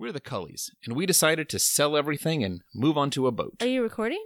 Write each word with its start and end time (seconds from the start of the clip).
We're 0.00 0.12
the 0.12 0.20
Cullies, 0.20 0.70
and 0.86 0.94
we 0.94 1.06
decided 1.06 1.48
to 1.48 1.58
sell 1.58 1.96
everything 1.96 2.44
and 2.44 2.62
move 2.72 2.96
onto 2.96 3.26
a 3.26 3.32
boat. 3.32 3.56
Are 3.60 3.66
you 3.66 3.82
recording? 3.82 4.24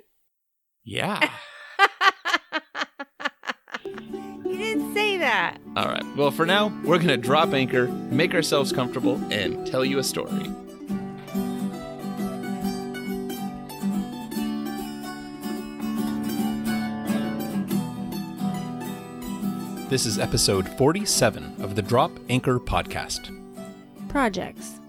Yeah. 0.85 1.31
you 3.83 4.43
didn't 4.45 4.93
say 4.93 5.17
that. 5.17 5.57
All 5.75 5.87
right. 5.87 6.05
Well, 6.15 6.31
for 6.31 6.45
now, 6.45 6.69
we're 6.85 6.99
going 6.99 7.09
to 7.09 7.17
drop 7.17 7.55
anchor, 7.55 7.89
make 7.89 8.35
ourselves 8.35 8.71
comfortable, 8.71 9.19
and 9.33 9.67
tell 9.67 9.83
you 9.83 9.99
a 9.99 10.05
story. 10.05 10.43
This 19.89 20.05
is 20.05 20.19
episode 20.19 20.69
47 20.77 21.63
of 21.63 21.77
the 21.77 21.83
Drop 21.83 22.13
Anchor 22.29 22.61
podcast. 22.61 23.35
Projects. 24.11 24.82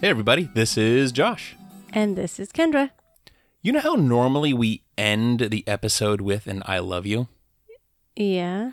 Hey, 0.00 0.08
everybody, 0.08 0.48
this 0.54 0.76
is 0.76 1.12
Josh. 1.12 1.56
And 1.92 2.16
this 2.16 2.38
is 2.38 2.50
Kendra. 2.52 2.90
You 3.62 3.72
know 3.72 3.80
how 3.80 3.94
normally 3.94 4.52
we 4.52 4.82
end 4.98 5.40
the 5.50 5.66
episode 5.66 6.20
with 6.20 6.46
an 6.46 6.62
I 6.66 6.78
love 6.78 7.06
you? 7.06 7.28
Yeah. 8.14 8.72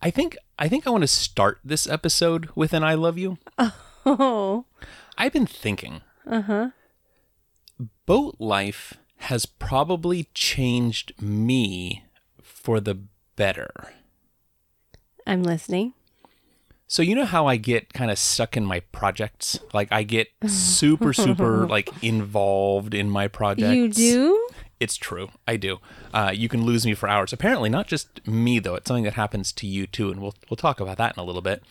I 0.00 0.10
think 0.10 0.36
I 0.58 0.68
think 0.68 0.86
I 0.86 0.90
want 0.90 1.02
to 1.02 1.08
start 1.08 1.58
this 1.64 1.86
episode 1.88 2.48
with 2.54 2.72
an 2.72 2.82
I 2.84 2.94
love 2.94 3.18
you. 3.18 3.38
Oh. 4.06 4.64
I've 5.18 5.32
been 5.32 5.46
thinking 5.46 6.00
Uh 6.26 6.40
huh. 6.42 6.70
boat 8.06 8.36
life 8.38 8.94
has 9.18 9.44
probably 9.44 10.28
changed 10.32 11.12
me 11.20 12.04
for 12.40 12.80
the 12.80 12.94
better. 13.36 13.92
I'm 15.26 15.42
listening. 15.42 15.92
So 16.90 17.02
you 17.02 17.14
know 17.14 17.24
how 17.24 17.46
I 17.46 17.54
get 17.54 17.92
kind 17.92 18.10
of 18.10 18.18
stuck 18.18 18.56
in 18.56 18.64
my 18.64 18.80
projects? 18.80 19.60
Like 19.72 19.86
I 19.92 20.02
get 20.02 20.26
super 20.48 21.12
super 21.12 21.64
like 21.76 21.88
involved 22.02 22.94
in 22.94 23.08
my 23.08 23.28
projects. 23.28 23.96
You 23.96 24.12
do? 24.12 24.48
It's 24.80 24.96
true. 24.96 25.28
I 25.46 25.56
do. 25.56 25.78
Uh, 26.12 26.32
you 26.34 26.48
can 26.48 26.64
lose 26.64 26.84
me 26.84 26.94
for 26.94 27.08
hours. 27.08 27.32
Apparently, 27.32 27.68
not 27.70 27.86
just 27.86 28.26
me 28.26 28.58
though. 28.58 28.74
It's 28.74 28.88
something 28.88 29.04
that 29.04 29.14
happens 29.14 29.52
to 29.52 29.68
you 29.68 29.86
too, 29.86 30.10
and 30.10 30.20
we'll 30.20 30.34
we'll 30.50 30.56
talk 30.56 30.80
about 30.80 30.96
that 30.98 31.16
in 31.16 31.20
a 31.20 31.24
little 31.24 31.42
bit. 31.42 31.62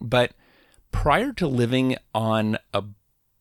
But 0.00 0.32
prior 0.90 1.34
to 1.34 1.46
living 1.46 1.96
on 2.14 2.56
a 2.72 2.82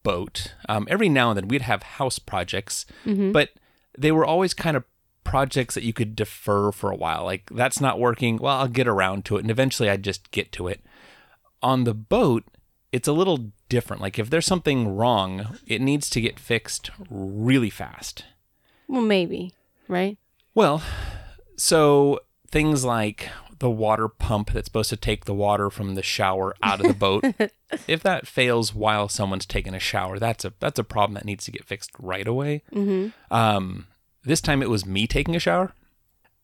boat, 0.04 0.54
um, 0.68 0.86
every 0.92 1.08
now 1.08 1.30
and 1.30 1.38
then 1.38 1.48
we'd 1.48 1.62
have 1.62 1.82
house 1.84 2.20
projects, 2.20 2.86
but 3.32 3.52
they 3.98 4.12
were 4.12 4.26
always 4.26 4.54
kind 4.54 4.76
of 4.76 4.84
projects 5.24 5.76
that 5.76 5.84
you 5.84 5.94
could 5.94 6.14
defer 6.14 6.74
for 6.74 6.92
a 6.92 6.96
while. 6.96 7.24
Like 7.24 7.50
that's 7.52 7.80
not 7.80 8.02
working. 8.02 8.36
Well, 8.36 8.58
I'll 8.58 8.68
get 8.68 8.86
around 8.88 9.24
to 9.26 9.38
it, 9.38 9.42
and 9.44 9.52
eventually 9.52 9.90
I'd 9.90 10.04
just 10.04 10.30
get 10.32 10.52
to 10.54 10.68
it. 10.68 10.82
On 11.62 11.84
the 11.84 11.94
boat, 11.94 12.44
it's 12.92 13.08
a 13.08 13.14
little 13.14 13.52
different. 13.70 14.02
Like 14.02 14.20
if 14.20 14.30
there's 14.30 14.46
something 14.46 14.96
wrong, 14.96 15.58
it 15.66 15.82
needs 15.82 16.10
to 16.12 16.22
get 16.22 16.40
fixed 16.40 16.92
really 17.10 17.70
fast. 17.70 18.26
Well, 18.88 19.02
maybe. 19.02 19.54
Right? 19.88 20.18
Well, 20.54 20.84
so 21.56 22.20
things 22.50 22.84
like 22.84 23.30
the 23.62 23.70
water 23.70 24.08
pump 24.08 24.52
that's 24.52 24.66
supposed 24.66 24.90
to 24.90 24.98
take 24.98 25.26
the 25.26 25.34
water 25.34 25.70
from 25.70 25.94
the 25.94 26.02
shower 26.02 26.56
out 26.64 26.82
of 26.82 26.88
the 26.88 26.94
boat, 26.94 27.24
if 27.88 28.02
that 28.02 28.28
fails 28.28 28.74
while 28.74 29.08
someone's 29.08 29.46
taking 29.46 29.76
a 29.76 29.80
shower, 29.80 30.18
that's 30.18 30.44
a 30.44 30.54
that's 30.60 30.80
a 30.80 30.84
problem 30.84 31.14
that 31.14 31.26
needs 31.26 31.46
to 31.46 31.52
get 31.52 31.64
fixed 31.64 31.92
right 32.00 32.28
away. 32.28 32.64
Mm-hmm. 32.74 33.10
Um, 33.34 33.88
this 34.24 34.42
time 34.42 34.64
it 34.64 34.70
was 34.70 34.86
me 34.86 35.06
taking 35.06 35.36
a 35.36 35.40
shower, 35.40 35.74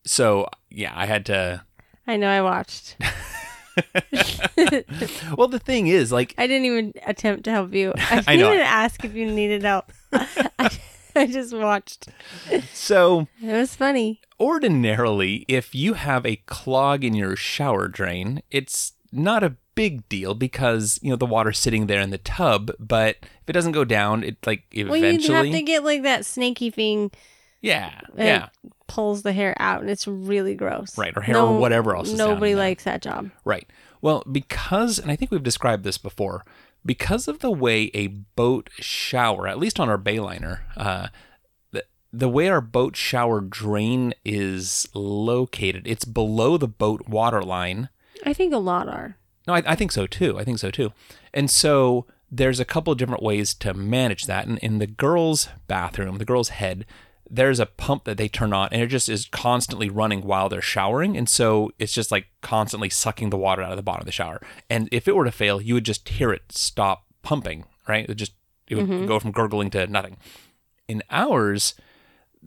so 0.06 0.48
yeah, 0.70 0.94
I 0.96 1.08
had 1.08 1.26
to. 1.26 1.64
I 2.06 2.18
know 2.18 2.30
I 2.30 2.42
watched. 2.42 2.96
Well, 5.38 5.48
the 5.48 5.60
thing 5.60 5.88
is, 5.88 6.12
like, 6.12 6.34
I 6.38 6.48
didn't 6.48 6.66
even 6.66 6.94
attempt 7.06 7.44
to 7.46 7.52
help 7.52 7.74
you. 7.74 7.94
I 8.10 8.16
didn't 8.22 8.30
I 8.30 8.34
even 8.54 8.60
ask 8.60 9.04
if 9.06 9.14
you 9.14 9.30
needed 9.30 9.64
help. 9.64 9.92
I, 10.14 10.70
I 11.16 11.28
just 11.28 11.56
watched. 11.56 12.08
so 12.74 13.28
It 13.42 13.54
was 13.54 13.76
funny. 13.76 14.22
ordinarily, 14.40 15.46
if 15.48 15.74
you 15.76 15.94
have 15.94 16.26
a 16.26 16.38
clog 16.38 17.04
in 17.04 17.14
your 17.14 17.36
shower 17.36 17.88
drain, 17.88 18.42
it's 18.52 18.94
not 19.12 19.44
a 19.44 19.56
big 19.76 20.08
deal 20.10 20.34
because 20.34 21.00
you 21.04 21.10
know 21.10 21.16
the 21.16 21.26
water's 21.26 21.60
sitting 21.60 21.88
there 21.88 22.02
in 22.02 22.10
the 22.10 22.18
tub. 22.18 22.72
But 22.80 23.18
if 23.22 23.50
it 23.50 23.54
doesn't 23.54 23.72
go 23.74 23.86
down, 23.86 24.24
it 24.24 24.38
like 24.46 24.64
Well, 24.76 24.96
you 24.96 25.34
have 25.34 25.46
to 25.46 25.62
get 25.62 25.84
like 25.84 26.04
that 26.04 26.26
snaky 26.26 26.70
thing 26.70 27.12
yeah, 27.62 28.00
yeah, 28.16 28.50
pulls 28.88 29.24
the 29.24 29.34
hair 29.34 29.56
out, 29.60 29.82
and 29.82 29.90
it's 29.90 30.08
really 30.08 30.56
gross. 30.56 30.98
Right, 30.98 31.16
or 31.16 31.22
hair 31.22 31.38
or 31.38 31.60
whatever 31.60 31.96
else 31.96 32.12
Nobody 32.12 32.56
likes 32.56 32.84
that 32.84 33.02
job. 33.02 33.32
right. 33.46 33.68
Well, 34.02 34.24
because 34.32 35.00
and 35.00 35.12
I 35.12 35.16
think 35.16 35.32
we've 35.32 35.42
described 35.44 35.84
this 35.84 35.98
before, 35.98 36.46
because 36.86 37.28
of 37.28 37.40
the 37.40 37.52
way 37.52 37.90
a 37.94 38.08
boat 38.08 38.70
shower, 38.80 39.48
at 39.48 39.58
least 39.58 39.80
on 39.80 39.90
our 39.90 39.98
Bayliner, 39.98 40.60
uh, 40.78 41.08
the 41.72 41.84
the 42.14 42.30
way 42.30 42.48
our 42.48 42.62
boat 42.62 42.96
shower 42.96 43.42
drain 43.42 44.14
is 44.24 44.88
located, 44.94 45.88
it's 45.88 46.06
below 46.06 46.58
the 46.58 46.68
boat 46.68 47.08
water 47.08 47.42
line. 47.42 47.90
I 48.26 48.34
think 48.34 48.54
a 48.54 48.58
lot 48.60 48.88
are. 48.88 49.18
No, 49.48 49.54
I, 49.54 49.64
I 49.66 49.76
think 49.76 49.92
so 49.92 50.06
too. 50.08 50.38
I 50.38 50.44
think 50.44 50.60
so 50.60 50.70
too. 50.70 50.92
And 51.34 51.50
so 51.50 52.06
there's 52.30 52.60
a 52.60 52.66
couple 52.66 52.92
of 52.92 53.00
different 53.00 53.24
ways 53.24 53.54
to 53.56 53.74
manage 53.74 54.26
that. 54.26 54.48
And 54.48 54.58
in 54.60 54.80
the 54.80 54.88
girls' 54.88 55.50
bathroom, 55.68 56.18
the 56.18 56.26
girls' 56.26 56.50
head, 56.50 56.86
there's 57.30 57.60
a 57.60 57.66
pump 57.66 58.06
that 58.06 58.18
they 58.18 58.28
turn 58.28 58.54
on 58.54 58.70
and 58.72 58.82
it 58.82 58.88
just 58.88 59.10
is 59.10 59.26
constantly 59.26 59.90
running 59.90 60.22
while 60.22 60.50
they're 60.50 60.62
showering. 60.62 61.18
And 61.18 61.28
so 61.28 61.72
it's 61.78 61.94
just 61.94 62.12
like 62.12 62.28
constantly 62.42 62.90
sucking 62.90 63.30
the 63.30 63.38
water 63.38 63.62
out 63.62 63.72
of 63.72 63.78
the 63.78 63.84
bottom 63.84 64.02
of 64.02 64.06
the 64.06 64.12
shower. 64.12 64.42
And 64.70 64.88
if 64.92 65.08
it 65.08 65.16
were 65.16 65.26
to 65.26 65.32
fail, 65.32 65.62
you 65.62 65.74
would 65.74 65.86
just 65.86 66.08
hear 66.08 66.32
it 66.32 66.44
stop 66.52 67.06
pumping, 67.24 67.66
right? 67.88 68.10
It 68.10 68.16
just 68.16 68.34
it 68.68 68.76
would 68.76 68.88
mm-hmm. 68.88 69.06
go 69.06 69.20
from 69.20 69.32
gurgling 69.32 69.70
to 69.72 69.88
nothing. 69.88 70.18
In 70.88 71.04
ours, 71.10 71.76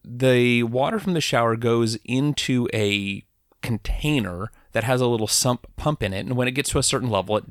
the 0.04 0.62
water 0.62 0.98
from 0.98 1.14
the 1.14 1.20
shower 1.20 1.56
goes 1.56 1.96
into 2.04 2.68
a 2.72 3.24
container 3.62 4.50
that 4.72 4.84
has 4.84 5.00
a 5.00 5.06
little 5.06 5.26
sump 5.26 5.66
pump 5.76 6.02
in 6.02 6.12
it, 6.12 6.20
and 6.20 6.36
when 6.36 6.48
it 6.48 6.52
gets 6.52 6.70
to 6.70 6.78
a 6.78 6.82
certain 6.82 7.10
level, 7.10 7.36
it 7.36 7.44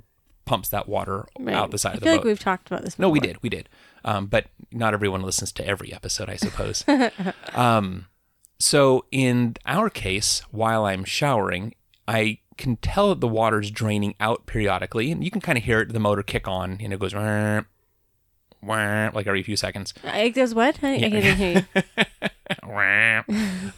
pumps 0.46 0.70
that 0.70 0.88
water 0.88 1.28
Right. 1.40 1.56
out 1.56 1.72
the 1.72 1.78
side 1.78 1.92
I 1.92 1.94
of 1.96 2.00
the 2.00 2.06
feel 2.06 2.14
boat. 2.14 2.18
like 2.18 2.26
we've 2.26 2.40
talked 2.40 2.68
about 2.68 2.84
this. 2.84 2.96
Before. 2.96 3.04
no, 3.04 3.10
we 3.10 3.20
did, 3.20 3.42
we 3.44 3.50
did, 3.50 3.70
um, 4.06 4.28
but 4.28 4.46
not 4.72 4.94
everyone 4.94 5.22
listens 5.22 5.52
to 5.54 5.66
every 5.68 5.94
episode, 5.94 6.30
I 6.30 6.36
suppose. 6.36 6.84
um, 7.54 8.06
so 8.60 9.06
in 9.12 9.56
our 9.66 9.90
case, 9.90 10.42
while 10.52 10.86
I'm 10.86 11.04
showering, 11.04 11.74
I 12.08 12.40
can 12.58 12.76
tell 12.78 13.10
that 13.10 13.22
the 13.22 13.28
water's 13.28 13.72
draining 13.72 14.16
out 14.20 14.46
periodically, 14.46 15.12
and 15.12 15.24
you 15.24 15.32
can 15.32 15.42
kind 15.42 15.58
of 15.58 15.64
hear 15.64 15.82
it, 15.82 15.94
the 15.94 16.00
motor 16.00 16.24
kick 16.24 16.48
on, 16.48 16.78
and 16.82 16.92
it 16.94 17.00
goes. 17.00 17.16
"Wah, 17.16 17.62
wah," 18.62 19.12
Like 19.14 19.28
every 19.28 19.44
few 19.44 19.56
seconds. 19.56 19.94
It 20.04 20.36
does 20.36 20.54
what? 20.54 20.78
I, 20.84 20.96
I 20.96 20.98
didn't 21.00 21.36
hear 21.38 21.66
you. 21.74 21.84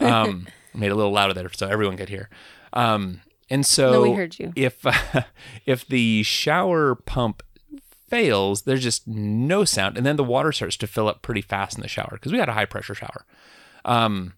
um, 0.00 0.48
made 0.74 0.90
a 0.90 0.94
little 0.94 1.12
louder 1.12 1.34
there 1.34 1.50
so 1.52 1.68
everyone 1.68 1.96
could 1.96 2.08
hear. 2.08 2.28
Um, 2.72 3.20
and 3.50 3.66
so 3.66 3.92
No, 3.92 4.02
we 4.02 4.12
heard 4.12 4.38
you. 4.38 4.52
if 4.56 4.84
if 5.66 5.86
the 5.86 6.22
shower 6.22 6.94
pump 6.94 7.42
fails, 8.12 8.62
there's 8.62 8.82
just 8.82 9.08
no 9.08 9.64
sound, 9.64 9.96
and 9.96 10.04
then 10.04 10.16
the 10.16 10.22
water 10.22 10.52
starts 10.52 10.76
to 10.76 10.86
fill 10.86 11.08
up 11.08 11.22
pretty 11.22 11.40
fast 11.40 11.78
in 11.78 11.80
the 11.80 11.88
shower 11.88 12.10
because 12.12 12.30
we 12.30 12.36
had 12.36 12.50
a 12.50 12.52
high 12.52 12.66
pressure 12.66 12.94
shower. 12.94 13.24
Um, 13.86 14.34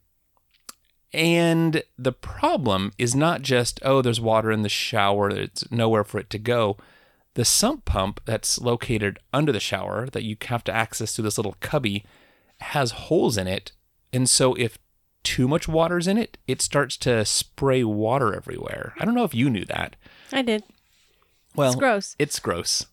and 1.13 1.83
the 1.99 2.13
problem 2.13 2.93
is 2.99 3.17
not 3.17 3.43
just 3.43 3.81
oh, 3.83 4.01
there's 4.01 4.21
water 4.21 4.53
in 4.53 4.63
the 4.63 4.69
shower, 4.69 5.29
it's 5.29 5.69
nowhere 5.73 6.05
for 6.05 6.21
it 6.21 6.31
to 6.31 6.39
go. 6.39 6.77
The 7.35 7.45
sump 7.45 7.85
pump 7.85 8.21
that's 8.25 8.61
located 8.61 9.19
under 9.33 9.51
the 9.51 9.59
shower 9.59 10.07
that 10.13 10.23
you 10.23 10.37
have 10.43 10.63
to 10.65 10.73
access 10.73 11.17
through 11.17 11.25
this 11.25 11.37
little 11.37 11.57
cubby 11.59 12.05
has 12.61 12.93
holes 12.93 13.37
in 13.37 13.49
it, 13.49 13.73
and 14.13 14.31
so 14.31 14.55
if 14.55 14.79
too 15.25 15.49
much 15.49 15.67
water's 15.67 16.07
in 16.07 16.17
it, 16.17 16.39
it 16.47 16.63
starts 16.63 16.97
to 16.99 17.25
spray 17.25 17.83
water 17.83 18.37
everywhere. 18.37 18.95
I 19.01 19.05
don't 19.05 19.17
know 19.17 19.25
if 19.25 19.35
you 19.35 19.51
knew 19.51 19.65
that. 19.65 19.97
I 20.31 20.43
did. 20.43 20.63
Well, 21.57 21.71
It's 21.71 21.77
gross. 21.77 22.15
It's 22.21 22.39
gross. 22.39 22.87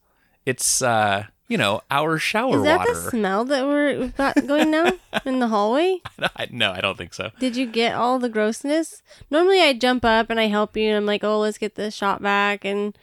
It's 0.46 0.82
uh, 0.82 1.26
you 1.52 1.58
know, 1.58 1.82
our 1.92 2.18
shower 2.18 2.60
Is 2.60 2.64
that 2.64 2.80
water. 2.80 2.94
the 2.94 3.10
smell 3.10 3.44
that 3.44 3.66
we're, 3.66 4.08
got 4.10 4.48
going 4.48 4.72
now 4.72 4.94
in 5.26 5.40
the 5.40 5.50
hallway? 5.50 6.02
no, 6.50 6.72
I 6.72 6.80
don't 6.80 6.98
think 6.98 7.14
so. 7.14 7.32
Did 7.40 7.58
you 7.58 7.66
get 7.66 7.94
all 7.94 8.20
the 8.20 8.30
grossness? 8.30 9.02
Normally 9.30 9.62
I 9.62 9.74
jump 9.74 10.06
up 10.06 10.30
and 10.30 10.40
I 10.40 10.48
help 10.48 10.78
you 10.78 10.88
and 10.88 10.96
I'm 10.96 11.06
like, 11.06 11.26
oh, 11.26 11.40
let's 11.40 11.58
get 11.58 11.76
the 11.76 11.92
shop 11.92 12.22
vac 12.22 12.64
and 12.64 12.98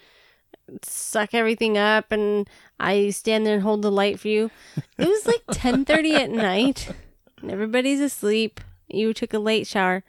suck 0.83 1.35
everything 1.35 1.77
up 1.77 2.11
and 2.11 2.49
I 2.81 3.11
stand 3.11 3.45
there 3.45 3.53
and 3.55 3.63
hold 3.63 3.83
the 3.83 3.91
light 3.91 4.19
for 4.19 4.29
you. 4.29 4.51
It 4.97 5.07
was 5.09 5.27
like 5.27 5.45
10:30 5.51 6.15
at 6.15 6.31
night 6.31 6.89
and 7.43 7.51
everybody's 7.51 8.01
asleep. 8.01 8.63
You 8.89 9.13
took 9.13 9.35
a 9.35 9.39
late 9.39 9.67
shower. 9.67 10.05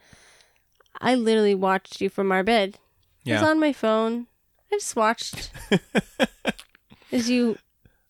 I 1.02 1.16
literally 1.16 1.56
watched 1.56 2.00
you 2.00 2.10
from 2.10 2.32
our 2.32 2.44
bed. 2.44 2.78
It 3.26 3.34
was 3.34 3.44
on 3.44 3.60
my 3.60 3.74
phone. 3.74 4.28
I 4.72 4.76
just 4.78 4.96
watched 4.96 5.52
as 7.12 7.30
you 7.30 7.58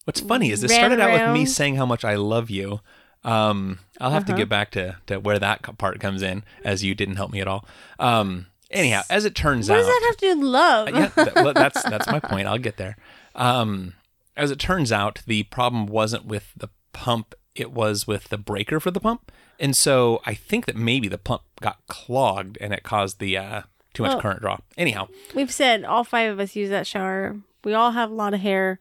What's 0.06 0.22
funny 0.22 0.50
is 0.51 0.63
it 0.63 0.69
ran 0.72 0.80
started 0.80 1.00
out 1.00 1.12
with 1.12 1.34
me 1.40 1.46
saying 1.46 1.75
how 1.75 1.86
much 1.86 2.04
I 2.04 2.16
love 2.16 2.50
you. 2.50 2.80
Um, 3.24 3.80
I'll 4.00 4.12
have 4.12 4.25
to 4.25 4.31
Uh-huh. 4.31 4.38
get 4.40 4.50
back 4.50 4.72
to, 4.72 4.98
to 5.07 5.19
where 5.19 5.38
that 5.40 5.78
part 5.78 6.00
comes 6.00 6.22
in, 6.22 6.44
as 6.63 6.84
you 6.84 6.96
didn't 6.96 7.18
help 7.18 7.31
me 7.31 7.42
at 7.42 7.48
all. 7.48 7.66
Um, 8.00 8.48
anyhow, 8.72 9.01
as 9.10 9.25
it 9.25 9.36
turns 9.36 9.69
What 9.69 9.75
out, 9.75 9.81
does 9.81 9.88
that 9.88 10.04
have 10.07 10.18
to 10.18 10.25
do 10.34 10.40
with 10.40 10.48
love? 10.48 10.90
yeah, 10.90 11.07
that, 11.16 11.36
well, 11.36 11.54
that's 11.54 11.84
that's 11.84 12.07
my 12.07 12.19
point. 12.19 12.48
I'll 12.48 12.57
get 12.57 12.78
there. 12.78 12.96
Um, 13.36 13.94
as 14.38 14.51
it 14.51 14.57
turns 14.60 14.92
out, 14.92 15.22
the 15.28 15.44
problem 15.44 15.86
wasn't 15.86 16.25
with 16.25 16.54
the 16.56 16.69
pump, 16.94 17.36
it 17.56 17.72
was 17.72 18.07
with 18.07 18.30
the 18.30 18.38
breaker 18.38 18.80
for 18.80 18.90
the 18.90 19.02
pump. 19.02 19.31
And 19.60 19.75
so 19.75 20.22
I 20.25 20.34
think 20.34 20.66
that 20.66 20.78
maybe 20.78 21.10
the 21.10 21.18
pump 21.18 21.42
got 21.62 21.78
clogged 21.88 22.57
and 22.62 22.74
it 22.74 22.84
caused 22.84 23.19
the 23.19 23.38
uh, 23.38 23.62
too 23.94 24.04
much 24.04 24.13
Oh. 24.16 24.22
current 24.22 24.40
draw. 24.40 24.57
Anyhow, 24.78 25.10
We've 25.36 25.52
said 25.52 25.84
all 25.84 26.06
five 26.06 26.31
of 26.31 26.40
us 26.40 26.56
use 26.56 26.69
that 26.69 26.88
shower. 26.88 27.36
We 27.66 27.74
all 27.74 27.92
have 27.92 28.10
a 28.10 28.13
lot 28.16 28.34
of 28.34 28.40
hair. 28.40 28.80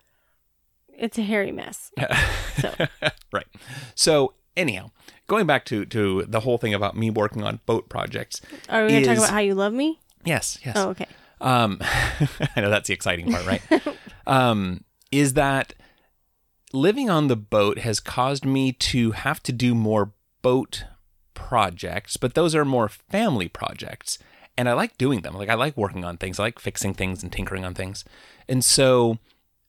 It's 0.98 1.16
a 1.18 1.22
hairy 1.22 1.52
mess. 1.52 1.92
So 2.58 2.74
right. 3.32 3.46
So 3.94 4.34
anyhow, 4.56 4.90
going 5.28 5.46
back 5.46 5.64
to 5.66 5.84
to 5.86 6.24
the 6.26 6.40
whole 6.40 6.58
thing 6.58 6.74
about 6.74 6.96
me 6.96 7.08
working 7.08 7.44
on 7.44 7.60
boat 7.66 7.88
projects. 7.88 8.40
are 8.68 8.84
we 8.84 8.90
going 8.90 9.02
to 9.04 9.08
talk 9.08 9.18
about 9.18 9.30
how 9.30 9.38
you 9.38 9.54
love 9.54 9.72
me? 9.72 10.00
Yes, 10.24 10.58
yes. 10.64 10.74
Oh, 10.76 10.88
okay. 10.90 11.06
Um, 11.40 11.78
I 12.56 12.60
know 12.60 12.68
that's 12.68 12.88
the 12.88 12.94
exciting 12.94 13.30
part, 13.30 13.46
right? 13.46 13.62
um, 14.26 14.82
is 15.12 15.34
that 15.34 15.74
living 16.72 17.08
on 17.08 17.28
the 17.28 17.36
boat 17.36 17.78
has 17.78 18.00
caused 18.00 18.44
me 18.44 18.72
to 18.72 19.12
have 19.12 19.40
to 19.44 19.52
do 19.52 19.72
more 19.72 20.12
boat 20.42 20.84
projects, 21.34 22.16
but 22.16 22.34
those 22.34 22.56
are 22.56 22.64
more 22.64 22.88
family 22.88 23.46
projects. 23.48 24.18
And 24.56 24.68
I 24.68 24.72
like 24.72 24.98
doing 24.98 25.20
them. 25.20 25.34
Like, 25.34 25.48
I 25.48 25.54
like 25.54 25.76
working 25.76 26.04
on 26.04 26.16
things, 26.16 26.40
I 26.40 26.42
like 26.42 26.58
fixing 26.58 26.92
things 26.92 27.22
and 27.22 27.30
tinkering 27.30 27.64
on 27.64 27.74
things. 27.74 28.04
And 28.48 28.64
so, 28.64 29.18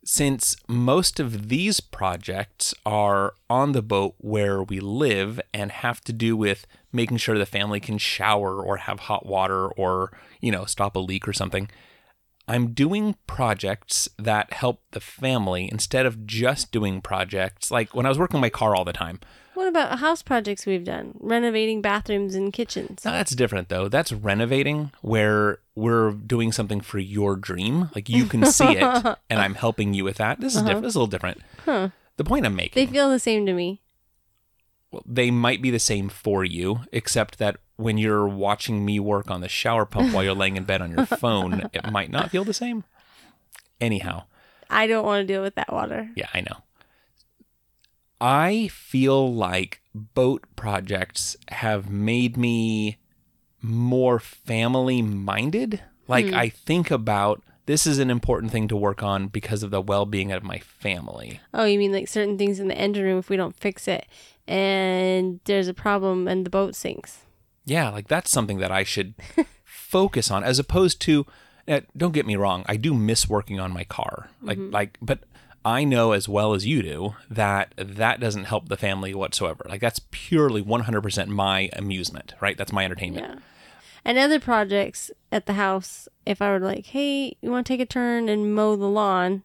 since 0.03 0.55
most 0.67 1.19
of 1.19 1.49
these 1.49 1.79
projects 1.79 2.73
are 2.85 3.33
on 3.49 3.73
the 3.73 3.81
boat 3.81 4.15
where 4.17 4.63
we 4.63 4.79
live 4.79 5.39
and 5.53 5.71
have 5.71 6.01
to 6.01 6.13
do 6.13 6.37
with 6.37 6.65
making 6.91 7.17
sure 7.17 7.37
the 7.37 7.45
family 7.45 7.79
can 7.79 7.97
shower 7.97 8.63
or 8.63 8.77
have 8.77 9.01
hot 9.01 9.25
water 9.25 9.67
or, 9.67 10.11
you 10.39 10.51
know, 10.51 10.65
stop 10.65 10.95
a 10.95 10.99
leak 10.99 11.27
or 11.27 11.33
something, 11.33 11.69
I'm 12.47 12.71
doing 12.71 13.15
projects 13.27 14.09
that 14.17 14.53
help 14.53 14.81
the 14.91 14.99
family 14.99 15.69
instead 15.71 16.07
of 16.07 16.25
just 16.25 16.71
doing 16.71 16.99
projects 17.01 17.69
like 17.69 17.93
when 17.93 18.07
I 18.07 18.09
was 18.09 18.17
working 18.17 18.39
my 18.39 18.49
car 18.49 18.75
all 18.75 18.85
the 18.85 18.93
time. 18.93 19.19
What 19.59 19.67
about 19.67 19.99
house 19.99 20.21
projects 20.21 20.65
we've 20.65 20.85
done? 20.85 21.15
Renovating 21.19 21.81
bathrooms 21.81 22.33
and 22.33 22.53
kitchens. 22.53 23.03
Now, 23.03 23.11
that's 23.11 23.35
different 23.35 23.67
though. 23.67 23.89
That's 23.89 24.13
renovating 24.13 24.93
where 25.01 25.59
we're 25.75 26.11
doing 26.11 26.53
something 26.53 26.79
for 26.79 26.97
your 26.97 27.35
dream. 27.35 27.89
Like 27.93 28.07
you 28.07 28.23
can 28.23 28.45
see 28.45 28.77
it 28.77 28.81
and 29.29 29.41
I'm 29.41 29.55
helping 29.55 29.93
you 29.93 30.05
with 30.05 30.15
that. 30.15 30.39
This 30.39 30.53
is 30.53 30.59
uh-huh. 30.59 30.67
different. 30.67 30.83
This 30.83 30.91
is 30.91 30.95
a 30.95 30.99
little 30.99 31.07
different. 31.07 31.41
Huh. 31.65 31.89
The 32.15 32.23
point 32.23 32.45
I'm 32.45 32.55
making. 32.55 32.81
They 32.81 32.89
feel 32.89 33.09
the 33.09 33.19
same 33.19 33.45
to 33.47 33.53
me. 33.53 33.81
well, 34.91 35.03
they 35.05 35.29
might 35.29 35.61
be 35.61 35.71
the 35.71 35.77
same 35.77 36.07
for 36.07 36.45
you, 36.45 36.79
except 36.93 37.37
that 37.39 37.57
when 37.75 37.97
you're 37.97 38.29
watching 38.29 38.85
me 38.85 38.97
work 38.97 39.29
on 39.29 39.41
the 39.41 39.49
shower 39.49 39.85
pump 39.85 40.13
while 40.13 40.23
you're 40.23 40.33
laying 40.33 40.55
in 40.55 40.63
bed 40.63 40.81
on 40.81 40.91
your 40.91 41.05
phone, 41.05 41.69
it 41.73 41.91
might 41.91 42.11
not 42.11 42.31
feel 42.31 42.45
the 42.45 42.53
same. 42.53 42.85
Anyhow, 43.81 44.23
I 44.69 44.87
don't 44.87 45.05
want 45.05 45.27
to 45.27 45.33
deal 45.33 45.41
with 45.41 45.55
that 45.55 45.73
water. 45.73 46.11
Yeah, 46.15 46.29
I 46.33 46.39
know. 46.39 46.63
I 48.21 48.67
feel 48.67 49.33
like 49.33 49.81
boat 49.93 50.45
projects 50.55 51.37
have 51.49 51.89
made 51.89 52.37
me 52.37 52.97
more 53.61 54.19
family 54.19 55.01
minded. 55.01 55.81
Like, 56.07 56.33
I 56.33 56.49
think 56.49 56.89
about 56.91 57.43
this 57.65 57.85
is 57.85 57.99
an 57.99 58.09
important 58.09 58.51
thing 58.51 58.67
to 58.69 58.75
work 58.75 59.03
on 59.03 59.27
because 59.27 59.61
of 59.61 59.69
the 59.69 59.79
well 59.79 60.05
being 60.05 60.31
of 60.31 60.43
my 60.43 60.57
family. 60.57 61.39
Oh, 61.53 61.65
you 61.65 61.77
mean 61.77 61.91
like 61.91 62.07
certain 62.07 62.35
things 62.35 62.59
in 62.59 62.67
the 62.67 62.77
engine 62.77 63.03
room 63.03 63.19
if 63.19 63.29
we 63.29 63.37
don't 63.37 63.55
fix 63.55 63.87
it 63.87 64.07
and 64.47 65.39
there's 65.45 65.67
a 65.67 65.73
problem 65.75 66.27
and 66.27 66.45
the 66.45 66.49
boat 66.49 66.75
sinks. 66.75 67.19
Yeah, 67.65 67.89
like 67.89 68.07
that's 68.07 68.31
something 68.31 68.57
that 68.57 68.71
I 68.71 68.83
should 68.83 69.13
focus 69.63 70.31
on 70.31 70.43
as 70.43 70.57
opposed 70.57 70.99
to 71.01 71.27
uh, 71.67 71.81
don't 71.95 72.13
get 72.13 72.25
me 72.25 72.35
wrong, 72.35 72.65
I 72.65 72.75
do 72.75 72.95
miss 72.95 73.29
working 73.29 73.59
on 73.59 73.71
my 73.71 73.83
car. 73.83 74.31
Like 74.41 74.57
like 74.59 74.97
but 74.99 75.19
I 75.65 75.83
know 75.83 76.13
as 76.13 76.29
well 76.29 76.53
as 76.53 76.65
you 76.65 76.81
do 76.81 77.15
that 77.29 77.73
that 77.77 78.19
doesn't 78.19 78.45
help 78.45 78.69
the 78.69 78.77
family 78.77 79.13
whatsoever. 79.13 79.65
Like 79.67 79.81
that's 79.81 79.99
purely 80.11 80.63
100% 80.63 81.27
my 81.27 81.69
amusement, 81.73 82.33
right? 82.39 82.57
That's 82.57 82.71
my 82.71 82.85
entertainment. 82.85 83.25
Yeah. 83.27 83.39
And 84.05 84.17
other 84.17 84.39
projects 84.39 85.11
at 85.31 85.45
the 85.45 85.53
house, 85.53 86.07
if 86.25 86.41
I 86.41 86.49
were 86.51 86.59
like, 86.59 86.87
hey, 86.87 87.35
you 87.41 87.51
want 87.51 87.67
to 87.67 87.73
take 87.73 87.81
a 87.81 87.85
turn 87.85 88.29
and 88.29 88.55
mow 88.55 88.75
the 88.75 88.87
lawn? 88.87 89.43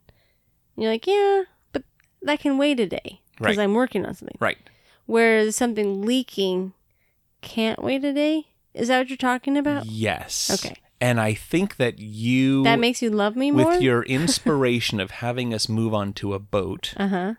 You're 0.77 0.93
like, 0.93 1.07
yeah, 1.07 1.45
but 1.73 1.83
that 2.23 2.41
can 2.41 2.59
wait 2.59 2.81
a 2.81 2.87
day 2.87 3.21
because 3.37 3.57
Right. 3.57 3.65
I'm 3.65 3.75
working 3.75 4.07
on 4.07 4.15
something. 4.15 4.37
Right. 4.41 4.59
Whereas 5.07 5.57
something 5.57 6.07
leaking 6.07 6.73
can't 7.43 7.83
wait 7.83 8.05
a 8.05 8.13
day. 8.13 8.47
Is 8.73 8.89
that 8.89 8.99
what 8.99 9.09
you're 9.11 9.17
talking 9.17 9.57
about? 9.57 9.87
Yes. 9.87 10.65
Okay. 10.65 10.77
And 11.05 11.21
I 11.21 11.35
think 11.35 11.77
that 11.77 11.99
you 11.99 12.63
That 12.65 12.79
makes 12.79 13.03
you 13.03 13.11
love 13.11 13.37
me 13.37 13.51
more? 13.51 13.67
with 13.73 13.83
your 13.83 14.03
inspiration 14.21 15.01
of 15.01 15.11
having 15.11 15.53
us 15.53 15.69
move 15.69 15.93
on 15.93 16.15
to 16.15 16.33
a 16.33 16.39
boat 16.39 16.95
uh 16.97 17.09
huh. 17.09 17.35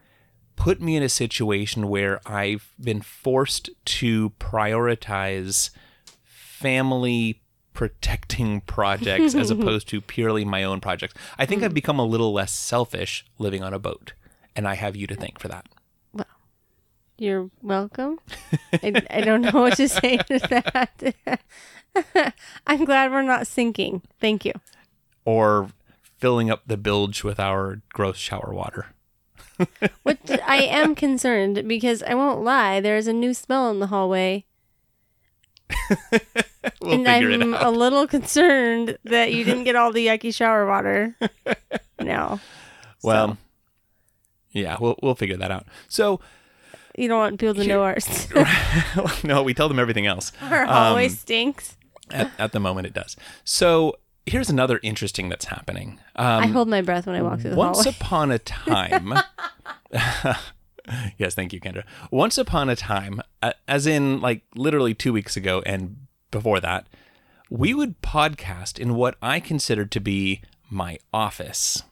put 0.56 0.80
me 0.82 0.96
in 0.96 1.02
a 1.02 1.10
situation 1.10 1.90
where 1.90 2.22
I've 2.28 2.72
been 2.80 3.02
forced 3.02 3.72
to 4.00 4.30
prioritize 4.40 5.72
family 6.24 7.42
protecting 7.74 8.62
projects 8.76 9.34
as 9.34 9.50
opposed 9.56 9.88
to 9.90 10.00
purely 10.00 10.46
my 10.46 10.64
own 10.64 10.80
projects. 10.80 11.16
I 11.40 11.46
think 11.48 11.64
I've 11.64 11.74
become 11.74 12.00
a 12.00 12.06
little 12.06 12.32
less 12.34 12.52
selfish 12.54 13.26
living 13.40 13.64
on 13.64 13.74
a 13.74 13.80
boat, 13.80 14.14
and 14.56 14.68
I 14.68 14.76
have 14.76 14.96
you 14.96 15.08
to 15.08 15.16
thank 15.16 15.40
for 15.40 15.48
that. 15.48 15.66
You're 17.18 17.50
welcome. 17.62 18.20
I, 18.74 19.02
I 19.10 19.22
don't 19.22 19.42
know 19.42 19.62
what 19.62 19.78
to 19.78 19.88
say 19.88 20.18
to 20.18 20.40
that. 20.40 22.34
I'm 22.68 22.86
glad 22.86 23.12
we're 23.12 23.22
not 23.22 23.48
sinking. 23.48 24.02
Thank 24.20 24.46
you. 24.46 24.54
Or 25.24 25.70
filling 26.18 26.50
up 26.50 26.64
the 26.68 26.78
bilge 26.78 27.24
with 27.24 27.40
our 27.40 27.82
gross 27.94 28.18
shower 28.18 28.52
water. 28.54 28.88
What 30.04 30.20
I 30.46 30.64
am 30.64 30.96
concerned 30.96 31.66
because 31.66 32.04
I 32.04 32.14
won't 32.14 32.44
lie, 32.44 32.82
there's 32.82 33.08
a 33.08 33.14
new 33.14 33.34
smell 33.34 33.72
in 33.72 33.80
the 33.80 33.88
hallway, 33.88 34.46
We'll 36.82 36.94
and 36.94 37.08
I'm 37.08 37.54
a 37.54 37.72
little 37.72 38.06
concerned 38.06 38.98
that 39.06 39.34
you 39.34 39.44
didn't 39.44 39.64
get 39.64 39.76
all 39.76 39.92
the 39.92 40.08
yucky 40.08 40.34
shower 40.34 40.66
water. 40.66 41.16
No, 42.02 42.40
Well, 43.02 43.38
yeah, 44.52 44.78
we'll 44.80 44.98
we'll 45.02 45.16
figure 45.16 45.38
that 45.38 45.52
out. 45.52 45.66
So, 45.88 46.20
you 46.98 47.08
don't 47.08 47.20
want 47.20 47.40
people 47.40 47.56
to 47.56 47.66
know 47.68 47.84
our 47.84 47.98
no, 49.24 49.44
we 49.44 49.54
tell 49.54 49.68
them 49.68 49.80
everything 49.80 50.06
else. 50.08 50.32
our 50.42 50.66
hallway 50.66 51.06
Um, 51.06 51.12
stinks. 51.12 51.78
At, 52.12 52.32
at 52.38 52.52
the 52.52 52.60
moment, 52.60 52.88
it 52.88 52.94
does. 52.94 53.16
So 53.44 53.98
here's 54.26 54.50
another 54.50 54.80
interesting 54.84 55.30
that's 55.30 55.46
happening. 55.46 56.00
Um, 56.16 56.44
I 56.44 56.48
hold 56.48 56.68
my 56.68 56.82
breath 56.82 57.06
when 57.08 57.16
I 57.16 57.22
walk 57.22 57.40
through 57.42 57.52
the 57.52 57.56
once 57.56 57.84
hallway. 57.84 57.98
upon 58.00 58.32
a 58.32 58.40
time. 58.40 59.14
yes, 61.18 61.36
thank 61.36 61.54
you, 61.54 61.60
Kendra. 61.60 61.84
Once 62.12 62.38
upon 62.38 62.70
a 62.70 62.75
time, 62.75 63.22
uh, 63.42 63.54
as 63.68 63.88
in 63.88 64.22
like 64.22 64.44
literally 64.56 64.94
two 64.94 65.14
weeks 65.14 65.36
ago 65.38 65.62
and 65.66 65.98
before 66.32 66.60
that, 66.60 66.88
we 67.50 67.74
would 67.74 68.02
podcast 68.02 68.80
in 68.80 68.96
what 68.96 69.16
I 69.22 69.40
considered 69.40 69.92
to 69.92 70.00
be 70.00 70.42
my 70.70 70.98
office. 71.14 71.84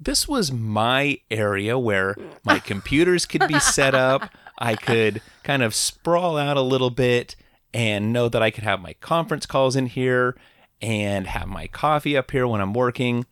This 0.00 0.26
was 0.26 0.50
my 0.50 1.18
area 1.30 1.78
where 1.78 2.16
my 2.44 2.58
computers 2.58 3.26
could 3.26 3.46
be 3.46 3.58
set 3.60 3.94
up. 3.94 4.30
I 4.58 4.76
could 4.76 5.20
kind 5.42 5.62
of 5.62 5.74
sprawl 5.74 6.36
out 6.36 6.56
a 6.56 6.62
little 6.62 6.90
bit 6.90 7.36
and 7.72 8.12
know 8.12 8.28
that 8.28 8.42
I 8.42 8.50
could 8.50 8.64
have 8.64 8.80
my 8.80 8.92
conference 8.94 9.46
calls 9.46 9.74
in 9.76 9.86
here 9.86 10.36
and 10.80 11.26
have 11.26 11.48
my 11.48 11.66
coffee 11.66 12.16
up 12.16 12.30
here 12.30 12.46
when 12.46 12.60
I'm 12.60 12.72
working 12.74 13.26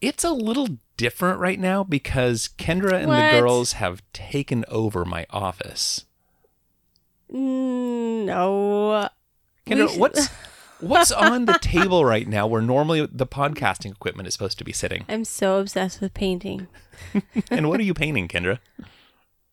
it's 0.00 0.24
a 0.24 0.30
little 0.30 0.78
different 0.96 1.38
right 1.40 1.58
now 1.60 1.84
because 1.84 2.48
Kendra 2.58 2.94
and 2.94 3.08
What? 3.08 3.32
the 3.32 3.40
girls 3.40 3.72
have 3.74 4.02
taken 4.12 4.64
over 4.68 5.04
my 5.04 5.26
office. 5.30 6.06
No, 7.28 9.08
Kendra, 9.66 9.98
what's 9.98 10.28
what's 10.80 11.12
on 11.12 11.44
the 11.44 11.58
table 11.60 12.04
right 12.04 12.26
now 12.26 12.46
where 12.46 12.62
normally 12.62 13.06
the 13.06 13.26
podcasting 13.26 13.92
equipment 13.92 14.26
is 14.26 14.32
supposed 14.34 14.58
to 14.58 14.64
be 14.64 14.72
sitting? 14.72 15.04
I'm 15.08 15.24
so 15.24 15.58
obsessed 15.58 16.00
with 16.00 16.14
painting. 16.14 16.66
And 17.50 17.68
what 17.68 17.80
are 17.80 17.84
you 17.84 17.94
painting, 17.94 18.28
Kendra? 18.28 18.58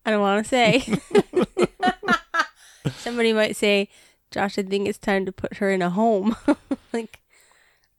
I 0.08 0.12
don't 0.12 0.22
want 0.22 0.46
to 0.46 0.50
say. 0.50 0.86
Somebody 3.00 3.34
might 3.34 3.58
say, 3.58 3.90
Josh, 4.32 4.58
I 4.58 4.64
think 4.64 4.88
it's 4.88 4.98
time 4.98 5.26
to 5.26 5.34
put 5.34 5.58
her 5.58 5.70
in 5.70 5.82
a 5.82 5.90
home. 5.90 6.38
like, 6.94 7.20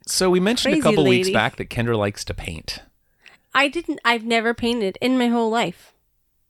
So 0.07 0.31
we 0.31 0.41
mentioned 0.41 0.75
a 0.75 0.81
couple 0.81 1.05
weeks 1.05 1.29
back 1.29 1.57
that 1.57 1.69
Kendra 1.69 1.99
likes 1.99 2.25
to 2.25 2.33
paint. 2.33 2.81
I 3.55 3.69
didn't, 3.69 4.01
I've 4.07 4.25
never 4.25 4.55
painted 4.55 4.97
in 5.03 5.19
my 5.19 5.27
whole 5.27 5.51
life. 5.51 5.93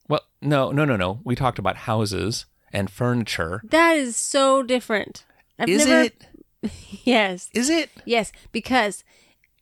Well, 0.08 0.22
no, 0.40 0.70
no, 0.70 0.84
no, 0.84 0.94
no. 0.94 1.18
We 1.24 1.34
talked 1.34 1.58
about 1.58 1.76
houses 1.78 2.46
and 2.72 2.88
furniture. 2.88 3.60
That 3.64 3.96
is 3.96 4.14
so 4.14 4.62
different. 4.62 5.24
I've 5.58 5.68
Is 5.68 5.86
never, 5.86 6.02
it? 6.02 6.26
Yes. 7.04 7.50
Is 7.52 7.68
it? 7.68 7.90
Yes. 8.04 8.30
Because 8.52 9.02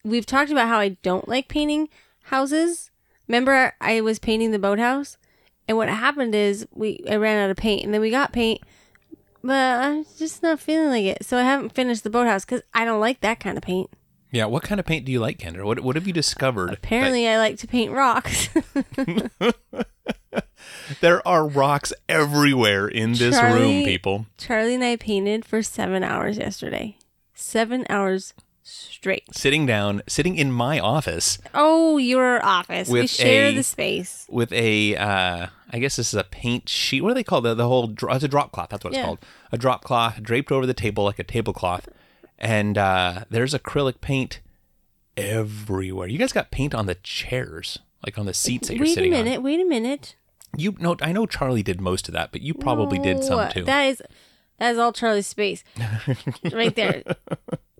we've 0.04 0.26
talked 0.26 0.50
about 0.50 0.68
how 0.68 0.78
I 0.78 0.90
don't 1.02 1.26
like 1.26 1.48
painting 1.48 1.88
houses. 2.24 2.90
Remember, 3.28 3.72
I 3.80 4.02
was 4.02 4.18
painting 4.18 4.50
the 4.50 4.58
boathouse? 4.58 5.16
And 5.68 5.76
what 5.76 5.88
happened 5.88 6.34
is 6.34 6.66
we 6.72 7.00
I 7.10 7.16
ran 7.16 7.42
out 7.42 7.50
of 7.50 7.56
paint 7.56 7.84
and 7.84 7.92
then 7.92 8.00
we 8.00 8.10
got 8.10 8.32
paint, 8.32 8.60
but 9.42 9.80
I'm 9.84 10.04
just 10.18 10.42
not 10.42 10.60
feeling 10.60 10.88
like 10.90 11.04
it. 11.04 11.24
So 11.24 11.38
I 11.38 11.42
haven't 11.42 11.74
finished 11.74 12.04
the 12.04 12.10
boathouse 12.10 12.44
because 12.44 12.62
I 12.74 12.84
don't 12.84 13.00
like 13.00 13.20
that 13.20 13.40
kind 13.40 13.56
of 13.56 13.62
paint. 13.64 13.90
Yeah. 14.30 14.46
What 14.46 14.62
kind 14.64 14.78
of 14.80 14.86
paint 14.86 15.04
do 15.06 15.12
you 15.12 15.20
like, 15.20 15.38
Kendra? 15.38 15.64
What 15.64 15.80
What 15.80 15.96
have 15.96 16.06
you 16.06 16.12
discovered? 16.12 16.70
that- 16.70 16.78
Apparently, 16.78 17.26
I 17.28 17.38
like 17.38 17.58
to 17.58 17.66
paint 17.66 17.90
rocks. 17.92 18.48
there 21.00 21.26
are 21.26 21.46
rocks 21.46 21.92
everywhere 22.08 22.88
in 22.88 23.12
this 23.12 23.40
room, 23.40 23.84
people. 23.84 24.26
Charlie 24.38 24.74
and 24.74 24.84
I 24.84 24.96
painted 24.96 25.44
for 25.44 25.62
seven 25.62 26.02
hours 26.02 26.38
yesterday. 26.38 26.96
Seven 27.34 27.84
hours 27.88 28.34
straight. 28.62 29.24
Sitting 29.34 29.66
down, 29.66 30.02
sitting 30.08 30.36
in 30.36 30.50
my 30.52 30.78
office 30.80 31.38
Oh, 31.54 31.98
your 31.98 32.44
office. 32.44 32.88
we 32.88 33.06
share 33.06 33.48
a- 33.48 33.54
the 33.54 33.62
space. 33.62 34.26
with 34.28 34.52
a, 34.52 34.96
uh, 34.96 35.46
I 35.70 35.78
guess 35.78 35.96
this 35.96 36.08
is 36.14 36.18
a 36.18 36.24
paint 36.24 36.68
sheet. 36.68 37.00
What 37.02 37.10
do 37.10 37.14
they 37.14 37.24
call 37.24 37.40
the 37.40 37.54
the 37.54 37.66
whole? 37.68 37.92
It's 38.10 38.24
a 38.24 38.28
drop 38.28 38.52
cloth. 38.52 38.68
That's 38.70 38.84
what 38.84 38.92
it's 38.92 38.98
Yeah. 38.98 39.04
called. 39.06 39.18
A 39.52 39.58
drop 39.58 39.82
cloth 39.84 40.22
draped 40.22 40.52
over 40.52 40.66
the 40.66 40.74
table 40.74 41.04
like 41.04 41.18
a 41.18 41.24
tablecloth, 41.24 41.88
and 42.38 42.78
uh, 42.78 43.24
there's 43.30 43.52
acrylic 43.54 44.00
paint 44.00 44.40
everywhere. 45.16 46.06
You 46.08 46.18
guys 46.18 46.32
got 46.32 46.50
paint 46.50 46.74
on 46.74 46.86
the 46.86 46.94
chairs, 46.96 47.78
like 48.04 48.18
on 48.18 48.26
the 48.26 48.34
seats 48.34 48.68
that 48.68 48.76
you're 48.76 48.84
Wait 48.86 48.94
sitting 48.94 49.12
on. 49.14 49.18
Wait 49.18 49.22
a 49.22 49.24
minute. 49.24 49.42
Wait 49.42 49.60
a 49.60 49.64
minute. 49.64 50.14
You 50.56 50.74
no, 50.78 50.96
I 51.02 51.12
know 51.12 51.26
Charlie 51.26 51.62
did 51.62 51.80
most 51.80 52.08
of 52.08 52.14
that, 52.14 52.32
but 52.32 52.40
you 52.42 52.54
probably 52.54 52.98
did 52.98 53.22
some 53.24 53.50
too. 53.50 53.64
That 53.64 53.82
is 53.86 54.02
that 54.58 54.72
is 54.72 54.78
all 54.78 54.92
Charlie's 54.92 55.26
space. 55.26 55.64
right 56.52 56.74
there. 56.74 57.02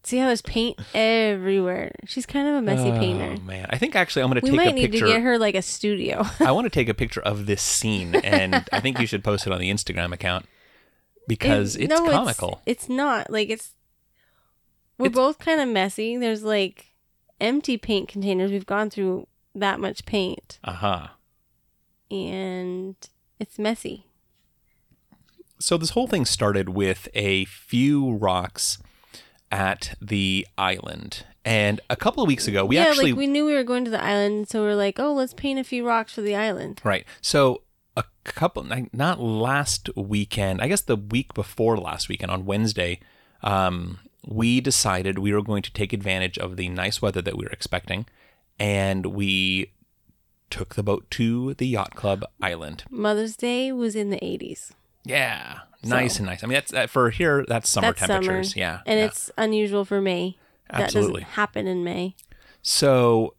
See 0.06 0.18
how 0.18 0.26
there's 0.28 0.40
paint 0.42 0.78
everywhere. 0.94 1.90
She's 2.04 2.26
kind 2.26 2.46
of 2.46 2.54
a 2.54 2.62
messy 2.62 2.90
oh 2.90 2.96
painter. 2.96 3.42
man, 3.42 3.66
I 3.70 3.76
think 3.76 3.96
actually 3.96 4.22
I'm 4.22 4.28
going 4.30 4.40
to 4.40 4.44
We 4.44 4.50
take 4.50 4.56
might 4.56 4.68
a 4.68 4.72
need 4.72 4.92
picture. 4.92 5.06
to 5.06 5.12
get 5.12 5.22
her 5.22 5.36
like 5.36 5.56
a 5.56 5.62
studio. 5.62 6.24
I 6.40 6.52
want 6.52 6.64
to 6.66 6.70
take 6.70 6.88
a 6.88 6.94
picture 6.94 7.20
of 7.22 7.46
this 7.46 7.60
scene, 7.60 8.14
and 8.14 8.54
I 8.70 8.78
think 8.78 9.00
you 9.00 9.06
should 9.08 9.24
post 9.24 9.48
it 9.48 9.52
on 9.52 9.58
the 9.58 9.68
Instagram 9.68 10.12
account 10.12 10.46
because 11.26 11.74
It- 11.74 11.90
it's 11.90 11.90
no, 12.00 12.08
comical. 12.08 12.62
It's, 12.66 12.88
not 12.88 13.30
like 13.32 13.50
it's. 13.50 13.72
We're 14.96 15.06
It's- 15.06 15.16
both 15.16 15.40
kind 15.40 15.60
of 15.60 15.68
messy. 15.68 16.16
There's 16.16 16.44
like 16.44 16.92
empty 17.40 17.76
paint 17.76 18.08
containers. 18.08 18.52
We've 18.52 18.64
gone 18.64 18.90
through 18.90 19.26
that 19.56 19.80
much 19.80 20.06
paint, 20.06 20.60
Uh 20.62 20.72
huh. 20.74 21.06
and 22.12 22.94
it's 23.40 23.58
messy. 23.58 24.06
So 25.58 25.76
this 25.76 25.90
whole 25.90 26.06
thing 26.06 26.24
started 26.26 26.68
with 26.68 27.08
a 27.12 27.44
few 27.46 28.12
rocks 28.12 28.78
at 29.56 29.96
the 30.02 30.46
island, 30.58 31.24
and 31.42 31.80
a 31.88 31.96
couple 31.96 32.22
of 32.22 32.28
weeks 32.28 32.46
ago 32.46 32.66
we 32.66 32.76
yeah, 32.76 32.82
actually 32.82 33.12
like 33.12 33.18
we 33.18 33.26
knew 33.26 33.46
we 33.46 33.54
were 33.54 33.64
going 33.64 33.86
to 33.86 33.90
the 33.90 34.04
island, 34.04 34.50
so 34.50 34.62
we 34.62 34.68
are 34.68 34.74
like, 34.74 35.00
oh, 35.00 35.14
let's 35.14 35.32
paint 35.32 35.58
a 35.58 35.64
few 35.64 35.86
rocks 35.86 36.12
for 36.12 36.20
the 36.20 36.36
island. 36.36 36.78
right. 36.84 37.06
So 37.22 37.62
a 37.96 38.04
couple, 38.24 38.66
not 38.92 39.18
last 39.18 39.88
weekend, 39.96 40.60
I 40.60 40.68
guess 40.68 40.82
the 40.82 40.96
week 40.96 41.32
before 41.32 41.78
last 41.78 42.10
weekend 42.10 42.30
on 42.30 42.44
Wednesday, 42.44 43.00
um, 43.42 43.98
we 44.26 44.60
decided 44.60 45.18
we 45.18 45.32
were 45.32 45.42
going 45.42 45.62
to 45.62 45.72
take 45.72 45.94
advantage 45.94 46.36
of 46.36 46.58
the 46.58 46.68
nice 46.68 47.00
weather 47.00 47.22
that 47.22 47.38
we 47.38 47.46
were 47.46 47.50
expecting, 47.52 48.04
and 48.58 49.06
we 49.06 49.72
took 50.50 50.74
the 50.74 50.82
boat 50.82 51.10
to 51.12 51.54
the 51.54 51.66
yacht 51.66 51.94
club 51.94 52.26
island. 52.42 52.84
Mother's 52.90 53.36
Day 53.36 53.72
was 53.72 53.96
in 53.96 54.10
the 54.10 54.18
80s. 54.18 54.72
Yeah, 55.04 55.60
nice 55.88 56.14
So- 56.14 56.18
and 56.18 56.26
nice. 56.26 56.42
I 56.44 56.46
mean, 56.46 56.54
that's 56.54 56.72
uh, 56.72 56.86
for 56.86 57.10
here. 57.10 57.44
That's 57.48 57.68
summer 57.68 57.88
That's 57.88 58.00
summer. 58.00 58.20
temperatures. 58.22 58.56
Yeah, 58.56 58.80
And 58.86 58.98
yeah. 58.98 59.06
it's 59.06 59.30
unusual 59.38 59.84
for 59.84 60.00
May. 60.00 60.36
Absolutely. 60.70 61.20
That 61.20 61.26
doesn't 61.26 61.34
happen 61.34 61.66
in 61.66 61.84
May. 61.84 62.16
So, 62.62 63.34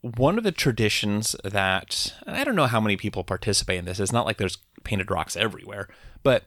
one 0.00 0.36
of 0.38 0.44
the 0.44 0.52
traditions 0.52 1.34
that 1.44 2.12
and 2.26 2.36
I 2.36 2.44
don't 2.44 2.56
know 2.56 2.66
how 2.66 2.80
many 2.80 2.96
people 2.96 3.24
participate 3.24 3.78
in 3.78 3.84
this. 3.84 4.00
It's 4.00 4.12
not 4.12 4.26
like 4.26 4.36
there's 4.38 4.58
painted 4.82 5.10
rocks 5.10 5.36
everywhere, 5.36 5.88
but 6.22 6.44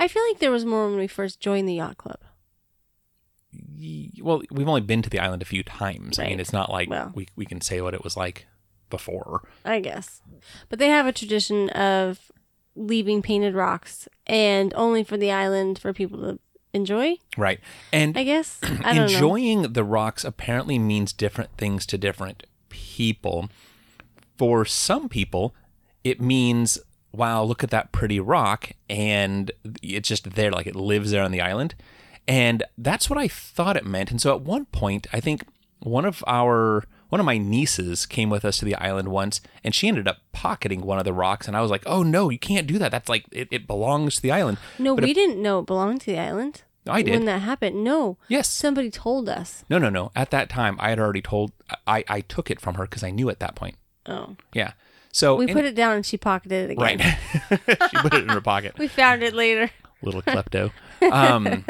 I 0.00 0.08
feel 0.08 0.22
like 0.28 0.38
there 0.38 0.50
was 0.50 0.64
more 0.64 0.88
when 0.88 0.98
we 0.98 1.06
first 1.06 1.40
joined 1.40 1.68
the 1.68 1.74
yacht 1.74 1.98
club. 1.98 2.18
well, 4.22 4.42
we've 4.50 4.68
only 4.68 4.80
been 4.80 5.02
to 5.02 5.10
the 5.10 5.18
island 5.18 5.42
a 5.42 5.46
few 5.46 5.62
times. 5.62 6.18
I 6.18 6.26
mean, 6.26 6.40
it's 6.40 6.52
not 6.52 6.70
like 6.70 6.88
Well. 6.90 7.12
we 7.14 7.28
we 7.36 7.44
can 7.46 7.60
say 7.60 7.80
what 7.80 7.94
it 7.94 8.04
was 8.04 8.16
like 8.16 8.46
before. 8.90 9.48
I 9.64 9.80
guess. 9.80 10.20
But 10.68 10.78
they 10.78 10.88
have 10.88 11.06
a 11.06 11.12
tradition 11.12 11.68
of 11.70 12.30
leaving 12.78 13.22
painted 13.22 13.54
rocks 13.54 14.08
and 14.26 14.72
only 14.74 15.02
for 15.04 15.16
the 15.16 15.30
island 15.30 15.78
for 15.78 15.92
people 15.92 16.18
to 16.20 16.38
enjoy, 16.72 17.16
Right. 17.36 17.60
And 17.92 18.16
I 18.16 18.24
guess. 18.24 18.58
I 18.62 18.94
don't 18.94 18.96
know. 18.96 19.02
enjoying 19.04 19.62
the 19.72 19.84
rocks 19.84 20.24
apparently 20.24 20.78
means 20.78 21.12
different 21.12 21.50
things 21.56 21.84
to 21.86 21.98
different 21.98 22.44
people. 22.68 23.48
For 24.36 24.64
some 24.64 25.08
people, 25.08 25.54
it 26.04 26.20
means, 26.20 26.78
wow, 27.12 27.42
look 27.42 27.64
at 27.64 27.70
that 27.70 27.90
pretty 27.90 28.20
rock. 28.20 28.72
And 28.88 29.50
it's 29.82 30.08
just 30.08 30.30
there, 30.34 30.52
like 30.52 30.66
it 30.66 30.76
lives 30.76 31.10
there 31.10 31.24
on 31.24 31.32
the 31.32 31.40
island. 31.40 31.74
And 32.28 32.62
that's 32.76 33.08
what 33.08 33.18
I 33.18 33.26
thought 33.26 33.76
it 33.76 33.86
meant. 33.86 34.10
And 34.10 34.20
so 34.20 34.34
at 34.34 34.42
one 34.42 34.66
point, 34.66 35.06
I 35.12 35.20
think 35.20 35.44
one 35.80 36.04
of 36.04 36.22
our 36.26 36.84
one 37.08 37.20
of 37.20 37.26
my 37.26 37.38
nieces 37.38 38.06
came 38.06 38.30
with 38.30 38.44
us 38.44 38.58
to 38.58 38.64
the 38.64 38.74
island 38.76 39.08
once 39.08 39.40
and 39.64 39.74
she 39.74 39.88
ended 39.88 40.06
up 40.08 40.18
pocketing 40.32 40.82
one 40.82 40.98
of 40.98 41.04
the 41.04 41.12
rocks 41.12 41.46
and 41.48 41.56
I 41.56 41.60
was 41.62 41.70
like, 41.70 41.82
"Oh 41.86 42.02
no, 42.02 42.30
you 42.30 42.38
can't 42.38 42.66
do 42.66 42.78
that. 42.78 42.90
That's 42.90 43.08
like 43.08 43.24
it, 43.32 43.48
it 43.50 43.66
belongs 43.66 44.16
to 44.16 44.22
the 44.22 44.32
island." 44.32 44.58
No, 44.78 44.94
But 44.94 45.04
we 45.04 45.14
didn't 45.14 45.40
know 45.42 45.60
it 45.60 45.66
belonged 45.66 46.00
to 46.02 46.12
the 46.12 46.18
island. 46.18 46.62
I 46.86 47.02
did. 47.02 47.12
When 47.12 47.24
that 47.26 47.42
happened. 47.42 47.84
No. 47.84 48.16
Yes. 48.28 48.48
Somebody 48.48 48.90
told 48.90 49.28
us. 49.28 49.64
No, 49.68 49.78
no, 49.78 49.90
no. 49.90 50.10
At 50.16 50.30
that 50.30 50.48
time, 50.48 50.76
I 50.80 50.88
had 50.90 50.98
already 50.98 51.20
told. 51.22 51.52
I 51.86 52.04
I 52.08 52.20
took 52.22 52.50
it 52.50 52.60
from 52.60 52.76
her 52.76 52.84
because 52.84 53.02
I 53.02 53.10
knew 53.10 53.28
at 53.28 53.40
that 53.40 53.54
point. 53.54 53.76
Oh. 54.06 54.36
Yeah. 54.54 54.72
So 55.12 55.36
We 55.36 55.46
put 55.52 55.64
it 55.64 55.74
down 55.74 55.96
and 55.96 56.06
she 56.06 56.16
pocketed 56.16 56.70
it 56.70 56.72
again. 56.72 56.98
right. 56.98 57.60
she 57.90 57.96
put 57.98 58.14
it 58.14 58.22
in 58.22 58.28
her 58.28 58.40
pocket. 58.40 58.74
We 58.78 58.88
found 58.88 59.22
it 59.22 59.34
later. 59.34 59.70
Little 60.02 60.22
klepto. 60.22 60.70
Um, 61.00 61.64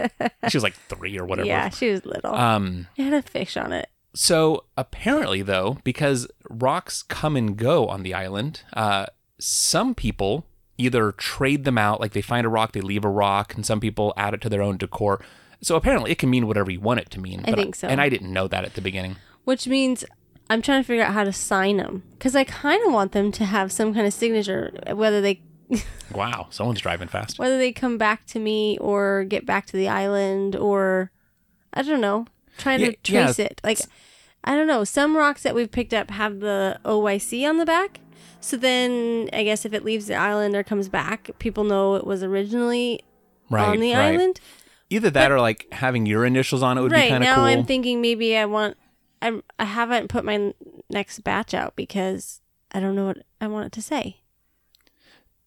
she 0.49 0.57
was 0.57 0.63
like 0.63 0.75
three 0.89 1.19
or 1.19 1.25
whatever. 1.27 1.47
Yeah, 1.47 1.69
she 1.69 1.91
was 1.91 2.07
little. 2.07 2.35
Um. 2.35 2.87
it 2.97 3.03
had 3.03 3.13
a 3.13 3.21
fish 3.21 3.59
on 3.59 3.73
it. 3.75 3.91
So 4.15 4.65
apparently, 4.77 5.43
though, 5.43 5.79
because 5.85 6.27
rocks 6.49 7.03
come 7.03 7.37
and 7.37 7.57
go 7.57 7.87
on 7.87 8.03
the 8.03 8.15
island, 8.15 8.63
uh, 8.73 9.07
some 9.39 9.95
people 9.95 10.47
either 10.77 11.13
trade 11.13 11.65
them 11.65 11.79
out, 11.79 12.01
like 12.01 12.13
they 12.13 12.23
find 12.23 12.47
a 12.47 12.49
rock, 12.49 12.73
they 12.73 12.81
leave 12.81 13.05
a 13.05 13.11
rock, 13.11 13.55
and 13.55 13.67
some 13.67 13.81
people 13.81 14.15
add 14.17 14.35
it 14.35 14.41
to 14.41 14.49
their 14.49 14.63
own 14.63 14.77
decor. 14.77 15.21
So 15.61 15.77
apparently, 15.77 16.11
it 16.13 16.19
can 16.19 16.31
mean 16.31 16.47
whatever 16.47 16.71
you 16.71 16.81
want 16.81 17.01
it 17.01 17.11
to 17.11 17.21
mean. 17.21 17.43
I 17.45 17.53
think 17.53 17.75
so. 17.75 17.89
And 17.89 18.01
I 18.01 18.09
didn't 18.09 18.33
know 18.33 18.49
that 18.49 18.65
at 18.65 18.75
the 18.75 18.81
beginning. 18.81 19.17
Which 19.45 19.67
means 19.67 20.05
I'm 20.49 20.63
trying 20.63 20.83
to 20.83 20.87
figure 20.87 21.05
out 21.05 21.13
how 21.13 21.25
to 21.25 21.33
sign 21.33 21.79
them. 21.79 22.05
Because 22.13 22.37
I 22.37 22.45
kind 22.45 22.85
of 22.87 22.93
want 22.93 23.13
them 23.13 23.33
to 23.33 23.45
have 23.45 23.73
some 23.73 23.93
kind 23.93 24.07
of 24.07 24.13
signature, 24.13 24.73
whether 24.93 25.21
they 25.21 25.43
Wow, 26.15 26.47
someone's 26.51 26.81
driving 26.81 27.09
fast. 27.09 27.39
whether 27.39 27.59
they 27.59 27.73
come 27.73 27.99
back 27.99 28.27
to 28.29 28.39
me 28.39 28.79
or 28.79 29.25
get 29.25 29.45
back 29.45 29.67
to 29.67 29.77
the 29.77 29.89
island 29.89 30.57
or 30.57 31.11
I 31.75 31.83
don't 31.83 32.01
know, 32.01 32.27
trying 32.59 32.81
Yeah, 32.81 32.91
to 32.91 32.97
trace 33.03 33.39
yeah. 33.39 33.47
it. 33.47 33.61
Like 33.65 33.79
I 34.45 34.55
don't 34.55 34.67
know, 34.67 34.85
some 34.85 35.17
rocks 35.17 35.43
that 35.43 35.55
we've 35.55 35.71
picked 35.71 35.93
up 35.95 36.11
have 36.11 36.41
the 36.41 36.79
OYC 36.85 37.49
on 37.49 37.59
the 37.59 37.67
back. 37.67 38.01
So 38.41 38.57
then 38.57 39.29
I 39.33 39.43
guess 39.43 39.65
if 39.65 39.73
it 39.73 39.85
leaves 39.85 40.07
the 40.07 40.15
island 40.15 40.55
or 40.55 40.63
comes 40.63 40.89
back, 40.89 41.31
people 41.39 41.65
know 41.65 41.97
it 41.97 42.07
was 42.07 42.23
originally 42.23 43.01
Right. 43.51 43.67
on 43.69 43.81
the 43.81 43.95
right. 43.95 44.13
island. 44.13 44.41
Either 44.91 45.11
that 45.11 45.33
or 45.33 45.41
like 45.41 45.67
having 45.73 46.07
your 46.07 46.25
initials 46.25 46.63
on 46.63 46.79
it 46.79 46.83
would 46.83 46.93
be 46.93 46.97
kind 47.09 47.25
of 47.25 47.35
cool. 47.35 47.45
now. 47.45 47.51
I'm 47.51 47.65
thinking 47.65 48.01
maybe 48.01 48.37
I 48.37 48.45
want 48.45 48.77
I'm 49.21 49.43
I 49.59 49.65
haven't 49.65 50.09
put 50.09 50.25
my 50.25 50.55
next 50.89 51.21
batch 51.25 51.53
out 51.55 51.75
because 51.77 52.41
I 52.73 52.81
don't 52.81 52.95
know 52.95 53.07
what 53.07 53.19
I 53.41 53.47
want 53.49 53.67
it 53.67 53.73
to 53.73 53.83
say. 53.83 54.19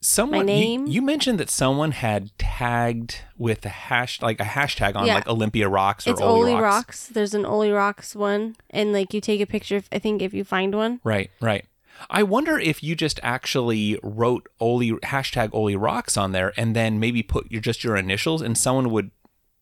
Someone 0.04 0.40
you- 0.42 0.46
name? 0.46 0.88
You, 0.88 1.02
mentioned 1.02 1.40
that 1.40 1.50
someone 1.50 1.92
had 1.92 2.36
tagged 2.40 3.18
with 3.38 3.64
a 3.66 3.70
hash 3.70 4.22
like 4.22 4.40
a 4.40 4.44
hashtag 4.44 4.96
on 4.96 5.06
Yeah. 5.06 5.16
like 5.16 5.28
Olympia 5.28 5.70
Rocks 5.70 6.08
or 6.08 6.12
It's 6.12 6.22
Oli 6.22 6.54
Rocks. 6.54 6.62
Rocks. 6.64 7.08
There's 7.08 7.34
an 7.36 7.46
Oli 7.46 7.70
Rocks 7.72 8.16
one 8.16 8.56
and 8.72 8.94
like 8.94 9.14
you 9.14 9.22
take 9.22 9.42
a 9.42 9.46
picture 9.46 9.78
if, 9.78 9.88
I 9.92 10.00
think 10.00 10.22
if 10.22 10.34
you 10.34 10.44
find 10.44 10.74
one. 10.74 11.00
Right, 11.04 11.30
right. 11.40 11.66
I 12.10 12.24
wonder 12.24 12.58
if 12.58 12.82
you 12.82 12.96
just 12.96 13.20
actually 13.22 14.00
wrote 14.02 14.48
Oli 14.60 14.92
hashtag 14.92 15.50
Oli 15.54 15.76
Rocks 15.76 16.18
on 16.18 16.32
there 16.32 16.52
and 16.58 16.76
then 16.76 17.00
maybe 17.00 17.22
put 17.22 17.52
your 17.52 17.62
just 17.62 17.84
your 17.84 17.96
initials 17.96 18.42
and 18.42 18.58
someone 18.58 18.90
would 18.90 19.12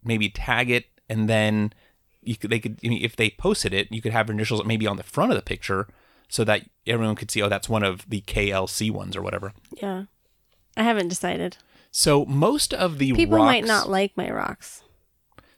maybe 0.06 0.30
tag 0.30 0.70
it 0.72 0.86
and 1.10 1.28
then 1.28 1.74
you 2.24 2.38
could 2.38 2.50
they 2.50 2.60
could 2.60 2.80
I 2.84 2.88
mean, 2.88 3.04
if 3.04 3.18
they 3.18 3.30
posted 3.32 3.74
it 3.74 3.92
you 3.92 4.02
could 4.02 4.14
have 4.14 4.28
your 4.28 4.36
initials 4.36 4.64
maybe 4.64 4.88
on 4.88 4.96
the 4.96 5.04
front 5.04 5.32
of 5.32 5.36
the 5.36 5.42
picture 5.42 5.88
so 6.30 6.46
that 6.46 6.62
everyone 6.88 7.16
could 7.16 7.30
see 7.30 7.42
oh 7.42 7.50
that's 7.50 7.68
one 7.68 7.84
of 7.84 8.10
the 8.10 8.22
KLC 8.22 8.90
ones 8.90 9.18
or 9.18 9.22
whatever. 9.22 9.52
Yeah. 9.82 10.04
I 10.78 10.84
haven't 10.84 11.08
decided. 11.10 11.58
So 11.92 12.26
most 12.26 12.74
of 12.74 12.98
the 13.00 13.14
People 13.14 13.38
rocks, 13.38 13.46
might 13.46 13.66
not 13.66 13.90
like 13.90 14.16
my 14.16 14.30
rocks. 14.30 14.84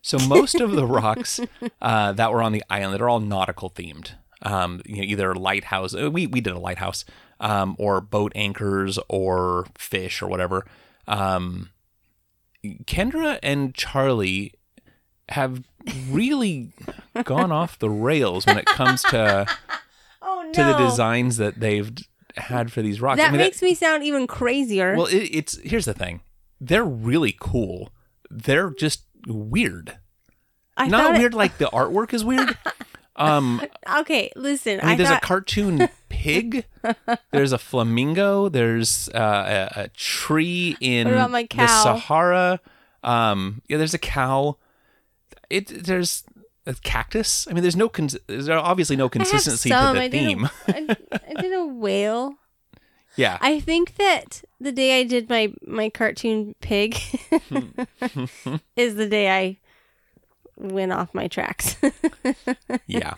So 0.02 0.18
most 0.28 0.56
of 0.56 0.72
the 0.72 0.86
rocks 1.02 1.40
uh, 1.82 2.14
that 2.14 2.32
were 2.32 2.42
on 2.42 2.54
the 2.54 2.64
island 2.70 3.02
are 3.02 3.10
all 3.10 3.20
nautical 3.20 3.70
themed. 3.70 4.12
Um, 4.44 4.82
you 4.86 4.98
know, 4.98 5.04
either 5.04 5.36
lighthouse. 5.36 5.94
uh, 5.94 6.10
We 6.10 6.26
we 6.28 6.42
did 6.42 6.54
a 6.54 6.60
lighthouse, 6.60 7.06
um, 7.40 7.76
or 7.78 8.02
boat 8.02 8.32
anchors, 8.34 8.98
or 9.10 9.68
fish, 9.78 10.22
or 10.22 10.28
whatever. 10.28 10.66
Um, 11.08 11.70
Kendra 12.86 13.40
and 13.44 13.74
Charlie 13.76 14.54
have 15.30 15.64
really 16.10 16.72
gone 17.24 17.52
off 17.52 17.78
the 17.80 17.90
rails 17.90 18.46
when 18.46 18.58
it 18.58 18.66
comes 18.66 19.02
to 19.04 19.46
Oh 20.22 20.44
no. 20.46 20.52
to 20.54 20.64
the 20.64 20.78
designs 20.78 21.38
that 21.38 21.60
they've 21.60 21.92
had 22.38 22.72
for 22.72 22.82
these 22.82 23.02
rocks. 23.02 23.18
That 23.18 23.30
I 23.30 23.32
mean, 23.32 23.40
makes 23.40 23.62
me 23.62 23.74
sound 23.74 24.04
even 24.04 24.28
crazier. 24.28 24.96
well, 24.96 25.08
it, 25.08 25.30
it's 25.32 25.58
here's 25.64 25.86
the 25.86 25.94
thing: 25.94 26.22
they're 26.60 26.84
really 26.86 27.36
cool. 27.40 27.92
They're 28.30 28.70
just 28.72 29.04
weird 29.28 29.98
I 30.78 30.88
not 30.88 31.02
thought 31.04 31.16
it- 31.16 31.20
weird 31.20 31.34
like 31.34 31.58
the 31.58 31.66
artwork 31.66 32.14
is 32.14 32.24
weird, 32.24 32.58
Um, 33.18 33.62
Okay, 34.00 34.32
listen. 34.36 34.80
I 34.82 34.88
mean, 34.88 34.98
there's 34.98 35.10
thought, 35.10 35.24
a 35.24 35.26
cartoon 35.26 35.90
pig. 36.10 36.66
There's 37.32 37.52
a 37.52 37.58
flamingo. 37.58 38.50
There's 38.50 39.10
uh, 39.10 39.70
a, 39.76 39.82
a 39.82 39.88
tree 39.90 40.76
in 40.80 41.08
the? 41.08 41.68
Sahara. 41.68 42.60
Um, 43.04 43.62
yeah, 43.68 43.78
there's 43.78 43.94
a 43.94 44.00
cow. 44.00 44.58
It 45.50 45.84
there's 45.84 46.24
a 46.66 46.74
cactus. 46.76 47.48
I 47.50 47.54
mean, 47.54 47.64
there's 47.64 47.76
no 47.76 47.90
cons- 47.90 48.18
there's 48.28 48.50
obviously 48.50 48.96
no 48.96 49.10
consistency 49.10 49.70
to 49.70 49.76
the 49.76 49.82
I 49.82 50.08
did 50.08 50.12
theme. 50.12 50.46
A, 50.46 50.52
I, 50.68 50.98
I 51.30 51.42
did 51.42 51.54
a 51.54 51.66
whale. 51.66 52.36
yeah, 53.16 53.38
I 53.42 53.60
think 53.60 53.96
that 53.96 54.44
the 54.60 54.72
day 54.72 55.00
I 55.00 55.04
did 55.04 55.30
my 55.30 55.54
my 55.66 55.90
cartoon 55.90 56.56
pig 56.62 56.98
is 58.76 58.96
the 58.96 59.08
day 59.10 59.30
I 59.30 59.58
went 60.58 60.92
off 60.92 61.14
my 61.14 61.28
tracks. 61.28 61.76
yeah. 62.88 63.16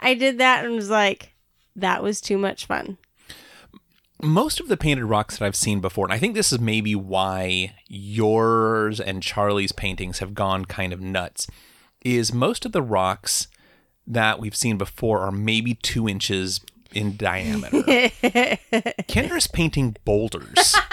I 0.00 0.14
did 0.14 0.38
that 0.38 0.64
and 0.64 0.74
was 0.74 0.90
like, 0.90 1.32
that 1.76 2.02
was 2.02 2.20
too 2.20 2.36
much 2.36 2.66
fun. 2.66 2.98
most 4.22 4.60
of 4.60 4.68
the 4.68 4.76
painted 4.76 5.04
rocks 5.04 5.38
that 5.38 5.44
I've 5.46 5.56
seen 5.56 5.80
before, 5.80 6.04
and 6.04 6.12
I 6.12 6.18
think 6.18 6.34
this 6.34 6.52
is 6.52 6.60
maybe 6.60 6.94
why 6.94 7.74
yours 7.88 9.00
and 9.00 9.22
Charlie's 9.22 9.72
paintings 9.72 10.18
have 10.18 10.34
gone 10.34 10.64
kind 10.64 10.92
of 10.92 11.00
nuts, 11.00 11.46
is 12.04 12.32
most 12.32 12.64
of 12.66 12.72
the 12.72 12.82
rocks 12.82 13.48
that 14.06 14.38
we've 14.38 14.54
seen 14.54 14.76
before 14.78 15.20
are 15.20 15.32
maybe 15.32 15.74
two 15.74 16.08
inches 16.08 16.60
in 16.92 17.16
diameter. 17.16 17.82
Kendra's 19.08 19.46
painting 19.46 19.96
boulders. 20.04 20.76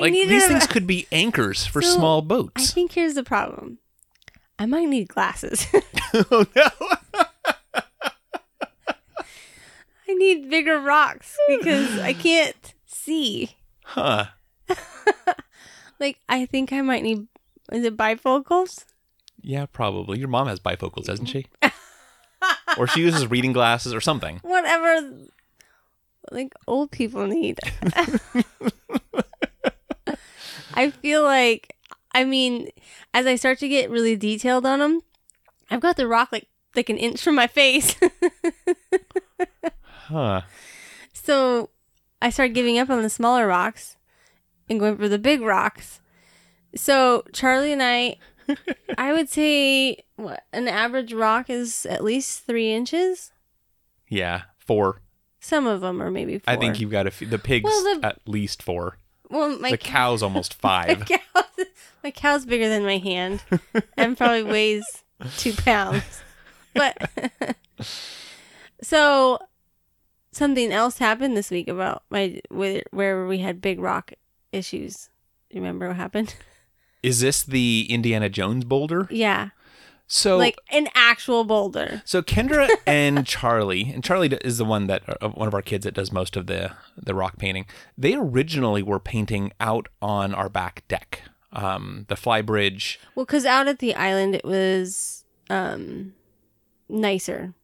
Like 0.00 0.14
these 0.14 0.44
a- 0.44 0.48
things 0.48 0.66
could 0.66 0.86
be 0.86 1.06
anchors 1.12 1.66
for 1.66 1.82
So, 1.82 1.96
small 1.98 2.22
boats. 2.22 2.70
I 2.70 2.72
think 2.72 2.92
here's 2.92 3.12
the 3.12 3.22
problem. 3.22 3.76
I 4.58 4.64
might 4.64 4.88
need 4.88 5.08
glasses. 5.08 5.66
oh 6.14 6.46
no! 6.56 6.68
I 10.08 10.14
need 10.14 10.48
bigger 10.48 10.78
rocks 10.80 11.36
because 11.46 11.98
I 11.98 12.14
can't 12.14 12.72
see. 12.86 13.56
Huh? 13.84 14.26
Like 16.00 16.18
I 16.26 16.46
think 16.46 16.72
I 16.72 16.80
might 16.80 17.02
need 17.02 17.26
is 17.70 17.84
it 17.84 17.94
bifocals? 17.94 18.86
Yeah, 19.42 19.66
probably. 19.66 20.18
Your 20.18 20.28
mom 20.28 20.46
has 20.46 20.60
bifocals, 20.60 21.04
doesn't 21.04 21.26
she? 21.26 21.46
or 22.78 22.86
she 22.86 23.00
uses 23.00 23.30
reading 23.30 23.52
glasses 23.52 23.92
or 23.92 24.00
something. 24.00 24.38
Whatever 24.42 25.10
like 26.30 26.54
old 26.66 26.90
people 26.90 27.26
need. 27.26 27.58
I 30.74 30.90
feel 30.90 31.22
like 31.22 31.76
I 32.12 32.24
mean 32.24 32.68
as 33.12 33.26
I 33.26 33.34
start 33.34 33.58
to 33.58 33.68
get 33.68 33.90
really 33.90 34.16
detailed 34.16 34.64
on 34.64 34.78
them, 34.78 35.00
I've 35.70 35.80
got 35.80 35.96
the 35.96 36.06
rock 36.06 36.30
like 36.32 36.48
like 36.74 36.88
an 36.88 36.96
inch 36.96 37.22
from 37.22 37.34
my 37.34 37.46
face. 37.46 37.96
Huh? 40.12 40.42
So 41.14 41.70
I 42.20 42.28
started 42.28 42.54
giving 42.54 42.78
up 42.78 42.90
on 42.90 43.02
the 43.02 43.08
smaller 43.08 43.46
rocks 43.46 43.96
and 44.68 44.78
going 44.78 44.98
for 44.98 45.08
the 45.08 45.18
big 45.18 45.40
rocks. 45.40 46.00
So 46.74 47.24
Charlie 47.32 47.72
and 47.72 47.82
I, 47.82 48.16
I 48.98 49.12
would 49.12 49.28
say 49.28 50.04
what 50.16 50.44
an 50.52 50.68
average 50.68 51.12
rock 51.12 51.50
is 51.50 51.86
at 51.86 52.04
least 52.04 52.46
three 52.46 52.72
inches. 52.72 53.32
Yeah, 54.08 54.42
four. 54.58 55.00
Some 55.40 55.66
of 55.66 55.80
them 55.80 56.00
are 56.02 56.10
maybe 56.10 56.38
four. 56.38 56.52
I 56.52 56.56
think 56.56 56.78
you've 56.80 56.90
got 56.90 57.06
a 57.06 57.10
few. 57.10 57.26
The 57.26 57.38
pigs 57.38 57.64
Well, 57.64 58.00
the- 58.00 58.06
at 58.06 58.20
least 58.26 58.62
four. 58.62 58.98
Well, 59.30 59.58
my 59.58 59.70
the 59.70 59.78
cow's 59.78 60.22
almost 60.22 60.56
my 60.62 60.94
five. 60.94 61.10
my 62.04 62.10
cow's 62.10 62.44
bigger 62.44 62.68
than 62.68 62.84
my 62.84 62.98
hand, 62.98 63.42
and 63.96 64.16
probably 64.16 64.42
weighs 64.42 65.02
two 65.38 65.54
pounds. 65.54 66.22
But 66.74 67.10
so 68.82 69.38
something 70.32 70.72
else 70.72 70.98
happened 70.98 71.36
this 71.36 71.50
week 71.50 71.68
about 71.68 72.02
my 72.10 72.40
where, 72.50 72.82
where 72.90 73.26
we 73.26 73.38
had 73.38 73.60
big 73.60 73.80
rock 73.80 74.12
issues. 74.52 75.08
You 75.50 75.60
remember 75.60 75.88
what 75.88 75.96
happened? 75.96 76.34
Is 77.02 77.20
this 77.20 77.42
the 77.42 77.86
Indiana 77.90 78.28
Jones 78.28 78.64
boulder? 78.64 79.08
Yeah, 79.10 79.50
So 80.06 80.36
like 80.38 80.58
an 80.70 80.88
actual 80.94 81.44
boulder. 81.44 82.02
So 82.04 82.22
Kendra 82.22 82.68
and 82.86 83.26
Charlie, 83.26 83.90
and 83.92 84.04
Charlie 84.04 84.28
is 84.44 84.58
the 84.58 84.64
one 84.64 84.86
that 84.86 85.02
uh, 85.22 85.28
one 85.30 85.48
of 85.48 85.54
our 85.54 85.62
kids 85.62 85.84
that 85.84 85.94
does 85.94 86.12
most 86.12 86.36
of 86.36 86.46
the 86.46 86.72
the 86.96 87.14
rock 87.14 87.38
painting. 87.38 87.66
They 87.98 88.14
originally 88.14 88.82
were 88.82 89.00
painting 89.00 89.52
out 89.58 89.88
on 90.00 90.34
our 90.34 90.48
back 90.48 90.84
deck, 90.88 91.22
um, 91.52 92.04
the 92.08 92.16
fly 92.16 92.40
bridge. 92.42 93.00
Well, 93.14 93.26
because 93.26 93.46
out 93.46 93.68
at 93.68 93.78
the 93.80 93.94
island 93.94 94.34
it 94.34 94.44
was 94.44 95.24
um 95.50 96.14
nicer. 96.88 97.54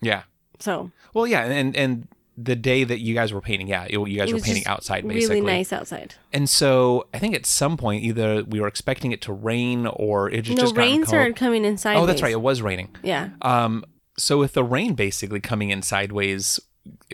Yeah. 0.00 0.24
So 0.58 0.90
Well, 1.14 1.26
yeah, 1.26 1.44
and 1.44 1.76
and 1.76 2.08
the 2.36 2.56
day 2.56 2.84
that 2.84 3.00
you 3.00 3.14
guys 3.14 3.32
were 3.32 3.40
painting, 3.40 3.68
yeah, 3.68 3.86
you 3.88 4.16
guys 4.16 4.32
were 4.32 4.40
painting 4.40 4.66
outside 4.66 5.06
basically. 5.06 5.40
really 5.40 5.46
nice 5.46 5.72
outside. 5.72 6.14
And 6.32 6.48
so 6.48 7.06
I 7.12 7.18
think 7.18 7.34
at 7.34 7.44
some 7.44 7.76
point 7.76 8.04
either 8.04 8.42
we 8.44 8.60
were 8.60 8.68
expecting 8.68 9.12
it 9.12 9.20
to 9.22 9.32
rain 9.32 9.86
or 9.86 10.30
it 10.30 10.42
just 10.42 10.56
No 10.56 10.62
just 10.64 10.76
rain 10.76 11.04
started 11.04 11.36
coming 11.36 11.64
in 11.64 11.76
sideways. 11.76 12.02
Oh, 12.02 12.06
that's 12.06 12.22
right, 12.22 12.32
it 12.32 12.40
was 12.40 12.62
raining. 12.62 12.94
Yeah. 13.02 13.30
Um, 13.42 13.84
so 14.16 14.38
with 14.38 14.54
the 14.54 14.64
rain 14.64 14.94
basically 14.94 15.40
coming 15.40 15.70
in 15.70 15.82
sideways, 15.82 16.58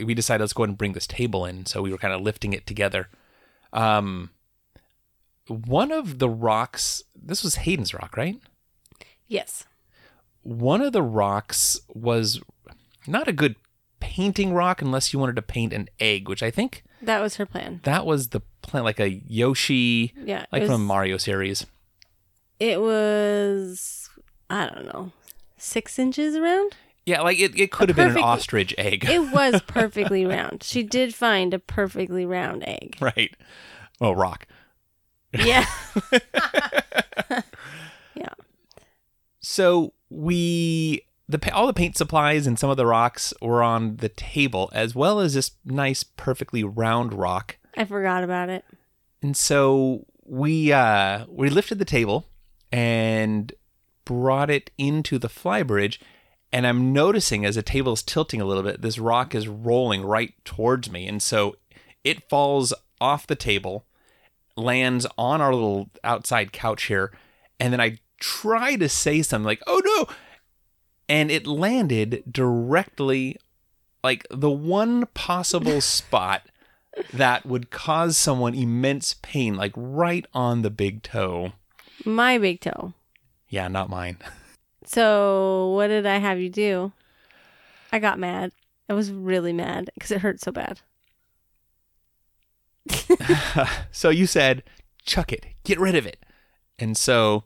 we 0.02 0.14
decided 0.14 0.42
let's 0.42 0.52
go 0.52 0.62
ahead 0.62 0.70
and 0.70 0.78
bring 0.78 0.92
this 0.92 1.06
table 1.06 1.44
in. 1.44 1.66
So 1.66 1.82
we 1.82 1.90
were 1.90 1.98
kind 1.98 2.14
of 2.14 2.20
lifting 2.20 2.52
it 2.52 2.66
together. 2.66 3.08
Um, 3.72 4.30
one 5.48 5.90
of 5.90 6.18
the 6.18 6.28
rocks, 6.28 7.02
this 7.14 7.42
was 7.42 7.56
Hayden's 7.56 7.92
rock, 7.92 8.16
right? 8.16 8.38
Yes. 9.26 9.64
One 10.42 10.80
of 10.80 10.92
the 10.92 11.02
rocks 11.02 11.80
was 11.88 12.40
not 13.06 13.28
a 13.28 13.32
good 13.32 13.56
painting 14.00 14.52
rock 14.54 14.80
unless 14.82 15.12
you 15.12 15.18
wanted 15.18 15.36
to 15.36 15.42
paint 15.42 15.72
an 15.72 15.88
egg, 16.00 16.28
which 16.28 16.42
I 16.42 16.50
think 16.50 16.82
That 17.02 17.20
was 17.20 17.36
her 17.36 17.46
plan. 17.46 17.80
that 17.84 18.04
was 18.06 18.28
the 18.28 18.40
plan, 18.62 18.84
like 18.84 19.00
a 19.00 19.08
Yoshi, 19.10 20.12
Yeah. 20.24 20.46
like 20.52 20.62
was, 20.62 20.70
from 20.70 20.84
Mario 20.84 21.16
series. 21.16 21.66
It 22.60 22.80
was 22.80 24.08
I 24.50 24.66
don't 24.68 24.86
know, 24.86 25.12
six 25.56 25.98
inches 25.98 26.34
around. 26.36 26.74
Yeah, 27.06 27.22
like 27.22 27.38
it, 27.40 27.58
it 27.58 27.70
could 27.72 27.88
have 27.88 27.96
been 27.96 28.08
an 28.08 28.12
perfect- 28.14 28.26
ostrich 28.26 28.74
egg. 28.76 29.04
It 29.08 29.32
was 29.32 29.62
perfectly 29.66 30.26
round. 30.26 30.62
She 30.62 30.82
did 30.82 31.14
find 31.14 31.54
a 31.54 31.58
perfectly 31.58 32.26
round 32.26 32.64
egg. 32.66 32.96
right. 33.00 33.34
Oh, 34.00 34.12
rock. 34.12 34.46
Yeah. 35.32 35.66
yeah. 38.14 38.32
So 39.40 39.92
we 40.10 41.02
the 41.28 41.52
all 41.52 41.66
the 41.66 41.74
paint 41.74 41.96
supplies 41.96 42.46
and 42.46 42.58
some 42.58 42.70
of 42.70 42.76
the 42.76 42.86
rocks 42.86 43.34
were 43.42 43.62
on 43.62 43.96
the 43.96 44.08
table, 44.08 44.70
as 44.72 44.94
well 44.94 45.20
as 45.20 45.34
this 45.34 45.52
nice, 45.64 46.02
perfectly 46.02 46.64
round 46.64 47.12
rock. 47.12 47.58
I 47.76 47.84
forgot 47.84 48.24
about 48.24 48.48
it. 48.48 48.64
And 49.22 49.36
so 49.36 50.06
we 50.24 50.72
uh, 50.72 51.26
we 51.28 51.50
lifted 51.50 51.78
the 51.78 51.84
table 51.84 52.26
and 52.72 53.52
brought 54.04 54.50
it 54.50 54.70
into 54.78 55.18
the 55.18 55.28
fly 55.28 55.62
bridge. 55.62 56.00
And 56.50 56.66
I'm 56.66 56.94
noticing 56.94 57.44
as 57.44 57.56
the 57.56 57.62
table 57.62 57.92
is 57.92 58.02
tilting 58.02 58.40
a 58.40 58.46
little 58.46 58.62
bit, 58.62 58.80
this 58.80 58.98
rock 58.98 59.34
is 59.34 59.46
rolling 59.46 60.02
right 60.02 60.32
towards 60.46 60.90
me, 60.90 61.06
and 61.06 61.22
so 61.22 61.56
it 62.04 62.26
falls 62.30 62.72
off 63.02 63.26
the 63.26 63.36
table, 63.36 63.84
lands 64.56 65.06
on 65.18 65.42
our 65.42 65.52
little 65.52 65.90
outside 66.02 66.52
couch 66.52 66.84
here, 66.84 67.12
and 67.60 67.70
then 67.70 67.82
I 67.82 67.98
try 68.18 68.76
to 68.76 68.88
say 68.88 69.20
something 69.20 69.44
like, 69.44 69.62
"Oh 69.66 69.82
no!" 69.84 70.14
And 71.08 71.30
it 71.30 71.46
landed 71.46 72.22
directly, 72.30 73.36
like 74.04 74.26
the 74.30 74.50
one 74.50 75.06
possible 75.14 75.80
spot 75.80 76.42
that 77.12 77.46
would 77.46 77.70
cause 77.70 78.16
someone 78.16 78.54
immense 78.54 79.14
pain, 79.22 79.56
like 79.56 79.72
right 79.76 80.26
on 80.34 80.62
the 80.62 80.70
big 80.70 81.02
toe. 81.02 81.52
My 82.04 82.38
big 82.38 82.60
toe. 82.60 82.94
Yeah, 83.48 83.68
not 83.68 83.90
mine. 83.90 84.18
So 84.86 85.74
what 85.74 85.88
did 85.88 86.06
I 86.06 86.16
have 86.16 86.40
you 86.40 86.48
do? 86.48 86.92
I 87.92 87.98
got 87.98 88.18
mad. 88.18 88.52
I 88.88 88.94
was 88.94 89.10
really 89.10 89.52
mad 89.52 89.90
because 89.92 90.10
it 90.10 90.22
hurt 90.22 90.40
so 90.40 90.50
bad. 90.50 90.80
so 93.90 94.08
you 94.08 94.26
said, 94.26 94.62
chuck 95.04 95.30
it, 95.30 95.44
get 95.62 95.78
rid 95.78 95.94
of 95.94 96.06
it. 96.06 96.24
And 96.78 96.96
so 96.96 97.44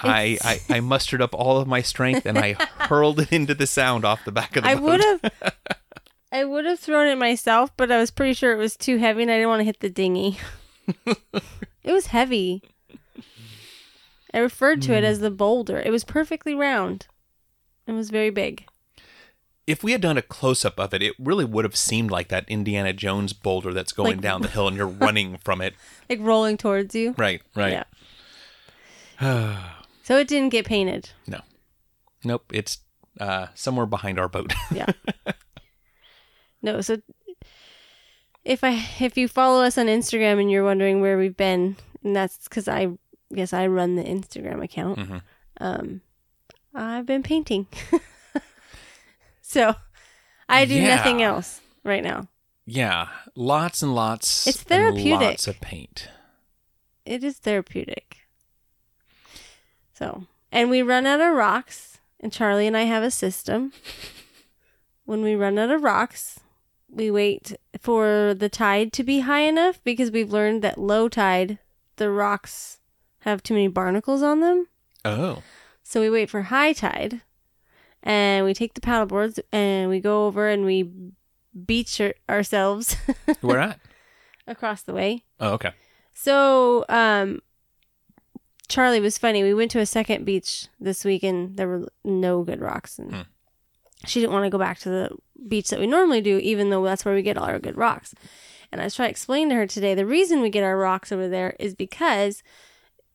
I, 0.00 0.38
I, 0.42 0.60
I 0.76 0.80
mustered 0.80 1.20
up 1.20 1.34
all 1.34 1.58
of 1.58 1.66
my 1.66 1.82
strength 1.82 2.26
and 2.26 2.38
I 2.38 2.52
hurled 2.78 3.20
it 3.20 3.32
into 3.32 3.54
the 3.54 3.66
sound 3.66 4.04
off 4.04 4.24
the 4.24 4.32
back 4.32 4.56
of 4.56 4.62
the 4.62 4.70
I 4.70 4.74
would 4.74 5.00
have 5.00 5.32
I 6.32 6.44
would 6.44 6.66
have 6.66 6.78
thrown 6.78 7.08
it 7.08 7.16
myself, 7.16 7.70
but 7.76 7.90
I 7.90 7.98
was 7.98 8.10
pretty 8.10 8.34
sure 8.34 8.52
it 8.52 8.58
was 8.58 8.76
too 8.76 8.98
heavy 8.98 9.22
and 9.22 9.30
I 9.30 9.36
didn't 9.36 9.48
want 9.48 9.60
to 9.60 9.64
hit 9.64 9.80
the 9.80 9.88
dinghy. 9.88 10.38
it 11.06 11.92
was 11.92 12.08
heavy. 12.08 12.62
I 14.34 14.38
referred 14.38 14.82
to 14.82 14.94
it 14.94 15.00
hmm. 15.00 15.06
as 15.06 15.20
the 15.20 15.30
boulder. 15.30 15.80
It 15.80 15.90
was 15.90 16.04
perfectly 16.04 16.54
round. 16.54 17.06
It 17.86 17.92
was 17.92 18.10
very 18.10 18.30
big. 18.30 18.66
If 19.66 19.82
we 19.82 19.92
had 19.92 20.02
done 20.02 20.18
a 20.18 20.22
close 20.22 20.64
up 20.64 20.78
of 20.78 20.92
it, 20.92 21.02
it 21.02 21.14
really 21.18 21.44
would 21.46 21.64
have 21.64 21.76
seemed 21.76 22.10
like 22.10 22.28
that 22.28 22.48
Indiana 22.48 22.92
Jones 22.92 23.32
boulder 23.32 23.72
that's 23.72 23.92
going 23.92 24.16
Like- 24.16 24.20
down 24.20 24.42
the 24.42 24.48
hill 24.48 24.68
and 24.68 24.76
you're 24.76 24.86
running 24.86 25.38
from 25.38 25.62
it. 25.62 25.74
Like 26.10 26.20
rolling 26.20 26.58
towards 26.58 26.94
you. 26.94 27.14
Right, 27.16 27.40
right. 27.54 27.84
Yeah. 29.20 29.54
So 30.08 30.16
it 30.16 30.26
didn't 30.26 30.48
get 30.48 30.64
painted. 30.64 31.10
No. 31.26 31.40
Nope. 32.24 32.50
It's 32.54 32.78
uh, 33.20 33.48
somewhere 33.54 33.84
behind 33.84 34.18
our 34.18 34.26
boat. 34.28 34.54
Yeah. 34.74 34.86
no, 36.62 36.80
so 36.80 37.02
if 38.42 38.64
I 38.64 38.82
if 39.00 39.18
you 39.18 39.28
follow 39.28 39.62
us 39.62 39.76
on 39.76 39.84
Instagram 39.86 40.40
and 40.40 40.50
you're 40.50 40.64
wondering 40.64 41.02
where 41.02 41.18
we've 41.18 41.36
been, 41.36 41.76
and 42.02 42.16
that's 42.16 42.48
because 42.48 42.68
I 42.68 42.88
guess 43.34 43.52
I 43.52 43.66
run 43.66 43.96
the 43.96 44.02
Instagram 44.02 44.64
account. 44.64 44.98
Mhm. 44.98 45.22
Um, 45.60 46.00
I've 46.74 47.04
been 47.04 47.22
painting, 47.22 47.66
so 49.42 49.74
I 50.48 50.64
do 50.64 50.74
Yeah. 50.74 50.96
nothing 50.96 51.20
else 51.22 51.60
right 51.84 52.02
now. 52.02 52.28
yeah, 52.64 53.08
lots 53.34 53.82
and 53.82 53.94
lots. 53.94 54.46
It's 54.46 54.62
therapeutic. 54.62 55.20
lots 55.20 55.46
of 55.48 55.60
paint. 55.60 56.08
It 57.04 57.22
is 57.22 57.36
therapeutic. 57.38 58.16
So, 59.98 60.26
and 60.52 60.70
we 60.70 60.80
run 60.82 61.06
out 61.06 61.20
of 61.20 61.34
rocks, 61.34 61.98
and 62.20 62.32
Charlie 62.32 62.68
and 62.68 62.76
I 62.76 62.82
have 62.84 63.02
a 63.02 63.10
system. 63.10 63.72
When 65.04 65.22
we 65.22 65.34
run 65.34 65.58
out 65.58 65.70
of 65.70 65.82
rocks, 65.82 66.38
we 66.88 67.10
wait 67.10 67.54
for 67.80 68.32
the 68.32 68.48
tide 68.48 68.92
to 68.92 69.02
be 69.02 69.20
high 69.20 69.40
enough 69.40 69.82
because 69.82 70.12
we've 70.12 70.32
learned 70.32 70.62
that 70.62 70.78
low 70.78 71.08
tide, 71.08 71.58
the 71.96 72.10
rocks 72.10 72.78
have 73.22 73.42
too 73.42 73.54
many 73.54 73.66
barnacles 73.66 74.22
on 74.22 74.38
them. 74.40 74.68
Oh, 75.04 75.42
So 75.82 76.00
we 76.00 76.10
wait 76.10 76.30
for 76.30 76.42
high 76.42 76.74
tide, 76.74 77.22
and 78.02 78.44
we 78.44 78.54
take 78.54 78.74
the 78.74 78.80
paddle 78.80 79.06
boards 79.06 79.40
and 79.52 79.88
we 79.90 79.98
go 79.98 80.26
over 80.26 80.48
and 80.48 80.64
we 80.64 80.90
beach 81.66 82.00
our- 82.00 82.14
ourselves 82.28 82.94
where 83.40 83.58
at? 83.58 83.80
across 84.46 84.82
the 84.82 84.94
way. 84.94 85.24
Oh, 85.40 85.54
okay. 85.54 85.72
So, 86.14 86.84
um, 86.88 87.40
Charlie 88.68 89.00
was 89.00 89.18
funny. 89.18 89.42
We 89.42 89.54
went 89.54 89.70
to 89.72 89.78
a 89.80 89.86
second 89.86 90.24
beach 90.24 90.68
this 90.78 91.04
week 91.04 91.22
and 91.22 91.56
there 91.56 91.68
were 91.68 91.88
no 92.04 92.42
good 92.42 92.60
rocks. 92.60 92.98
And 92.98 93.12
Hmm. 93.12 93.20
she 94.06 94.20
didn't 94.20 94.32
want 94.32 94.44
to 94.44 94.50
go 94.50 94.58
back 94.58 94.78
to 94.80 94.88
the 94.90 95.10
beach 95.48 95.70
that 95.70 95.80
we 95.80 95.86
normally 95.86 96.20
do, 96.20 96.38
even 96.38 96.70
though 96.70 96.84
that's 96.84 97.04
where 97.04 97.14
we 97.14 97.22
get 97.22 97.36
all 97.38 97.44
our 97.46 97.58
good 97.58 97.76
rocks. 97.76 98.14
And 98.70 98.80
I 98.80 98.84
was 98.84 98.94
trying 98.94 99.06
to 99.08 99.10
explain 99.12 99.48
to 99.48 99.54
her 99.54 99.66
today 99.66 99.94
the 99.94 100.04
reason 100.04 100.40
we 100.42 100.50
get 100.50 100.64
our 100.64 100.76
rocks 100.76 101.10
over 101.10 101.28
there 101.28 101.56
is 101.58 101.74
because 101.74 102.42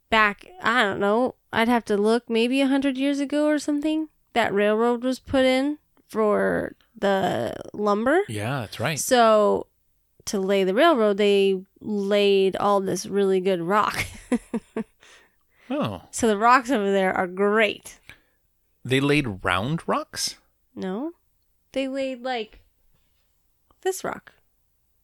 back, 0.10 0.48
I 0.62 0.82
don't 0.84 1.00
know, 1.00 1.36
I'd 1.52 1.68
have 1.68 1.86
to 1.86 1.98
look 1.98 2.30
maybe 2.30 2.60
a 2.62 2.68
hundred 2.68 2.98
years 2.98 3.20
ago 3.20 3.48
or 3.48 3.60
something, 3.60 4.10
that 4.34 4.54
railroad 4.54 5.04
was 5.04 5.20
put 5.20 5.46
in 5.46 5.78
for 6.08 6.76
the 6.98 7.56
lumber. 7.74 8.22
Yeah, 8.28 8.62
that's 8.62 8.80
right. 8.80 8.98
So 9.00 9.68
to 10.26 10.39
lay 10.39 10.63
the 10.63 10.74
railroad, 10.74 11.18
they 11.18 11.62
laid 11.80 12.56
all 12.56 12.80
this 12.82 13.06
really 13.06 13.39
good 13.39 13.62
rock. 13.62 14.06
Oh, 15.69 16.04
so 16.12 16.28
the 16.28 16.38
rocks 16.38 16.69
over 16.71 16.91
there 16.91 17.13
are 17.13 17.28
great. 17.28 17.99
they 18.84 18.99
laid 18.99 19.43
round 19.45 19.82
rocks. 19.88 20.36
No, 20.76 21.12
they 21.71 21.88
laid 21.88 22.21
like 22.23 22.60
this 23.82 24.04
rock. 24.04 24.34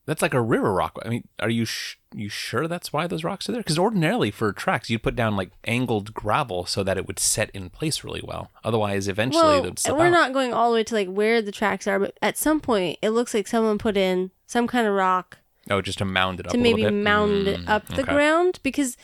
That's 0.06 0.24
like 0.24 0.34
a 0.34 0.42
river 0.42 0.74
rock. 0.74 0.98
I 1.06 1.10
mean, 1.10 1.28
are 1.40 1.52
you 1.52 1.66
sh- 1.66 1.98
you 2.16 2.30
sure 2.30 2.68
that's 2.68 2.92
why 2.92 3.06
those 3.06 3.24
rocks 3.24 3.48
are 3.48 3.52
there? 3.52 3.62
Because 3.62 3.78
ordinarily 3.78 4.32
for 4.32 4.52
tracks, 4.52 4.90
you'd 4.90 5.04
put 5.04 5.16
down 5.16 5.36
like 5.36 5.52
angled 5.66 6.16
gravel 6.16 6.66
so 6.66 6.84
that 6.84 6.98
it 6.98 7.06
would 7.06 7.20
set 7.20 7.52
in 7.52 7.70
place 7.70 8.04
really 8.04 8.24
well. 8.24 8.50
Otherwise, 8.64 9.08
eventually 9.08 9.44
well, 9.44 9.62
they'd 9.62 9.78
slip 9.78 9.98
we're 9.98 10.08
out. 10.08 10.12
not 10.12 10.34
going 10.34 10.52
all 10.52 10.72
the 10.72 10.76
way 10.78 10.84
to 10.84 10.96
like 10.96 11.10
where 11.10 11.44
the 11.44 11.52
tracks 11.52 11.86
are, 11.88 12.00
but 12.00 12.18
at 12.24 12.38
some 12.40 12.60
point 12.60 12.98
it 13.04 13.12
looks 13.12 13.36
like 13.36 13.48
someone 13.48 13.78
put 13.78 13.96
in 13.96 14.32
some 14.48 14.66
kind 14.66 14.88
of 14.88 14.94
rock 14.96 15.38
oh, 15.70 15.80
just 15.80 16.00
to 16.00 16.06
mound 16.06 16.40
it 16.40 16.48
up 16.48 16.54
to 16.54 16.58
a 16.58 16.62
maybe 16.62 16.82
little 16.82 16.98
bit. 16.98 17.04
mound 17.04 17.48
it 17.48 17.60
Mm, 17.60 17.70
up 17.70 17.86
the 17.88 18.02
okay. 18.02 18.12
ground 18.12 18.60
because 18.64 18.98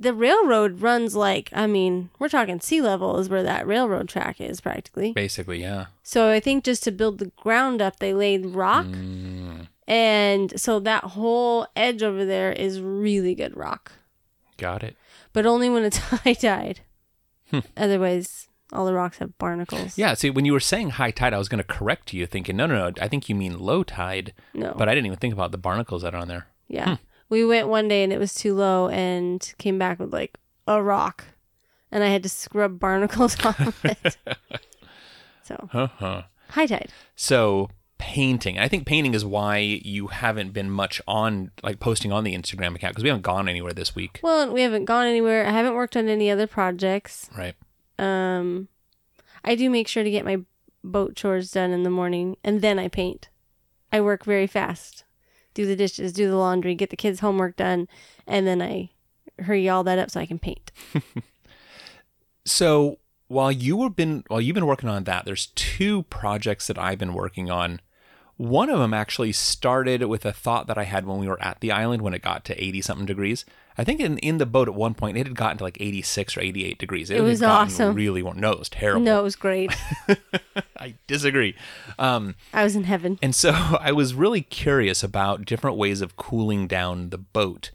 the 0.00 0.14
railroad 0.14 0.80
runs 0.80 1.14
like 1.14 1.50
I 1.52 1.66
mean 1.66 2.10
we're 2.18 2.28
talking 2.30 2.58
sea 2.60 2.80
level 2.80 3.18
is 3.18 3.28
where 3.28 3.42
that 3.44 3.66
railroad 3.66 4.08
track 4.08 4.40
is 4.40 4.60
practically. 4.60 5.12
Basically, 5.12 5.60
yeah. 5.60 5.86
So 6.02 6.30
I 6.30 6.40
think 6.40 6.64
just 6.64 6.82
to 6.84 6.90
build 6.90 7.18
the 7.18 7.30
ground 7.36 7.80
up, 7.82 7.98
they 8.00 8.12
laid 8.14 8.46
rock. 8.46 8.86
Mm, 8.86 9.68
And 9.86 10.58
so 10.60 10.80
that 10.80 11.04
whole 11.04 11.66
edge 11.76 12.02
over 12.02 12.24
there 12.24 12.50
is 12.52 12.80
really 12.80 13.34
good 13.34 13.56
rock, 13.56 13.92
got 14.56 14.82
it. 14.82 14.96
but 15.32 15.46
only 15.46 15.68
when 15.68 15.84
it's 15.84 15.98
high 16.24 16.32
tide. 16.34 16.80
Hmm. 17.50 17.60
Otherwise, 17.76 18.48
all 18.72 18.86
the 18.86 18.94
rocks 18.94 19.18
have 19.18 19.36
barnacles. 19.38 19.98
Yeah. 19.98 20.14
See, 20.14 20.30
when 20.30 20.44
you 20.44 20.52
were 20.52 20.60
saying 20.60 20.90
high 20.90 21.10
tide, 21.10 21.34
I 21.34 21.38
was 21.38 21.48
going 21.48 21.58
to 21.62 21.64
correct 21.64 22.12
you, 22.14 22.24
thinking, 22.26 22.56
no, 22.56 22.66
no, 22.66 22.88
no. 22.88 22.92
I 23.02 23.08
think 23.08 23.28
you 23.28 23.34
mean 23.34 23.58
low 23.58 23.82
tide, 23.82 24.32
No. 24.54 24.72
but 24.78 24.88
I 24.88 24.94
didn't 24.94 25.06
even 25.06 25.18
think 25.18 25.34
about 25.34 25.50
the 25.50 25.58
barnacles 25.58 26.02
that 26.02 26.14
are 26.14 26.18
on 26.20 26.28
there. 26.28 26.46
yeah. 26.68 26.96
We 27.30 27.44
went 27.46 27.68
one 27.68 27.88
day 27.88 28.02
and 28.04 28.12
it 28.12 28.18
was 28.18 28.34
too 28.34 28.54
low 28.54 28.88
and 28.90 29.40
came 29.56 29.78
back 29.78 29.98
with 29.98 30.12
like 30.12 30.36
a 30.66 30.82
rock. 30.82 31.24
And 31.92 32.04
I 32.04 32.08
had 32.08 32.22
to 32.24 32.28
scrub 32.28 32.78
barnacles 32.78 33.36
off 33.44 33.84
it. 33.84 34.16
so, 35.42 35.68
Uh-huh. 35.72 36.22
high 36.50 36.66
tide. 36.66 36.90
So 37.16 37.70
painting. 37.98 38.58
I 38.58 38.66
think 38.68 38.86
painting 38.86 39.14
is 39.14 39.24
why 39.24 39.58
you 39.58 40.06
haven't 40.08 40.52
been 40.52 40.70
much 40.70 41.00
on 41.06 41.50
like 41.62 41.80
posting 41.80 42.12
on 42.12 42.24
the 42.24 42.34
Instagram 42.34 42.74
account 42.74 42.92
because 42.94 43.02
we 43.02 43.08
haven't 43.10 43.22
gone 43.22 43.48
anywhere 43.48 43.72
this 43.72 43.94
week, 43.94 44.20
Well, 44.22 44.52
we 44.52 44.62
haven't 44.62 44.84
gone 44.86 45.06
anywhere. 45.06 45.46
I 45.46 45.50
haven't 45.50 45.74
worked 45.74 45.96
on 45.96 46.08
any 46.08 46.30
other 46.30 46.46
projects. 46.46 47.28
right? 47.36 47.54
Um, 47.98 48.68
I 49.44 49.54
do 49.54 49.68
make 49.70 49.86
sure 49.88 50.02
to 50.02 50.10
get 50.10 50.24
my 50.24 50.38
boat 50.82 51.14
chores 51.14 51.50
done 51.50 51.72
in 51.72 51.82
the 51.82 51.90
morning, 51.90 52.36
and 52.42 52.62
then 52.62 52.78
I 52.78 52.88
paint. 52.88 53.28
I 53.92 54.00
work 54.00 54.24
very 54.24 54.46
fast, 54.46 55.04
do 55.54 55.66
the 55.66 55.76
dishes, 55.76 56.12
do 56.12 56.28
the 56.28 56.36
laundry, 56.36 56.74
get 56.74 56.90
the 56.90 56.96
kids' 56.96 57.20
homework 57.20 57.56
done, 57.56 57.88
and 58.26 58.46
then 58.46 58.62
I 58.62 58.90
hurry 59.40 59.68
all 59.68 59.84
that 59.84 59.98
up 59.98 60.10
so 60.10 60.20
I 60.20 60.26
can 60.26 60.38
paint. 60.38 60.70
So 62.44 62.98
while 63.28 63.52
you 63.52 63.76
were 63.76 63.90
been 63.90 64.24
while 64.28 64.40
you've 64.40 64.54
been 64.54 64.66
working 64.66 64.88
on 64.88 65.04
that, 65.04 65.24
there's 65.24 65.46
two 65.54 66.02
projects 66.04 66.66
that 66.66 66.78
I've 66.78 66.98
been 66.98 67.14
working 67.14 67.50
on. 67.50 67.80
One 68.36 68.70
of 68.70 68.78
them 68.78 68.94
actually 68.94 69.32
started 69.32 70.02
with 70.04 70.24
a 70.24 70.32
thought 70.32 70.66
that 70.66 70.78
I 70.78 70.84
had 70.84 71.04
when 71.04 71.18
we 71.18 71.28
were 71.28 71.42
at 71.42 71.60
the 71.60 71.70
island 71.70 72.02
when 72.02 72.14
it 72.14 72.22
got 72.22 72.44
to 72.46 72.62
80 72.64 72.80
something 72.80 73.06
degrees. 73.06 73.44
I 73.78 73.84
think 73.84 74.00
in, 74.00 74.18
in 74.18 74.38
the 74.38 74.46
boat 74.46 74.68
at 74.68 74.74
one 74.74 74.94
point 74.94 75.16
it 75.16 75.26
had 75.26 75.36
gotten 75.36 75.58
to 75.58 75.64
like 75.64 75.78
86 75.80 76.36
or 76.36 76.40
88 76.40 76.78
degrees. 76.78 77.10
It, 77.10 77.16
had 77.16 77.22
was 77.24 77.42
awesome. 77.42 77.94
Really 77.94 78.22
warm. 78.22 78.38
No, 78.38 78.50
it 78.50 78.58
was 78.58 78.68
terrible. 78.68 79.02
No, 79.02 79.20
it 79.20 79.22
was 79.22 79.36
great. 79.36 79.72
I 80.78 80.94
disagree. 81.06 81.56
Um, 81.98 82.34
I 82.52 82.64
was 82.64 82.76
in 82.76 82.84
heaven. 82.84 83.18
and 83.22 83.34
so 83.34 83.50
I 83.80 83.92
was 83.92 84.14
really 84.14 84.42
curious 84.42 85.02
about 85.02 85.44
different 85.44 85.76
ways 85.76 86.00
of 86.00 86.16
cooling 86.16 86.66
down 86.66 87.10
the 87.10 87.18
boat. 87.18 87.70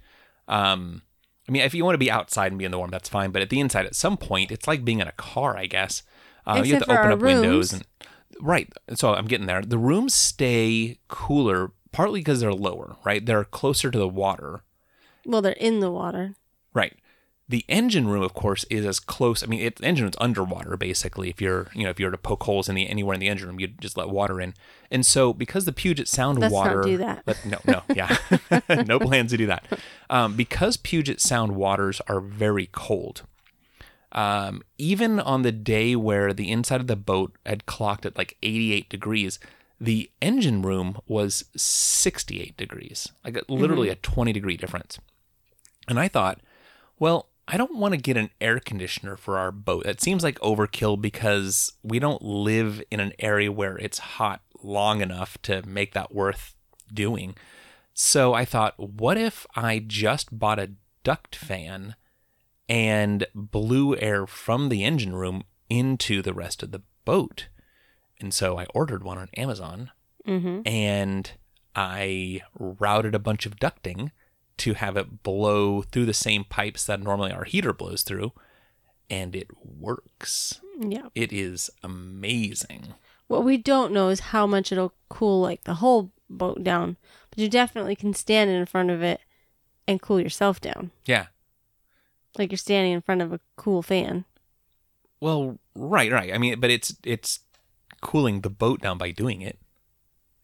Um, 0.47 1.01
I 1.47 1.51
mean, 1.51 1.61
if 1.61 1.73
you 1.73 1.83
want 1.85 1.93
to 1.95 1.99
be 1.99 2.11
outside 2.11 2.51
and 2.51 2.59
be 2.59 2.65
in 2.65 2.71
the 2.71 2.77
warm, 2.77 2.91
that's 2.91 3.09
fine. 3.09 3.31
But 3.31 3.41
at 3.41 3.49
the 3.49 3.59
inside, 3.59 3.85
at 3.85 3.95
some 3.95 4.17
point, 4.17 4.51
it's 4.51 4.67
like 4.67 4.83
being 4.83 4.99
in 4.99 5.07
a 5.07 5.13
car, 5.13 5.57
I 5.57 5.67
guess. 5.67 6.03
Uh, 6.45 6.61
you 6.63 6.73
have 6.75 6.85
to 6.85 6.99
open 6.99 7.11
up 7.11 7.19
windows 7.19 7.73
and 7.73 7.85
right. 8.39 8.71
So 8.93 9.13
I'm 9.13 9.25
getting 9.25 9.47
there. 9.47 9.61
The 9.61 9.77
rooms 9.77 10.13
stay 10.13 10.99
cooler 11.07 11.71
partly 11.91 12.19
because 12.19 12.39
they're 12.41 12.53
lower, 12.53 12.97
right? 13.05 13.25
They're 13.25 13.45
closer 13.45 13.89
to 13.89 13.97
the 13.97 14.07
water, 14.07 14.63
Well, 15.25 15.41
they're 15.41 15.53
in 15.53 15.79
the 15.79 15.91
water. 15.91 16.35
right? 16.73 16.93
The 17.47 17.63
engine 17.67 18.07
room, 18.07 18.23
of 18.23 18.33
course, 18.33 18.63
is 18.71 18.87
as 18.87 18.99
close. 18.99 19.43
I 19.43 19.45
mean, 19.45 19.59
it, 19.61 19.75
the 19.75 19.85
engine 19.85 20.05
room's 20.05 20.15
underwater 20.19 20.75
basically. 20.77 21.29
If 21.29 21.39
you're, 21.39 21.67
you 21.75 21.83
know, 21.83 21.91
if 21.91 21.99
you 21.99 22.07
were 22.07 22.11
to 22.11 22.17
poke 22.17 22.41
holes 22.43 22.67
in 22.67 22.73
the 22.73 22.87
anywhere 22.89 23.13
in 23.13 23.19
the 23.19 23.27
engine 23.29 23.47
room, 23.47 23.59
you'd 23.59 23.79
just 23.79 23.97
let 23.97 24.09
water 24.09 24.41
in. 24.41 24.55
And 24.89 25.05
so, 25.05 25.31
because 25.31 25.65
the 25.65 25.71
Puget 25.71 26.07
Sound 26.07 26.39
Let's 26.39 26.51
not 26.51 26.57
water, 26.57 26.81
do 26.81 26.97
that. 26.97 27.21
let- 27.27 27.45
no, 27.45 27.59
no, 27.67 27.83
yeah, 27.93 28.17
no 28.87 28.97
plans 28.99 29.29
to 29.29 29.37
do 29.37 29.45
that. 29.45 29.63
Um, 30.09 30.35
because 30.35 30.75
Puget 30.77 31.21
Sound 31.21 31.55
waters 31.55 32.01
are 32.07 32.19
very 32.19 32.67
cold. 32.71 33.21
Um, 34.11 34.63
even 34.79 35.19
on 35.19 35.41
the 35.43 35.51
day 35.51 35.95
where 35.95 36.33
the 36.33 36.49
inside 36.51 36.81
of 36.81 36.87
the 36.87 36.95
boat 36.95 37.35
had 37.45 37.65
clocked 37.67 38.05
at 38.07 38.17
like 38.17 38.37
88 38.41 38.89
degrees, 38.89 39.39
the 39.79 40.09
engine 40.19 40.61
room 40.63 40.97
was 41.07 41.45
68 41.55 42.55
degrees, 42.57 43.09
like 43.23 43.37
literally 43.49 43.89
a 43.89 43.95
20 43.95 44.31
degree 44.33 44.57
difference. 44.57 44.97
And 45.87 45.99
I 45.99 46.07
thought, 46.07 46.41
well, 46.99 47.29
I 47.47 47.57
don't 47.57 47.77
want 47.77 47.93
to 47.93 47.99
get 47.99 48.17
an 48.17 48.31
air 48.41 48.59
conditioner 48.59 49.15
for 49.17 49.37
our 49.37 49.51
boat. 49.51 49.83
That 49.85 50.01
seems 50.01 50.23
like 50.23 50.39
overkill 50.39 50.99
because 50.99 51.73
we 51.83 51.99
don't 51.99 52.21
live 52.23 52.81
in 52.89 52.99
an 52.99 53.13
area 53.19 53.51
where 53.51 53.77
it's 53.77 53.99
hot 53.99 54.41
long 54.63 55.01
enough 55.01 55.37
to 55.43 55.61
make 55.67 55.93
that 55.93 56.13
worth 56.13 56.55
doing. 56.91 57.35
So 57.93 58.33
I 58.33 58.45
thought, 58.45 58.73
what 58.79 59.17
if 59.17 59.45
I 59.55 59.83
just 59.85 60.37
bought 60.37 60.59
a 60.59 60.71
duct 61.03 61.35
fan 61.35 61.95
and 62.67 63.27
blew 63.35 63.95
air 63.97 64.25
from 64.25 64.69
the 64.69 64.83
engine 64.83 65.15
room 65.15 65.43
into 65.69 66.21
the 66.21 66.33
rest 66.33 66.63
of 66.63 66.71
the 66.71 66.81
boat? 67.05 67.47
And 68.19 68.33
so 68.33 68.57
I 68.57 68.65
ordered 68.73 69.03
one 69.03 69.17
on 69.17 69.29
Amazon 69.37 69.91
Mm-hmm. 70.27 70.61
and 70.65 71.31
I 71.75 72.41
routed 72.57 73.13
a 73.13 73.19
bunch 73.19 73.45
of 73.45 73.57
ducting 73.57 74.09
to 74.57 74.73
have 74.73 74.95
it 74.97 75.23
blow 75.23 75.81
through 75.81 76.05
the 76.05 76.13
same 76.13 76.43
pipes 76.45 76.85
that 76.85 77.01
normally 77.01 77.31
our 77.31 77.43
heater 77.43 77.73
blows 77.73 78.03
through, 78.03 78.31
and 79.09 79.35
it 79.35 79.47
works. 79.63 80.61
Yeah. 80.79 81.07
It 81.15 81.31
is 81.33 81.69
amazing. 81.83 82.93
What 83.27 83.43
we 83.43 83.57
don't 83.57 83.91
know 83.93 84.09
is 84.09 84.19
how 84.19 84.45
much 84.47 84.71
it'll 84.71 84.93
cool 85.09 85.41
like 85.41 85.63
the 85.63 85.75
whole 85.75 86.11
boat 86.29 86.63
down, 86.63 86.97
but 87.29 87.39
you 87.39 87.49
definitely 87.49 87.95
can 87.95 88.13
stand 88.13 88.49
in 88.49 88.65
front 88.65 88.89
of 88.91 89.01
it 89.01 89.21
and 89.87 90.01
cool 90.01 90.19
yourself 90.19 90.59
down, 90.61 90.91
Yeah. 91.05 91.27
like 92.37 92.51
you're 92.51 92.57
standing 92.57 92.91
in 92.93 93.01
front 93.01 93.21
of 93.21 93.31
a 93.33 93.39
cool 93.55 93.81
fan. 93.83 94.25
Well, 95.21 95.59
right, 95.75 96.11
right. 96.11 96.33
I 96.33 96.37
mean, 96.37 96.59
but 96.59 96.69
it's 96.71 96.95
it's 97.03 97.39
cooling 98.01 98.41
the 98.41 98.49
boat 98.49 98.81
down 98.81 98.97
by 98.97 99.11
doing 99.11 99.41
it. 99.41 99.57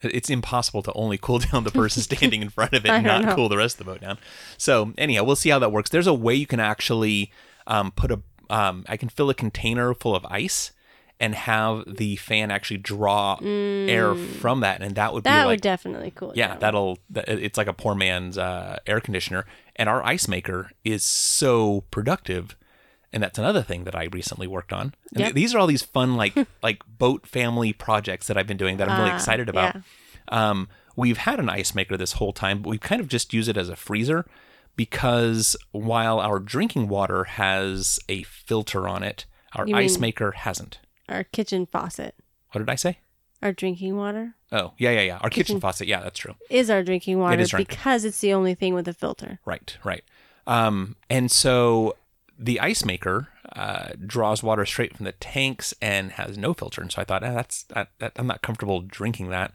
It's 0.04 0.30
impossible 0.30 0.82
to 0.84 0.94
only 0.94 1.18
cool 1.18 1.40
down 1.52 1.64
the 1.64 1.72
person 1.72 2.02
standing 2.04 2.42
in 2.42 2.50
front 2.50 2.74
of 2.74 2.86
it 2.86 2.90
and 2.92 3.06
don't 3.06 3.26
know. 3.26 3.36
cool 3.36 3.50
the 3.50 3.58
rest 3.58 3.80
of 3.80 3.86
the 3.86 3.92
boat 3.92 4.02
down. 4.02 4.18
So 4.58 4.94
anyhow, 4.98 5.24
we'll 5.24 5.36
see 5.36 5.50
how 5.50 5.60
that 5.60 5.72
works. 5.72 5.90
There's 5.90 6.08
a 6.08 6.14
way 6.14 6.36
you 6.36 6.48
can 6.48 6.60
actually 6.60 7.32
um, 7.68 7.92
put 7.92 8.12
a 8.12 8.22
um, 8.50 8.84
I 8.90 8.98
can 8.98 9.08
fill 9.10 9.30
a 9.30 9.34
container 9.34 9.94
full 9.94 10.16
of 10.16 10.26
ice 10.26 10.72
and 11.22 11.36
have 11.36 11.84
the 11.88 12.16
fan 12.16 12.50
actually 12.50 12.80
draw 12.80 13.38
air 13.44 14.16
from 14.16 14.62
that, 14.62 14.82
and 14.82 14.96
that 14.96 15.14
would 15.14 15.22
Mm. 15.22 15.26
That 15.26 15.42
be 15.44 15.46
like 15.46 15.48
would 15.58 15.62
definitely 15.62 16.12
cool. 16.16 16.34
yeah, 16.36 16.48
down. 16.48 16.60
that'll 16.60 16.98
it's 17.14 17.58
like 17.58 17.68
a 17.68 17.74
poor 17.74 17.94
man's 17.96 18.38
uh, 18.40 18.80
air 18.88 19.00
conditioner, 19.00 19.46
and 19.76 19.88
our 19.88 20.04
ice 20.04 20.28
maker 20.28 20.72
is 20.84 21.04
so 21.04 21.82
productive, 21.92 22.56
and 23.14 23.22
that's 23.24 23.38
another 23.40 23.62
thing 23.62 23.84
that 23.84 23.96
I 23.96 24.06
recently 24.12 24.48
worked 24.48 24.72
on. 24.74 24.94
And 25.12 25.20
Yep. 25.20 25.26
th- 25.28 25.34
these 25.36 25.54
are 25.56 25.60
all 25.60 25.68
these 25.68 25.82
fun 25.84 26.16
like 26.16 26.34
like 26.64 26.82
boat 26.88 27.28
family 27.28 27.74
projects 27.74 28.28
that 28.28 28.38
I've 28.38 28.48
been 28.48 28.58
doing 28.58 28.78
that 28.78 28.90
I'm 28.90 28.98
really 29.00 29.12
Ah, 29.12 29.16
excited 29.16 29.50
about. 29.50 29.76
yeah. 29.76 29.82
Um, 30.50 30.70
we've 30.96 31.18
had 31.18 31.40
an 31.40 31.50
ice 31.50 31.74
maker 31.76 31.98
this 31.98 32.14
whole 32.14 32.32
time, 32.34 32.62
but 32.62 32.70
we've 32.70 32.80
kind 32.80 33.02
of 33.02 33.08
just 33.08 33.34
used 33.34 33.50
it 33.50 33.58
as 33.58 33.70
a 33.70 33.76
freezer 33.76 34.26
because 34.78 35.56
while 35.72 36.20
our 36.20 36.40
drinking 36.40 36.88
water 36.88 37.26
has 37.26 38.00
a 38.10 38.24
filter 38.24 38.88
on 38.88 39.04
it, 39.04 39.26
our 39.56 39.68
You 39.68 39.76
ice 39.76 39.98
maker 40.00 40.32
hasn't. 40.32 40.80
Our 41.10 41.24
kitchen 41.26 41.66
faucet, 41.66 42.16
What 42.52 42.60
did 42.60 42.70
I 42.70 42.76
say? 42.76 43.00
our 43.44 43.52
drinking 43.52 43.98
water, 43.98 44.36
Oh, 44.54 44.74
yeah, 44.78 44.92
yeah, 44.92 45.02
yeah. 45.02 45.14
Our 45.18 45.30
kitchen 45.30 45.56
Kitchen- 45.56 45.60
faucet. 45.62 45.88
Yeah, 45.88 46.02
that's 46.02 46.20
true. 46.20 46.36
is 46.50 46.70
our 46.70 46.84
drinking 46.84 47.20
water 47.20 47.40
is 47.42 47.50
drinking. 47.50 47.76
because 47.76 48.06
it's 48.06 48.20
the 48.22 48.34
only 48.34 48.54
thing 48.54 48.74
with 48.74 48.88
a 48.88 48.94
filter. 48.94 49.40
Right, 49.46 49.78
right. 49.84 50.04
Um, 50.48 50.96
and 51.10 51.32
so 51.32 51.96
the 52.42 52.60
ice 52.60 52.84
maker 52.84 53.28
uh, 53.56 53.90
draws 54.06 54.42
water 54.42 54.66
straight 54.66 54.98
from 54.98 55.06
the 55.06 55.12
tanks 55.14 55.74
and 55.82 56.14
has 56.14 56.38
no 56.38 56.54
filter. 56.54 56.82
And 56.82 56.92
so 56.92 57.02
I 57.02 57.06
thought, 57.06 57.24
ah, 57.24 57.34
that's 57.34 57.64
that, 57.64 57.90
that, 58.00 58.14
I'm 58.16 58.28
not 58.28 58.42
comfortable 58.42 58.82
drinking 58.82 59.30
that. 59.30 59.54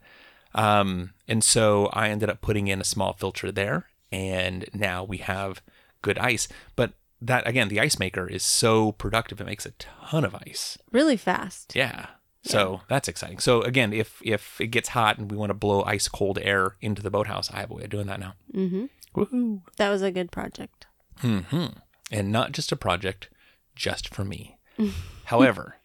Um, 0.54 1.12
and 1.26 1.42
so 1.42 1.86
I 1.92 2.08
ended 2.08 2.30
up 2.30 2.40
putting 2.40 2.68
in 2.68 2.80
a 2.80 2.84
small 2.84 3.12
filter 3.12 3.50
there, 3.50 3.88
and 4.12 4.66
now 4.72 5.02
we 5.04 5.18
have 5.18 5.60
good 6.00 6.16
ice. 6.18 6.48
But 6.76 6.92
that 7.20 7.46
again, 7.46 7.68
the 7.68 7.80
ice 7.80 7.98
maker 7.98 8.26
is 8.26 8.42
so 8.42 8.92
productive; 8.92 9.40
it 9.40 9.46
makes 9.46 9.66
a 9.66 9.72
ton 9.72 10.24
of 10.24 10.34
ice. 10.34 10.78
Really 10.92 11.16
fast. 11.16 11.74
Yeah. 11.74 12.06
So 12.42 12.82
that's 12.88 13.08
exciting. 13.08 13.40
So 13.40 13.62
again, 13.62 13.92
if 13.92 14.20
if 14.24 14.60
it 14.60 14.68
gets 14.68 14.90
hot 14.90 15.18
and 15.18 15.30
we 15.30 15.36
want 15.36 15.50
to 15.50 15.54
blow 15.54 15.82
ice 15.82 16.06
cold 16.06 16.38
air 16.40 16.76
into 16.80 17.02
the 17.02 17.10
boathouse, 17.10 17.50
I 17.52 17.58
have 17.58 17.72
a 17.72 17.74
way 17.74 17.84
of 17.84 17.90
doing 17.90 18.06
that 18.06 18.20
now. 18.20 18.34
Mm-hmm. 18.54 18.84
Woohoo! 19.16 19.62
That 19.78 19.90
was 19.90 20.02
a 20.02 20.12
good 20.12 20.30
project. 20.30 20.86
hmm 21.18 21.66
And 22.10 22.30
not 22.30 22.52
just 22.52 22.72
a 22.72 22.76
project, 22.76 23.28
just 23.74 24.12
for 24.14 24.24
me. 24.24 24.58
however, 25.24 25.76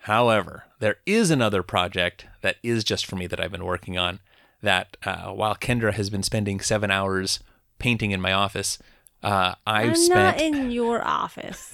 however, 0.00 0.64
there 0.78 0.96
is 1.06 1.30
another 1.30 1.62
project 1.62 2.26
that 2.40 2.56
is 2.62 2.84
just 2.84 3.06
for 3.06 3.16
me 3.16 3.26
that 3.26 3.40
I've 3.40 3.52
been 3.52 3.64
working 3.64 3.98
on. 3.98 4.20
That 4.62 4.96
uh, 5.04 5.30
while 5.30 5.54
Kendra 5.54 5.94
has 5.94 6.10
been 6.10 6.22
spending 6.22 6.60
seven 6.60 6.90
hours 6.90 7.40
painting 7.78 8.10
in 8.10 8.20
my 8.20 8.32
office, 8.32 8.78
uh, 9.22 9.54
I've 9.66 9.90
I'm 9.90 9.96
spent. 9.96 10.36
not 10.36 10.40
in 10.40 10.70
your 10.70 11.02
office. 11.02 11.70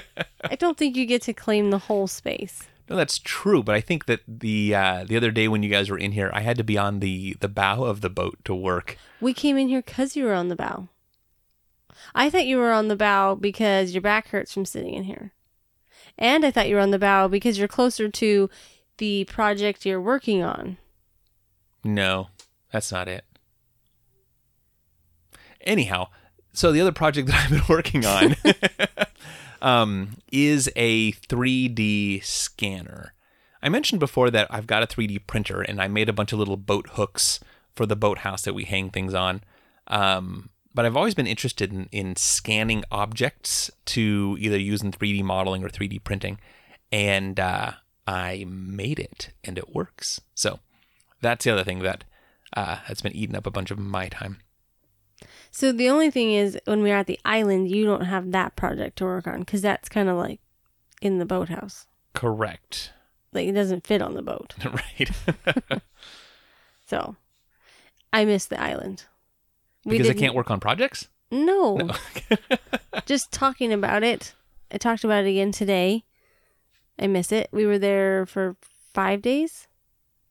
I 0.44 0.54
don't 0.56 0.76
think 0.76 0.96
you 0.96 1.06
get 1.06 1.22
to 1.22 1.32
claim 1.32 1.70
the 1.70 1.78
whole 1.78 2.06
space. 2.06 2.62
No, 2.88 2.96
that's 2.96 3.18
true, 3.18 3.62
but 3.62 3.74
I 3.74 3.80
think 3.80 4.06
that 4.06 4.20
the 4.28 4.74
uh, 4.74 5.04
the 5.08 5.16
other 5.16 5.30
day 5.30 5.48
when 5.48 5.62
you 5.62 5.68
guys 5.68 5.90
were 5.90 5.98
in 5.98 6.12
here, 6.12 6.30
I 6.32 6.40
had 6.42 6.56
to 6.58 6.64
be 6.64 6.78
on 6.78 7.00
the 7.00 7.36
the 7.40 7.48
bow 7.48 7.84
of 7.84 8.00
the 8.00 8.10
boat 8.10 8.38
to 8.44 8.54
work. 8.54 8.96
We 9.20 9.34
came 9.34 9.56
in 9.56 9.68
here 9.68 9.82
because 9.82 10.14
you 10.14 10.24
were 10.24 10.34
on 10.34 10.48
the 10.48 10.56
bow. 10.56 10.88
I 12.14 12.30
thought 12.30 12.46
you 12.46 12.58
were 12.58 12.72
on 12.72 12.88
the 12.88 12.96
bow 12.96 13.34
because 13.34 13.92
your 13.92 14.02
back 14.02 14.28
hurts 14.28 14.52
from 14.52 14.64
sitting 14.64 14.94
in 14.94 15.04
here. 15.04 15.32
And 16.18 16.44
I 16.44 16.50
thought 16.50 16.68
you 16.68 16.76
were 16.76 16.80
on 16.80 16.90
the 16.90 16.98
bow 16.98 17.28
because 17.28 17.58
you're 17.58 17.68
closer 17.68 18.08
to 18.08 18.50
the 18.98 19.24
project 19.24 19.84
you're 19.84 20.00
working 20.00 20.42
on. 20.42 20.78
No, 21.84 22.28
that's 22.72 22.90
not 22.90 23.08
it. 23.08 23.24
Anyhow, 25.60 26.08
so 26.52 26.72
the 26.72 26.80
other 26.80 26.92
project 26.92 27.28
that 27.28 27.44
I've 27.44 27.50
been 27.50 27.68
working 27.68 28.06
on 28.06 28.36
um, 29.62 30.16
is 30.32 30.70
a 30.76 31.12
3D 31.12 32.24
scanner. 32.24 33.12
I 33.62 33.68
mentioned 33.68 34.00
before 34.00 34.30
that 34.30 34.46
I've 34.50 34.66
got 34.66 34.82
a 34.82 34.86
3D 34.86 35.26
printer 35.26 35.60
and 35.60 35.80
I 35.80 35.88
made 35.88 36.08
a 36.08 36.12
bunch 36.12 36.32
of 36.32 36.38
little 36.38 36.56
boat 36.56 36.90
hooks 36.92 37.40
for 37.74 37.84
the 37.84 37.96
boathouse 37.96 38.42
that 38.42 38.54
we 38.54 38.64
hang 38.64 38.90
things 38.90 39.12
on. 39.12 39.42
Um, 39.88 40.50
but 40.76 40.84
I've 40.84 40.96
always 40.96 41.14
been 41.14 41.26
interested 41.26 41.72
in, 41.72 41.88
in 41.90 42.16
scanning 42.16 42.84
objects 42.92 43.70
to 43.86 44.36
either 44.38 44.58
use 44.58 44.82
in 44.82 44.92
3D 44.92 45.22
modeling 45.24 45.64
or 45.64 45.70
3D 45.70 46.04
printing. 46.04 46.38
And 46.92 47.40
uh, 47.40 47.72
I 48.06 48.44
made 48.46 49.00
it 49.00 49.30
and 49.42 49.56
it 49.56 49.74
works. 49.74 50.20
So 50.34 50.60
that's 51.22 51.46
the 51.46 51.50
other 51.50 51.64
thing 51.64 51.78
that 51.80 52.04
uh, 52.54 52.76
has 52.84 53.00
been 53.00 53.16
eating 53.16 53.34
up 53.34 53.46
a 53.46 53.50
bunch 53.50 53.70
of 53.70 53.78
my 53.78 54.08
time. 54.08 54.40
So 55.50 55.72
the 55.72 55.88
only 55.88 56.10
thing 56.10 56.32
is, 56.32 56.58
when 56.66 56.82
we're 56.82 56.94
at 56.94 57.06
the 57.06 57.18
island, 57.24 57.70
you 57.70 57.86
don't 57.86 58.04
have 58.04 58.32
that 58.32 58.54
project 58.54 58.98
to 58.98 59.06
work 59.06 59.26
on 59.26 59.40
because 59.40 59.62
that's 59.62 59.88
kind 59.88 60.10
of 60.10 60.18
like 60.18 60.40
in 61.00 61.16
the 61.18 61.24
boathouse. 61.24 61.86
Correct. 62.12 62.92
Like 63.32 63.48
it 63.48 63.52
doesn't 63.52 63.86
fit 63.86 64.02
on 64.02 64.12
the 64.12 64.22
boat. 64.22 64.54
right. 64.64 65.82
So 66.86 67.16
I 68.12 68.24
miss 68.24 68.46
the 68.46 68.60
island. 68.60 69.06
Because 69.86 70.10
I 70.10 70.14
can't 70.14 70.34
work 70.34 70.50
on 70.50 70.60
projects? 70.60 71.08
No. 71.30 71.90
Just 73.06 73.32
talking 73.32 73.72
about 73.72 74.02
it. 74.02 74.34
I 74.70 74.78
talked 74.78 75.04
about 75.04 75.24
it 75.24 75.30
again 75.30 75.52
today. 75.52 76.04
I 76.98 77.06
miss 77.06 77.30
it. 77.32 77.48
We 77.52 77.66
were 77.66 77.78
there 77.78 78.26
for 78.26 78.56
five 78.94 79.22
days. 79.22 79.68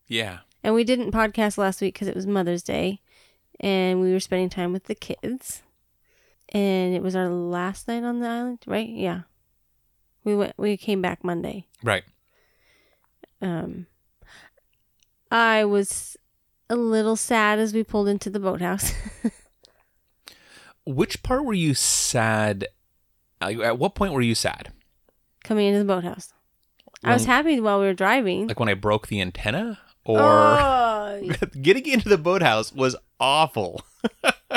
yeah. 0.07 0.39
And 0.63 0.73
we 0.73 0.83
didn't 0.83 1.11
podcast 1.11 1.59
last 1.59 1.79
week 1.79 1.93
because 1.93 2.07
it 2.07 2.15
was 2.15 2.25
Mother's 2.25 2.63
Day. 2.63 2.99
And 3.59 4.01
we 4.01 4.11
were 4.11 4.19
spending 4.19 4.49
time 4.49 4.73
with 4.73 4.85
the 4.85 4.95
kids. 4.95 5.61
And 6.49 6.95
it 6.95 7.03
was 7.03 7.15
our 7.15 7.29
last 7.29 7.87
night 7.87 8.03
on 8.03 8.19
the 8.19 8.27
island, 8.27 8.59
right? 8.65 8.89
Yeah. 8.89 9.21
We 10.23 10.35
went 10.35 10.53
we 10.57 10.75
came 10.75 11.03
back 11.03 11.23
Monday. 11.23 11.67
Right. 11.83 12.03
Um 13.43 13.85
I 15.31 15.65
was 15.65 16.17
a 16.67 16.75
little 16.75 17.15
sad 17.15 17.59
as 17.59 17.71
we 17.71 17.83
pulled 17.83 18.07
into 18.07 18.31
the 18.31 18.39
boathouse. 18.39 18.91
Which 20.85 21.23
part 21.23 21.45
were 21.45 21.53
you 21.53 21.73
sad? 21.73 22.67
At 23.41 23.77
what 23.79 23.95
point 23.95 24.13
were 24.13 24.21
you 24.21 24.35
sad? 24.35 24.71
coming 25.43 25.67
into 25.67 25.77
the 25.77 25.85
boathouse. 25.85 26.33
I 27.03 27.13
was 27.13 27.25
happy 27.25 27.59
while 27.59 27.79
we 27.79 27.85
were 27.85 27.93
driving. 27.93 28.47
Like 28.47 28.59
when 28.59 28.67
I 28.69 28.73
broke 28.73 29.07
the 29.07 29.21
antenna? 29.21 29.77
Or 30.03 30.19
Oh, 30.19 31.21
getting 31.61 31.85
into 31.85 32.09
the 32.09 32.17
boathouse 32.17 32.73
was 32.73 32.95
awful. 33.19 33.83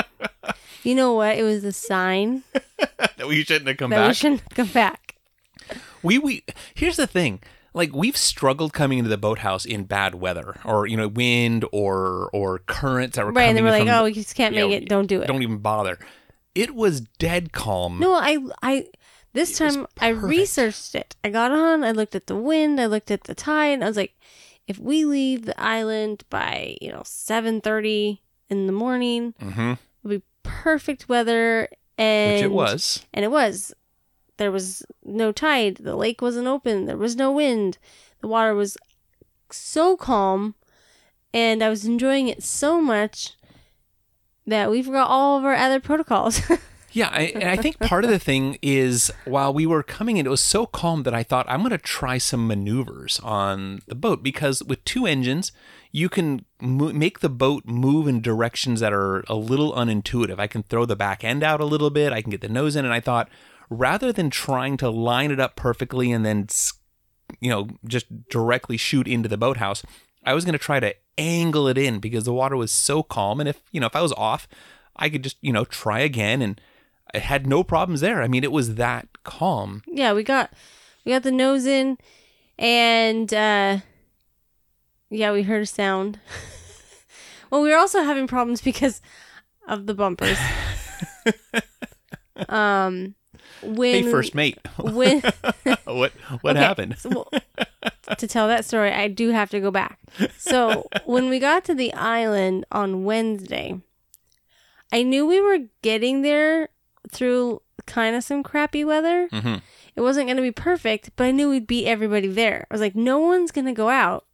you 0.83 0.95
know 0.95 1.13
what? 1.13 1.37
It 1.37 1.43
was 1.43 1.63
a 1.63 1.71
sign 1.71 2.41
that 3.17 3.27
we 3.27 3.43
shouldn't 3.43 3.67
have 3.67 3.77
come 3.77 3.91
that 3.91 4.07
we 4.07 4.13
shouldn't 4.15 4.49
come 4.55 4.67
back. 4.67 5.15
We 6.01 6.17
we 6.17 6.43
here's 6.73 6.97
the 6.97 7.07
thing. 7.07 7.41
Like 7.73 7.93
we've 7.93 8.17
struggled 8.17 8.73
coming 8.73 8.97
into 8.97 9.09
the 9.09 9.17
boathouse 9.17 9.65
in 9.65 9.83
bad 9.83 10.15
weather, 10.15 10.55
or 10.65 10.87
you 10.87 10.97
know, 10.97 11.07
wind 11.07 11.65
or 11.71 12.29
or 12.33 12.59
currents 12.59 13.15
that 13.17 13.25
were 13.25 13.31
Right, 13.31 13.43
and 13.43 13.49
coming 13.49 13.55
then 13.55 13.63
we're 13.65 13.71
like, 13.71 13.87
from- 13.87 14.01
"Oh, 14.01 14.03
we 14.05 14.13
just 14.13 14.35
can't 14.35 14.55
make 14.55 14.71
it. 14.71 14.89
Don't 14.89 15.05
do 15.05 15.21
it." 15.21 15.27
Don't 15.27 15.43
even 15.43 15.59
bother. 15.59 15.99
It 16.55 16.75
was 16.75 17.01
dead 17.01 17.51
calm. 17.53 17.99
No, 17.99 18.13
I, 18.13 18.37
I, 18.61 18.87
this 19.33 19.59
It 19.59 19.63
was 19.63 19.75
time 19.75 19.87
I 19.99 20.11
perfect. 20.11 20.23
researched 20.27 20.95
it. 20.95 21.15
I 21.23 21.29
got 21.29 21.51
on. 21.51 21.83
I 21.83 21.91
looked 21.91 22.15
at 22.15 22.27
the 22.27 22.35
wind. 22.35 22.81
I 22.81 22.85
looked 22.87 23.11
at 23.11 23.25
the 23.25 23.35
tide. 23.35 23.73
And 23.73 23.83
I 23.83 23.87
was 23.87 23.97
like, 23.97 24.15
if 24.67 24.77
we 24.79 25.05
leave 25.05 25.45
the 25.45 25.59
island 25.61 26.23
by 26.29 26.77
you 26.81 26.91
know 26.91 27.01
seven 27.05 27.61
thirty 27.61 28.21
in 28.49 28.67
the 28.67 28.73
morning, 28.73 29.33
hmm 29.39 29.73
it'll 30.03 30.17
be 30.19 30.23
perfect 30.43 31.07
weather. 31.09 31.69
And 31.97 32.35
Which 32.35 32.43
it 32.43 32.51
was. 32.51 33.05
and 33.13 33.25
it 33.25 33.31
was. 33.31 33.73
There 34.37 34.51
was 34.51 34.83
no 35.03 35.31
tide. 35.31 35.77
The 35.81 35.95
lake 35.95 36.21
wasn't 36.21 36.47
open. 36.47 36.85
There 36.85 36.97
was 36.97 37.15
no 37.15 37.31
wind. 37.31 37.77
The 38.21 38.27
water 38.27 38.53
was 38.55 38.77
so 39.51 39.97
calm, 39.97 40.55
and 41.33 41.61
I 41.63 41.69
was 41.69 41.85
enjoying 41.85 42.27
it 42.27 42.41
so 42.43 42.79
much 42.81 43.33
that 44.49 44.69
we 44.69 44.83
forgot 44.83 45.09
all 45.09 45.37
of 45.37 45.45
our 45.45 45.55
other 45.55 45.79
protocols. 45.79 46.41
Yeah, 46.91 47.09
I, 47.11 47.21
and 47.35 47.43
I 47.43 47.55
think 47.55 47.79
part 47.79 48.03
of 48.03 48.09
the 48.09 48.19
thing 48.19 48.57
is 48.61 49.11
while 49.25 49.53
we 49.53 49.65
were 49.65 49.83
coming 49.83 50.17
in, 50.17 50.25
it 50.25 50.29
was 50.29 50.41
so 50.41 50.65
calm 50.65 51.03
that 51.03 51.13
I 51.13 51.23
thought 51.23 51.45
I'm 51.47 51.59
going 51.59 51.69
to 51.71 51.77
try 51.77 52.17
some 52.17 52.47
maneuvers 52.47 53.19
on 53.19 53.81
the 53.87 53.95
boat 53.95 54.23
because 54.23 54.63
with 54.63 54.83
two 54.85 55.05
engines, 55.05 55.51
you 55.91 56.09
can 56.09 56.45
mo- 56.59 56.91
make 56.91 57.19
the 57.19 57.29
boat 57.29 57.65
move 57.65 58.07
in 58.07 58.21
directions 58.21 58.79
that 58.79 58.91
are 58.91 59.23
a 59.27 59.35
little 59.35 59.71
unintuitive. 59.73 60.39
I 60.39 60.47
can 60.47 60.63
throw 60.63 60.85
the 60.85 60.95
back 60.95 61.23
end 61.23 61.43
out 61.43 61.61
a 61.61 61.65
little 61.65 61.91
bit, 61.91 62.11
I 62.11 62.21
can 62.21 62.31
get 62.31 62.41
the 62.41 62.49
nose 62.49 62.75
in, 62.75 62.85
and 62.85 62.93
I 62.93 62.99
thought 62.99 63.29
rather 63.69 64.11
than 64.11 64.31
trying 64.31 64.75
to 64.77 64.89
line 64.89 65.29
it 65.29 65.39
up 65.39 65.55
perfectly 65.55 66.11
and 66.11 66.25
then 66.25 66.47
you 67.39 67.51
know 67.51 67.67
just 67.85 68.29
directly 68.29 68.77
shoot 68.77 69.07
into 69.07 69.29
the 69.29 69.37
boathouse, 69.37 69.83
I 70.25 70.33
was 70.33 70.43
going 70.43 70.53
to 70.53 70.59
try 70.59 70.79
to 70.79 70.95
angle 71.19 71.67
it 71.67 71.77
in 71.77 71.99
because 71.99 72.23
the 72.25 72.33
water 72.33 72.55
was 72.55 72.71
so 72.71 73.03
calm, 73.03 73.39
and 73.39 73.47
if 73.49 73.61
you 73.71 73.79
know 73.79 73.87
if 73.87 73.95
I 73.95 74.01
was 74.01 74.13
off, 74.13 74.47
I 74.95 75.09
could 75.09 75.23
just 75.23 75.37
you 75.41 75.53
know 75.53 75.65
try 75.65 75.99
again 75.99 76.41
and. 76.41 76.59
I 77.11 77.17
had 77.17 77.47
no 77.47 77.63
problems 77.63 78.01
there. 78.01 78.21
I 78.21 78.27
mean, 78.27 78.43
it 78.43 78.51
was 78.51 78.75
that 78.75 79.07
calm. 79.23 79.81
yeah, 79.87 80.13
we 80.13 80.21
got 80.21 80.53
we 81.03 81.11
got 81.11 81.23
the 81.23 81.31
nose 81.31 81.65
in, 81.65 81.97
and 82.59 83.33
uh, 83.33 83.79
yeah, 85.09 85.31
we 85.31 85.41
heard 85.41 85.63
a 85.63 85.65
sound. 85.65 86.19
well, 87.49 87.63
we 87.63 87.69
were 87.71 87.77
also 87.77 88.03
having 88.03 88.27
problems 88.27 88.61
because 88.61 89.01
of 89.67 89.87
the 89.87 89.95
bumpers. 89.95 90.37
um, 92.49 93.15
when 93.63 94.03
Hey, 94.03 94.11
first 94.11 94.35
mate. 94.35 94.59
when 94.77 95.21
what 95.85 96.11
what 96.41 96.55
happened? 96.55 96.95
so, 96.99 97.09
well, 97.09 97.41
to 98.17 98.27
tell 98.27 98.47
that 98.47 98.65
story, 98.65 98.91
I 98.91 99.07
do 99.07 99.29
have 99.29 99.49
to 99.51 99.59
go 99.59 99.71
back. 99.71 99.99
So 100.37 100.87
when 101.05 101.29
we 101.29 101.39
got 101.39 101.63
to 101.65 101.73
the 101.75 101.93
island 101.93 102.65
on 102.71 103.03
Wednesday, 103.03 103.79
I 104.91 105.03
knew 105.03 105.25
we 105.25 105.39
were 105.41 105.59
getting 105.81 106.21
there 106.21 106.69
through 107.09 107.61
kind 107.85 108.15
of 108.15 108.23
some 108.23 108.43
crappy 108.43 108.83
weather. 108.83 109.27
hmm 109.31 109.55
It 109.95 110.01
wasn't 110.01 110.27
going 110.27 110.37
to 110.37 110.43
be 110.43 110.51
perfect, 110.51 111.11
but 111.15 111.25
I 111.25 111.31
knew 111.31 111.49
we'd 111.49 111.67
beat 111.67 111.87
everybody 111.87 112.27
there. 112.27 112.65
I 112.69 112.73
was 112.73 112.81
like, 112.81 112.95
no 112.95 113.19
one's 113.19 113.51
going 113.51 113.65
to 113.65 113.73
go 113.73 113.89
out 113.89 114.25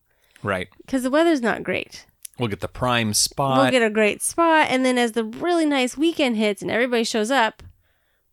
Right. 0.43 0.67
because 0.85 1.03
the 1.03 1.09
weather's 1.09 1.41
not 1.41 1.63
great. 1.63 2.05
We'll 2.37 2.49
get 2.49 2.59
the 2.59 2.67
prime 2.67 3.13
spot. 3.13 3.57
We'll 3.61 3.71
get 3.71 3.81
a 3.81 3.89
great 3.89 4.21
spot, 4.21 4.67
and 4.69 4.85
then 4.85 4.97
as 4.97 5.13
the 5.13 5.23
really 5.23 5.65
nice 5.65 5.95
weekend 5.97 6.35
hits 6.35 6.61
and 6.61 6.69
everybody 6.69 7.05
shows 7.05 7.31
up, 7.31 7.63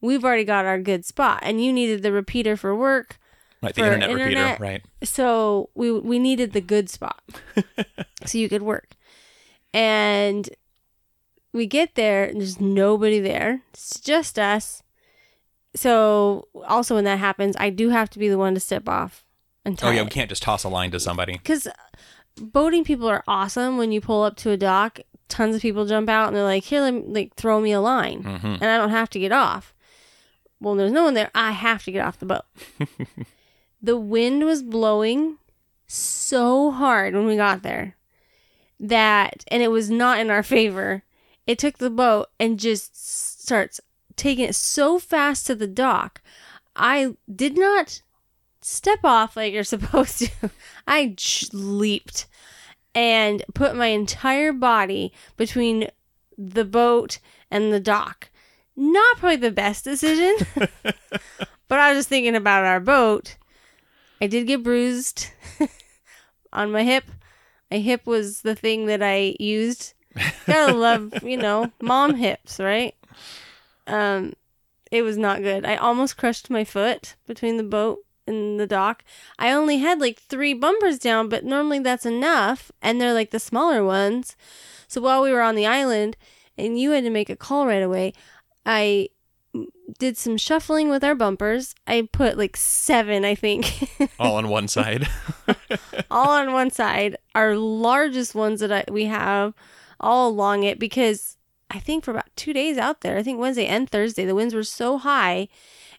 we've 0.01 0.25
already 0.25 0.43
got 0.45 0.65
our 0.65 0.81
good 0.81 1.05
spot. 1.05 1.39
And 1.43 1.65
you 1.65 1.73
needed 1.73 2.03
the 2.03 2.11
repeater 2.11 2.57
for 2.57 2.75
work. 2.75 3.21
Right, 3.63 3.75
the 3.75 3.83
internet, 3.83 4.11
internet. 4.11 4.61
repeater. 4.61 4.63
Right. 4.63 4.83
so 5.03 5.71
we 5.75 5.91
we 5.93 6.19
needed 6.19 6.53
the 6.53 6.61
good 6.61 6.91
spot 6.91 7.23
so 8.27 8.39
you 8.39 8.49
could 8.49 8.63
work 8.63 8.91
and 9.73 10.49
we 11.53 11.67
get 11.67 11.95
there 11.95 12.25
and 12.25 12.41
there's 12.41 12.61
nobody 12.61 13.21
there 13.21 13.63
it's 13.73 13.99
just 14.01 14.39
us 14.39 14.83
so 15.75 16.49
also 16.67 16.95
when 16.95 17.05
that 17.05 17.19
happens 17.19 17.57
i 17.59 17.71
do 17.71 17.89
have 17.91 18.11
to 18.11 18.19
be 18.19 18.29
the 18.29 18.39
one 18.39 18.55
to 18.55 18.61
step 18.61 18.89
off 18.89 19.25
and 19.65 19.79
Oh 19.83 19.91
yeah, 19.91 20.03
we 20.03 20.11
can't 20.11 20.29
just 20.29 20.43
toss 20.43 20.65
a 20.65 20.69
line 20.69 20.91
to 20.91 20.99
somebody. 20.99 21.35
because 21.35 21.69
boating 22.37 22.83
people 22.83 23.07
are 23.09 23.23
awesome 23.29 23.79
when 23.79 23.93
you 23.93 24.01
pull 24.01 24.25
up 24.25 24.37
to 24.39 24.51
a 24.51 24.57
dock 24.57 24.99
tons 25.29 25.55
of 25.55 25.63
people 25.63 25.87
jump 25.87 26.09
out 26.09 26.27
and 26.29 26.37
they're 26.37 26.43
like 26.43 26.65
here 26.65 26.81
let 26.81 26.93
me, 26.95 27.03
like 27.07 27.35
throw 27.37 27.61
me 27.61 27.71
a 27.71 27.81
line 27.81 28.23
hmm 28.25 28.47
and 28.61 28.65
I 28.65 28.77
don't 28.77 28.91
have 28.91 29.09
to 29.11 29.21
get 29.21 29.31
off. 29.33 29.73
Well, 30.61 30.75
there's 30.77 30.93
no 30.93 31.03
one 31.05 31.15
there. 31.15 31.31
I 31.35 31.51
have 31.53 31.83
to 31.85 31.93
get 31.93 32.05
off 32.07 32.19
the 32.21 32.27
boat. 32.27 32.45
the 33.83 33.97
wind 33.97 34.45
was 34.45 34.63
blowing 34.63 35.39
so 35.87 36.71
hard 36.71 37.15
when 37.15 37.27
we 37.27 37.37
got 37.37 37.63
there 37.63 37.97
that, 38.83 39.45
and 39.49 39.63
it 39.63 39.71
was 39.71 39.89
not 39.89 40.19
in 40.19 40.31
our 40.31 40.43
favor. 40.43 41.05
It 41.47 41.59
took 41.59 41.79
the 41.79 41.91
boat 41.91 42.29
and 42.39 42.59
just 42.59 43.41
starts 43.41 43.81
taking 44.17 44.45
it 44.45 44.55
so 44.55 44.99
fast 44.99 45.47
to 45.47 45.55
the 45.55 45.67
dock. 45.67 46.21
I 46.77 47.17
did 47.33 47.57
not 47.57 48.03
step 48.61 49.01
off 49.05 49.37
like 49.37 49.53
you're 49.53 49.65
supposed 49.65 50.19
to. 50.19 50.51
I 50.87 51.15
leaped 51.53 52.27
and 52.95 53.43
put 53.55 53.77
my 53.77 53.87
entire 53.87 54.53
body 54.53 55.13
between 55.37 55.89
the 56.37 56.65
boat 56.65 57.19
and 57.51 57.73
the 57.73 57.81
dock. 57.81 58.29
Not 58.75 59.19
probably 59.19 59.37
the 59.37 59.51
best 59.51 59.85
decision, 59.85 60.35
but 60.55 61.79
I 61.79 61.91
was 61.91 61.99
just 61.99 62.09
thinking 62.09 62.35
about 62.35 62.65
our 62.65 62.81
boat. 62.81 63.37
I 64.23 64.29
did 64.29 64.47
get 64.47 64.63
bruised 64.63 65.31
on 66.53 66.71
my 66.71 66.85
hip. 66.85 67.03
My 67.73 67.79
hip 67.79 68.07
was 68.07 68.43
the 68.43 68.55
thing 68.55 68.87
that 68.87 69.03
I 69.03 69.35
used. 69.41 69.95
Gotta 70.47 70.75
love, 70.77 71.25
you 71.25 71.37
know, 71.37 71.73
mom 71.83 72.15
hips, 72.15 72.61
right? 72.61 72.95
Um, 73.89 74.35
it 74.93 75.03
was 75.03 75.19
not 75.19 75.43
good. 75.43 75.67
I 75.67 75.75
almost 75.75 76.17
crushed 76.17 76.51
my 76.51 76.63
foot 76.63 77.17
between 77.27 77.57
the 77.57 77.65
boat 77.65 77.99
and 78.25 78.61
the 78.61 78.67
dock. 78.69 79.03
I 79.41 79.51
only 79.51 79.79
had 79.79 80.01
like 80.01 80.21
three 80.21 80.55
bumpers 80.55 81.01
down, 81.01 81.29
but 81.29 81.45
normally 81.45 81.81
that's 81.81 82.07
enough, 82.07 82.71
and 82.81 83.01
they're 83.01 83.13
like 83.13 83.33
the 83.33 83.41
smaller 83.41 83.85
ones. 83.85 84.37
So 84.87 85.01
while 85.01 85.21
we 85.21 85.33
were 85.33 85.43
on 85.43 85.57
the 85.57 85.67
island, 85.67 86.17
and 86.57 86.79
you 86.79 86.93
had 86.93 87.03
to 87.03 87.11
make 87.11 87.29
a 87.29 87.35
call 87.35 87.67
right 87.67 87.83
away, 87.83 88.13
I 88.65 89.09
did 89.99 90.17
some 90.17 90.37
shuffling 90.37 90.89
with 90.89 91.05
our 91.05 91.15
bumpers. 91.15 91.75
I 91.87 92.09
put 92.11 92.39
like 92.39 92.57
seven, 92.57 93.25
I 93.25 93.35
think, 93.35 93.89
All 94.19 94.37
on 94.37 94.49
one 94.49 94.69
side. 94.69 95.09
all 96.11 96.31
on 96.31 96.53
one 96.53 96.71
side. 96.71 97.17
Our 97.35 97.57
largest 97.57 98.35
ones 98.35 98.61
that 98.61 98.73
I, 98.73 98.85
we 98.91 99.05
have 99.07 99.55
all 100.01 100.29
along 100.31 100.65
it 100.65 100.79
because 100.79 101.37
I 101.71 101.79
think 101.79 102.05
for 102.05 102.11
about 102.11 102.35
two 102.37 102.53
days 102.53 102.79
out 102.79 103.03
there, 103.03 103.17
I 103.17 103.23
think 103.23 103.39
Wednesday 103.39 103.67
and 103.67 103.89
Thursday, 103.89 104.25
the 104.25 104.35
winds 104.35 104.55
were 104.55 104.65
so 104.65 104.99
high 104.99 105.49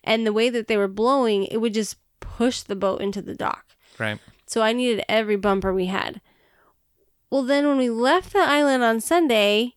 and 0.03 0.25
the 0.25 0.33
way 0.33 0.49
that 0.49 0.67
they 0.67 0.77
were 0.77 0.87
blowing, 0.87 1.45
it 1.45 1.57
would 1.57 1.73
just 1.73 1.97
push 2.19 2.61
the 2.61 2.75
boat 2.75 3.01
into 3.01 3.21
the 3.21 3.35
dock. 3.35 3.75
right. 3.97 4.19
So 4.45 4.61
I 4.61 4.73
needed 4.73 5.03
every 5.09 5.37
bumper 5.37 5.73
we 5.73 5.87
had. 5.87 6.21
Well, 7.31 7.43
then 7.43 7.67
when 7.67 7.77
we 7.77 7.89
left 7.89 8.33
the 8.33 8.39
island 8.39 8.83
on 8.83 8.99
Sunday, 9.01 9.75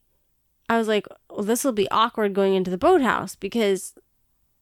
I 0.69 0.77
was 0.77 0.87
like, 0.89 1.07
well, 1.37 1.45
this 1.45 1.63
will 1.65 1.73
be 1.73 1.89
awkward 1.91 2.33
going 2.35 2.55
into 2.55 2.71
the 2.71 2.79
boathouse 2.79 3.37
because 3.37 3.95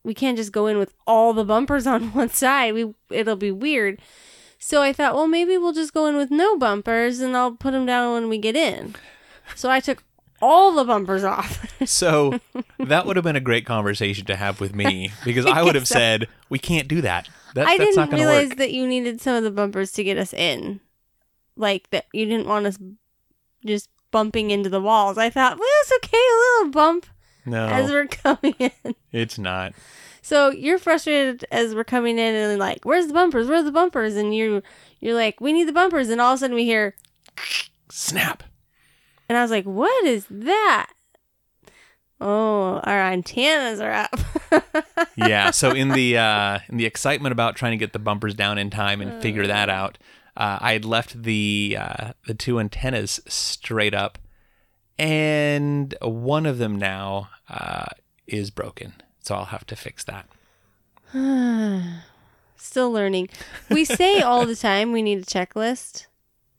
we 0.02 0.12
can't 0.12 0.36
just 0.36 0.52
go 0.52 0.66
in 0.66 0.76
with 0.76 0.92
all 1.06 1.32
the 1.32 1.44
bumpers 1.44 1.86
on 1.86 2.12
one 2.12 2.28
side. 2.30 2.74
We 2.74 2.92
it'll 3.10 3.36
be 3.36 3.50
weird. 3.52 4.00
So 4.58 4.82
I 4.82 4.92
thought, 4.92 5.14
well, 5.14 5.26
maybe 5.26 5.56
we'll 5.58 5.72
just 5.72 5.92
go 5.94 6.06
in 6.06 6.16
with 6.16 6.30
no 6.30 6.56
bumpers 6.58 7.20
and 7.20 7.36
I'll 7.36 7.52
put 7.52 7.72
them 7.72 7.86
down 7.86 8.12
when 8.14 8.28
we 8.28 8.38
get 8.38 8.56
in. 8.56 8.94
So 9.54 9.70
I 9.70 9.78
took 9.80 10.02
all 10.40 10.72
the 10.74 10.84
bumpers 10.84 11.24
off. 11.24 11.70
So 11.86 12.40
that 12.78 13.04
would 13.04 13.16
have 13.16 13.24
been 13.24 13.36
a 13.36 13.40
great 13.40 13.66
conversation 13.66 14.24
to 14.26 14.36
have 14.36 14.58
with 14.58 14.74
me 14.74 15.10
because 15.24 15.44
I 15.44 15.62
would 15.62 15.74
have 15.74 15.86
So- 15.86 15.96
said, 15.96 16.28
"We 16.48 16.58
can't 16.58 16.88
do 16.88 17.02
that. 17.02 17.28
that 17.54 17.66
I 17.66 17.76
that's 17.76 17.94
didn't 17.96 18.10
realize 18.10 18.48
work." 18.50 18.58
that 18.58 18.72
you 18.72 18.86
needed 18.86 19.20
some 19.20 19.34
of 19.36 19.42
the 19.44 19.50
bumpers 19.50 19.92
to 19.92 20.04
get 20.04 20.16
us 20.16 20.32
in. 20.32 20.80
Like 21.56 21.90
that 21.90 22.06
you 22.14 22.24
didn't 22.24 22.46
want 22.46 22.64
us 22.66 22.78
just 23.66 23.90
bumping 24.14 24.52
into 24.52 24.70
the 24.70 24.80
walls. 24.80 25.18
I 25.18 25.28
thought, 25.28 25.58
well, 25.58 25.68
it's 25.80 25.92
okay, 25.96 26.16
a 26.16 26.38
little 26.60 26.70
bump 26.70 27.06
No, 27.44 27.66
as 27.66 27.90
we're 27.90 28.06
coming 28.24 28.54
in. 28.60 28.94
it's 29.10 29.38
not. 29.40 29.72
So 30.22 30.50
you're 30.50 30.78
frustrated 30.78 31.44
as 31.50 31.74
we're 31.74 31.82
coming 31.82 32.16
in 32.18 32.32
and 32.34 32.58
like, 32.60 32.84
where's 32.84 33.08
the 33.08 33.12
bumpers? 33.12 33.48
Where's 33.48 33.64
the 33.64 33.72
bumpers? 33.72 34.14
And 34.14 34.32
you 34.34 34.62
you're 35.00 35.14
like, 35.16 35.40
we 35.40 35.52
need 35.52 35.64
the 35.68 35.72
bumpers, 35.72 36.08
and 36.10 36.20
all 36.20 36.32
of 36.32 36.36
a 36.36 36.38
sudden 36.38 36.54
we 36.54 36.64
hear, 36.64 36.94
Snap. 37.90 38.44
and 39.28 39.36
I 39.36 39.42
was 39.42 39.50
like, 39.50 39.64
what 39.64 40.06
is 40.06 40.26
that? 40.30 40.90
Oh, 42.20 42.80
our 42.84 43.00
antennas 43.00 43.80
are 43.80 43.92
up. 43.92 44.18
yeah. 45.16 45.50
So 45.50 45.72
in 45.72 45.88
the 46.00 46.16
uh, 46.16 46.60
in 46.68 46.76
the 46.78 46.86
excitement 46.86 47.32
about 47.32 47.56
trying 47.56 47.72
to 47.72 47.76
get 47.76 47.92
the 47.92 47.98
bumpers 47.98 48.34
down 48.34 48.56
in 48.58 48.70
time 48.70 49.00
and 49.00 49.20
figure 49.20 49.46
that 49.48 49.68
out, 49.68 49.98
uh, 50.36 50.58
I 50.60 50.72
had 50.72 50.84
left 50.84 51.22
the 51.22 51.76
uh, 51.78 52.12
the 52.26 52.34
two 52.34 52.58
antennas 52.58 53.20
straight 53.26 53.94
up, 53.94 54.18
and 54.98 55.94
one 56.02 56.46
of 56.46 56.58
them 56.58 56.76
now 56.76 57.30
uh, 57.48 57.86
is 58.26 58.50
broken. 58.50 58.94
So 59.20 59.34
I'll 59.34 59.46
have 59.46 59.66
to 59.66 59.76
fix 59.76 60.04
that. 60.04 60.28
Still 62.56 62.90
learning. 62.90 63.28
We 63.70 63.84
say 63.84 64.20
all 64.20 64.46
the 64.46 64.56
time 64.56 64.92
we 64.92 65.02
need 65.02 65.18
a 65.18 65.24
checklist, 65.24 66.06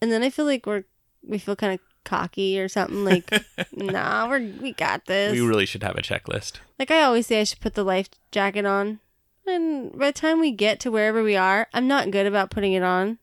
and 0.01 0.11
then 0.11 0.23
I 0.23 0.29
feel 0.29 0.45
like 0.45 0.65
we're 0.65 0.85
we 1.27 1.37
feel 1.37 1.55
kind 1.55 1.73
of 1.73 1.79
cocky 2.05 2.59
or 2.59 2.69
something. 2.69 3.03
Like, 3.03 3.29
nah, 3.73 4.29
we're 4.29 4.39
we 4.61 4.71
got 4.71 5.05
this. 5.05 5.33
We 5.33 5.41
really 5.41 5.65
should 5.65 5.83
have 5.83 5.97
a 5.97 6.01
checklist. 6.01 6.59
Like 6.79 6.91
I 6.91 7.03
always 7.03 7.27
say, 7.27 7.41
I 7.41 7.43
should 7.43 7.59
put 7.59 7.73
the 7.73 7.83
life 7.83 8.09
jacket 8.31 8.65
on. 8.65 8.99
And 9.47 9.97
by 9.97 10.07
the 10.07 10.13
time 10.13 10.39
we 10.39 10.51
get 10.51 10.79
to 10.81 10.91
wherever 10.91 11.21
we 11.21 11.35
are, 11.35 11.67
I'm 11.73 11.87
not 11.87 12.09
good 12.09 12.25
about 12.25 12.49
putting 12.49 12.73
it 12.73 12.81
on, 12.81 13.19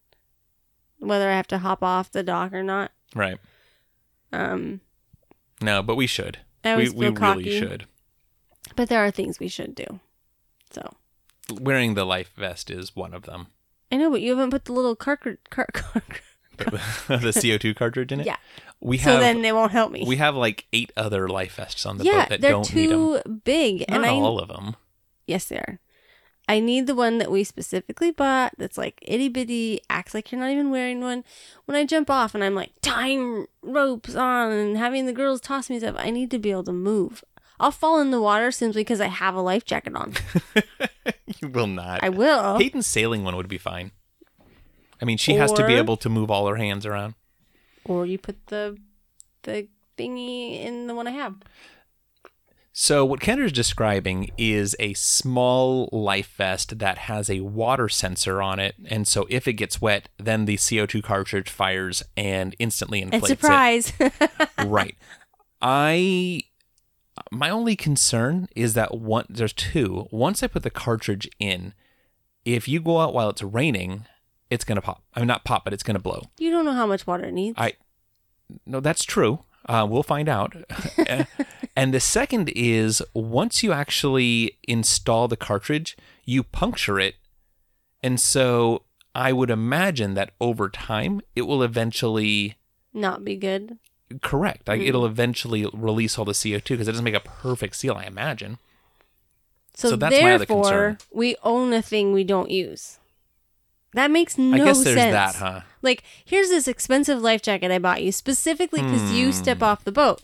whether 1.02 1.28
I 1.30 1.36
have 1.36 1.46
to 1.48 1.58
hop 1.58 1.82
off 1.82 2.10
the 2.10 2.22
dock 2.22 2.52
or 2.52 2.62
not. 2.62 2.90
Right. 3.14 3.38
Um, 4.32 4.80
No, 5.60 5.82
but 5.82 5.96
we 5.96 6.06
should. 6.06 6.38
I 6.64 6.68
We 6.68 6.72
always 6.72 6.94
we 6.94 7.06
feel 7.06 7.12
cocky, 7.14 7.44
really 7.44 7.58
should. 7.58 7.86
but 8.76 8.88
there 8.88 9.04
are 9.04 9.10
things 9.10 9.38
we 9.40 9.48
should 9.48 9.74
do. 9.74 10.00
So 10.70 10.94
Wearing 11.52 11.94
the 11.94 12.04
life 12.06 12.32
vest 12.36 12.70
is 12.70 12.94
one 12.96 13.12
of 13.12 13.22
them. 13.24 13.48
I 13.90 13.96
know, 13.96 14.10
but 14.10 14.22
you 14.22 14.30
haven't 14.30 14.50
put 14.50 14.64
the 14.64 14.72
little 14.72 14.96
cartridge. 14.96 15.38
Car- 15.50 15.66
car- 15.72 16.02
the 16.58 17.38
CO 17.42 17.58
two 17.58 17.74
cartridge 17.74 18.12
in 18.12 18.20
it. 18.20 18.26
Yeah. 18.26 18.36
We 18.80 18.96
so 18.98 19.12
have 19.12 19.20
then 19.20 19.44
it 19.44 19.54
won't 19.54 19.72
help 19.72 19.90
me. 19.92 20.04
we 20.06 20.16
have 20.16 20.34
like 20.34 20.66
eight 20.72 20.92
other 20.96 21.28
life 21.28 21.54
vests 21.56 21.84
on 21.84 21.98
the 21.98 22.04
yeah, 22.04 22.22
boat 22.22 22.28
that 22.30 22.40
they're 22.40 22.50
don't 22.52 22.74
need 22.74 22.90
them. 22.90 23.22
too 23.24 23.40
big, 23.44 23.80
Not 23.88 23.96
and 23.96 24.06
I 24.06 24.10
all 24.10 24.38
of 24.38 24.48
them. 24.48 24.76
yes, 25.26 25.44
they 25.46 25.56
are. 25.58 25.78
I 26.52 26.60
need 26.60 26.86
the 26.86 26.94
one 26.94 27.16
that 27.16 27.30
we 27.30 27.44
specifically 27.44 28.10
bought 28.10 28.52
that's 28.58 28.76
like 28.76 28.98
itty 29.00 29.30
bitty, 29.30 29.80
acts 29.88 30.12
like 30.12 30.30
you're 30.30 30.38
not 30.38 30.50
even 30.50 30.70
wearing 30.70 31.00
one. 31.00 31.24
When 31.64 31.78
I 31.78 31.86
jump 31.86 32.10
off 32.10 32.34
and 32.34 32.44
I'm 32.44 32.54
like 32.54 32.72
tying 32.82 33.46
ropes 33.62 34.14
on 34.14 34.52
and 34.52 34.76
having 34.76 35.06
the 35.06 35.14
girls 35.14 35.40
toss 35.40 35.70
me 35.70 35.78
stuff, 35.78 35.94
I 35.96 36.10
need 36.10 36.30
to 36.30 36.38
be 36.38 36.50
able 36.50 36.64
to 36.64 36.72
move. 36.72 37.24
I'll 37.58 37.70
fall 37.70 37.98
in 38.00 38.10
the 38.10 38.20
water 38.20 38.50
simply 38.50 38.82
because 38.82 39.00
I 39.00 39.06
have 39.06 39.34
a 39.34 39.40
life 39.40 39.64
jacket 39.64 39.96
on. 39.96 40.12
You 41.40 41.48
will 41.48 41.66
not. 41.66 42.04
I 42.04 42.10
will. 42.10 42.58
Peyton's 42.58 42.86
sailing 42.86 43.24
one 43.24 43.34
would 43.34 43.48
be 43.48 43.56
fine. 43.58 43.90
I 45.00 45.06
mean, 45.06 45.16
she 45.16 45.34
has 45.34 45.50
to 45.54 45.66
be 45.66 45.74
able 45.74 45.96
to 45.96 46.10
move 46.10 46.30
all 46.30 46.46
her 46.46 46.56
hands 46.56 46.84
around. 46.84 47.14
Or 47.84 48.04
you 48.04 48.18
put 48.18 48.46
the 48.48 48.76
the 49.42 49.68
thingy 49.96 50.62
in 50.62 50.86
the 50.86 50.94
one 50.94 51.08
I 51.08 51.12
have. 51.12 51.36
So 52.74 53.04
what 53.04 53.20
Kendra 53.20 53.44
is 53.44 53.52
describing 53.52 54.30
is 54.38 54.74
a 54.80 54.94
small 54.94 55.90
life 55.92 56.32
vest 56.38 56.78
that 56.78 56.96
has 56.98 57.28
a 57.28 57.40
water 57.40 57.86
sensor 57.88 58.40
on 58.40 58.58
it, 58.58 58.74
and 58.86 59.06
so 59.06 59.26
if 59.28 59.46
it 59.46 59.54
gets 59.54 59.82
wet, 59.82 60.08
then 60.16 60.46
the 60.46 60.56
CO2 60.56 61.02
cartridge 61.02 61.50
fires 61.50 62.02
and 62.16 62.56
instantly 62.58 63.02
And 63.02 63.12
inflates 63.12 63.40
surprise. 63.40 63.92
it. 64.00 64.12
Right. 64.66 64.96
I 65.60 66.42
my 67.30 67.50
only 67.50 67.76
concern 67.76 68.48
is 68.56 68.72
that 68.74 68.96
one 68.96 69.26
there's 69.28 69.52
two. 69.52 70.08
Once 70.10 70.42
I 70.42 70.46
put 70.46 70.62
the 70.62 70.70
cartridge 70.70 71.28
in, 71.38 71.74
if 72.44 72.66
you 72.68 72.80
go 72.80 73.00
out 73.00 73.12
while 73.12 73.28
it's 73.28 73.42
raining, 73.42 74.06
it's 74.48 74.64
gonna 74.64 74.80
pop. 74.80 75.02
I 75.14 75.20
mean 75.20 75.26
not 75.26 75.44
pop, 75.44 75.64
but 75.64 75.74
it's 75.74 75.82
gonna 75.82 75.98
blow. 75.98 76.22
you 76.38 76.50
don't 76.50 76.64
know 76.64 76.72
how 76.72 76.86
much 76.86 77.06
water 77.06 77.24
it 77.26 77.32
needs. 77.32 77.58
I 77.58 77.74
no, 78.64 78.80
that's 78.80 79.04
true. 79.04 79.40
Uh, 79.66 79.86
we'll 79.88 80.02
find 80.02 80.28
out. 80.28 80.54
and 81.76 81.94
the 81.94 82.00
second 82.00 82.50
is 82.54 83.02
once 83.14 83.62
you 83.62 83.72
actually 83.72 84.58
install 84.66 85.28
the 85.28 85.36
cartridge, 85.36 85.96
you 86.24 86.42
puncture 86.42 86.98
it, 86.98 87.14
and 88.02 88.18
so 88.20 88.82
I 89.14 89.32
would 89.32 89.50
imagine 89.50 90.14
that 90.14 90.30
over 90.40 90.68
time 90.68 91.20
it 91.36 91.42
will 91.42 91.62
eventually 91.62 92.56
Not 92.92 93.24
be 93.24 93.36
good. 93.36 93.78
correct. 94.22 94.66
Like 94.68 94.80
it'll 94.80 95.06
eventually 95.06 95.66
release 95.72 96.18
all 96.18 96.24
the 96.24 96.34
CO 96.34 96.58
two 96.58 96.74
because 96.74 96.88
it 96.88 96.92
doesn't 96.92 97.04
make 97.04 97.14
a 97.14 97.20
perfect 97.20 97.76
seal. 97.76 97.94
I 97.94 98.04
imagine. 98.04 98.58
So, 99.74 99.90
So 99.90 99.96
that's 99.96 100.20
my 100.20 100.34
other 100.34 100.38
therefore, 100.44 100.62
concern. 100.64 100.98
we 101.12 101.36
own 101.42 101.72
a 101.72 101.80
thing 101.82 102.12
we 102.12 102.24
don't 102.24 102.50
use. 102.50 102.98
That 103.94 104.10
makes 104.10 104.38
no 104.38 104.52
sense. 104.56 104.62
I 104.62 104.64
guess 104.64 104.84
there's 104.84 104.96
sense. 104.96 105.12
that, 105.12 105.34
huh? 105.36 105.60
Like, 105.82 106.02
here's 106.24 106.48
this 106.48 106.66
expensive 106.66 107.20
life 107.20 107.42
jacket 107.42 107.70
I 107.70 107.78
bought 107.78 108.02
you 108.02 108.10
specifically 108.12 108.80
because 108.82 109.12
you 109.12 109.26
Hmm. 109.26 109.32
step 109.32 109.62
off 109.62 109.84
the 109.84 109.92
boat. 109.92 110.22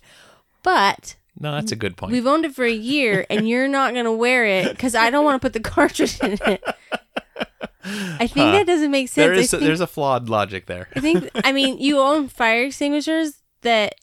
But 0.62 1.16
No, 1.38 1.52
that's 1.52 1.72
a 1.72 1.76
good 1.76 1.96
point. 1.96 2.12
we've 2.12 2.26
owned 2.26 2.44
it 2.44 2.54
for 2.54 2.64
a 2.64 2.72
year 2.72 3.26
and 3.30 3.48
you're 3.48 3.68
not 3.68 3.92
going 3.92 4.06
to 4.06 4.12
wear 4.12 4.46
it 4.46 4.70
because 4.70 4.94
I 4.94 5.10
don't 5.10 5.24
want 5.24 5.40
to 5.40 5.44
put 5.44 5.52
the 5.52 5.60
cartridge 5.60 6.18
in 6.20 6.38
it. 6.46 6.64
I 7.84 8.26
think 8.26 8.36
Huh. 8.46 8.52
that 8.52 8.66
doesn't 8.66 8.90
make 8.90 9.08
sense. 9.08 9.24
there 9.26 9.32
is 9.34 9.50
think, 9.50 9.62
there's 9.62 9.80
a 9.80 9.86
flawed 9.86 10.28
logic 10.28 10.66
there. 10.66 10.88
I 10.96 11.00
think, 11.00 11.28
I 11.44 11.52
mean, 11.52 11.78
you 11.78 11.98
own 12.00 12.28
fire 12.28 12.64
extinguishers 12.64 13.42
that, 13.62 13.94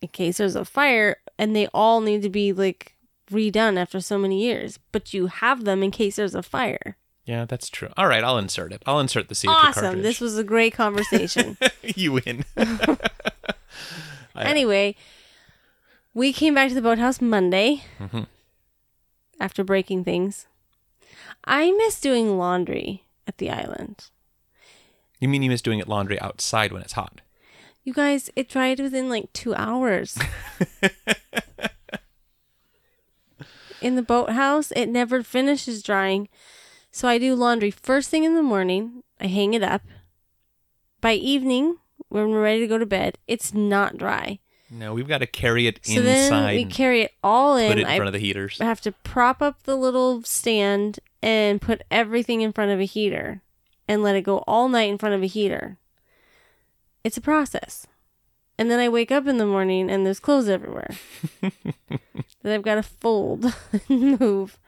in 0.00 0.08
case 0.08 0.38
there's 0.38 0.56
a 0.56 0.64
fire, 0.64 1.16
and 1.38 1.54
they 1.54 1.66
all 1.68 2.00
need 2.00 2.22
to 2.22 2.30
be 2.30 2.52
like 2.52 2.94
redone 3.30 3.76
after 3.78 4.00
so 4.00 4.18
many 4.18 4.42
years, 4.42 4.78
but 4.92 5.12
you 5.12 5.26
have 5.26 5.64
them 5.64 5.82
in 5.82 5.90
case 5.90 6.16
there's 6.16 6.34
a 6.34 6.42
fire. 6.42 6.96
Yeah, 7.24 7.46
that's 7.46 7.68
true. 7.70 7.88
All 7.96 8.06
right, 8.06 8.22
I'll 8.22 8.36
insert 8.38 8.72
it. 8.72 8.82
I'll 8.86 9.00
insert 9.00 9.28
the 9.28 9.34
CO2 9.34 9.48
awesome. 9.48 10.02
This 10.02 10.20
was 10.20 10.36
a 10.36 10.44
great 10.44 10.74
conversation. 10.74 11.56
you 11.82 12.12
win. 12.12 12.44
Anyway, 14.36 14.96
we 16.12 16.32
came 16.32 16.54
back 16.54 16.68
to 16.68 16.74
the 16.74 16.82
boathouse 16.82 17.20
Monday 17.20 17.84
Mhm. 18.00 18.26
after 19.38 19.62
breaking 19.62 20.02
things. 20.02 20.46
I 21.44 21.70
miss 21.70 22.00
doing 22.00 22.36
laundry 22.36 23.04
at 23.28 23.38
the 23.38 23.48
island. 23.48 24.10
You 25.20 25.28
mean 25.28 25.42
you 25.42 25.50
miss 25.50 25.62
doing 25.62 25.78
it 25.78 25.86
laundry 25.88 26.20
outside 26.20 26.72
when 26.72 26.82
it's 26.82 26.94
hot? 26.94 27.20
You 27.84 27.92
guys, 27.94 28.28
it 28.34 28.48
dried 28.48 28.80
within 28.80 29.08
like 29.08 29.32
two 29.32 29.54
hours. 29.54 30.18
in 33.80 33.94
the 33.94 34.02
boathouse, 34.02 34.72
it 34.72 34.86
never 34.86 35.22
finishes 35.22 35.82
drying. 35.82 36.28
So 36.94 37.08
I 37.08 37.18
do 37.18 37.34
laundry 37.34 37.72
first 37.72 38.08
thing 38.08 38.22
in 38.22 38.36
the 38.36 38.42
morning. 38.42 39.02
I 39.20 39.26
hang 39.26 39.52
it 39.52 39.64
up. 39.64 39.82
By 41.00 41.14
evening, 41.14 41.78
when 42.08 42.30
we're 42.30 42.40
ready 42.40 42.60
to 42.60 42.68
go 42.68 42.78
to 42.78 42.86
bed, 42.86 43.18
it's 43.26 43.52
not 43.52 43.98
dry. 43.98 44.38
No, 44.70 44.94
we've 44.94 45.08
got 45.08 45.18
to 45.18 45.26
carry 45.26 45.66
it 45.66 45.80
So 45.84 46.00
then 46.00 46.26
inside. 46.26 46.54
we 46.54 46.64
carry 46.66 47.02
it 47.02 47.10
all 47.20 47.56
in. 47.56 47.68
put 47.68 47.78
it 47.78 47.80
in 47.80 47.88
I 47.88 47.96
front 47.96 48.06
of 48.06 48.12
the 48.12 48.20
heaters. 48.20 48.60
I 48.60 48.66
have 48.66 48.80
to 48.82 48.92
prop 48.92 49.42
up 49.42 49.64
the 49.64 49.74
little 49.74 50.22
stand 50.22 51.00
and 51.20 51.60
put 51.60 51.82
everything 51.90 52.42
in 52.42 52.52
front 52.52 52.70
of 52.70 52.78
a 52.78 52.84
heater 52.84 53.42
and 53.88 54.04
let 54.04 54.14
it 54.14 54.22
go 54.22 54.38
all 54.46 54.68
night 54.68 54.88
in 54.88 54.96
front 54.96 55.16
of 55.16 55.22
a 55.24 55.26
heater. 55.26 55.78
It's 57.02 57.16
a 57.16 57.20
process. 57.20 57.88
And 58.56 58.70
then 58.70 58.78
I 58.78 58.88
wake 58.88 59.10
up 59.10 59.26
in 59.26 59.38
the 59.38 59.46
morning 59.46 59.90
and 59.90 60.06
there's 60.06 60.20
clothes 60.20 60.48
everywhere 60.48 60.90
that 61.40 62.54
I've 62.54 62.62
got 62.62 62.76
to 62.76 62.84
fold 62.84 63.52
and 63.88 64.20
move. 64.20 64.60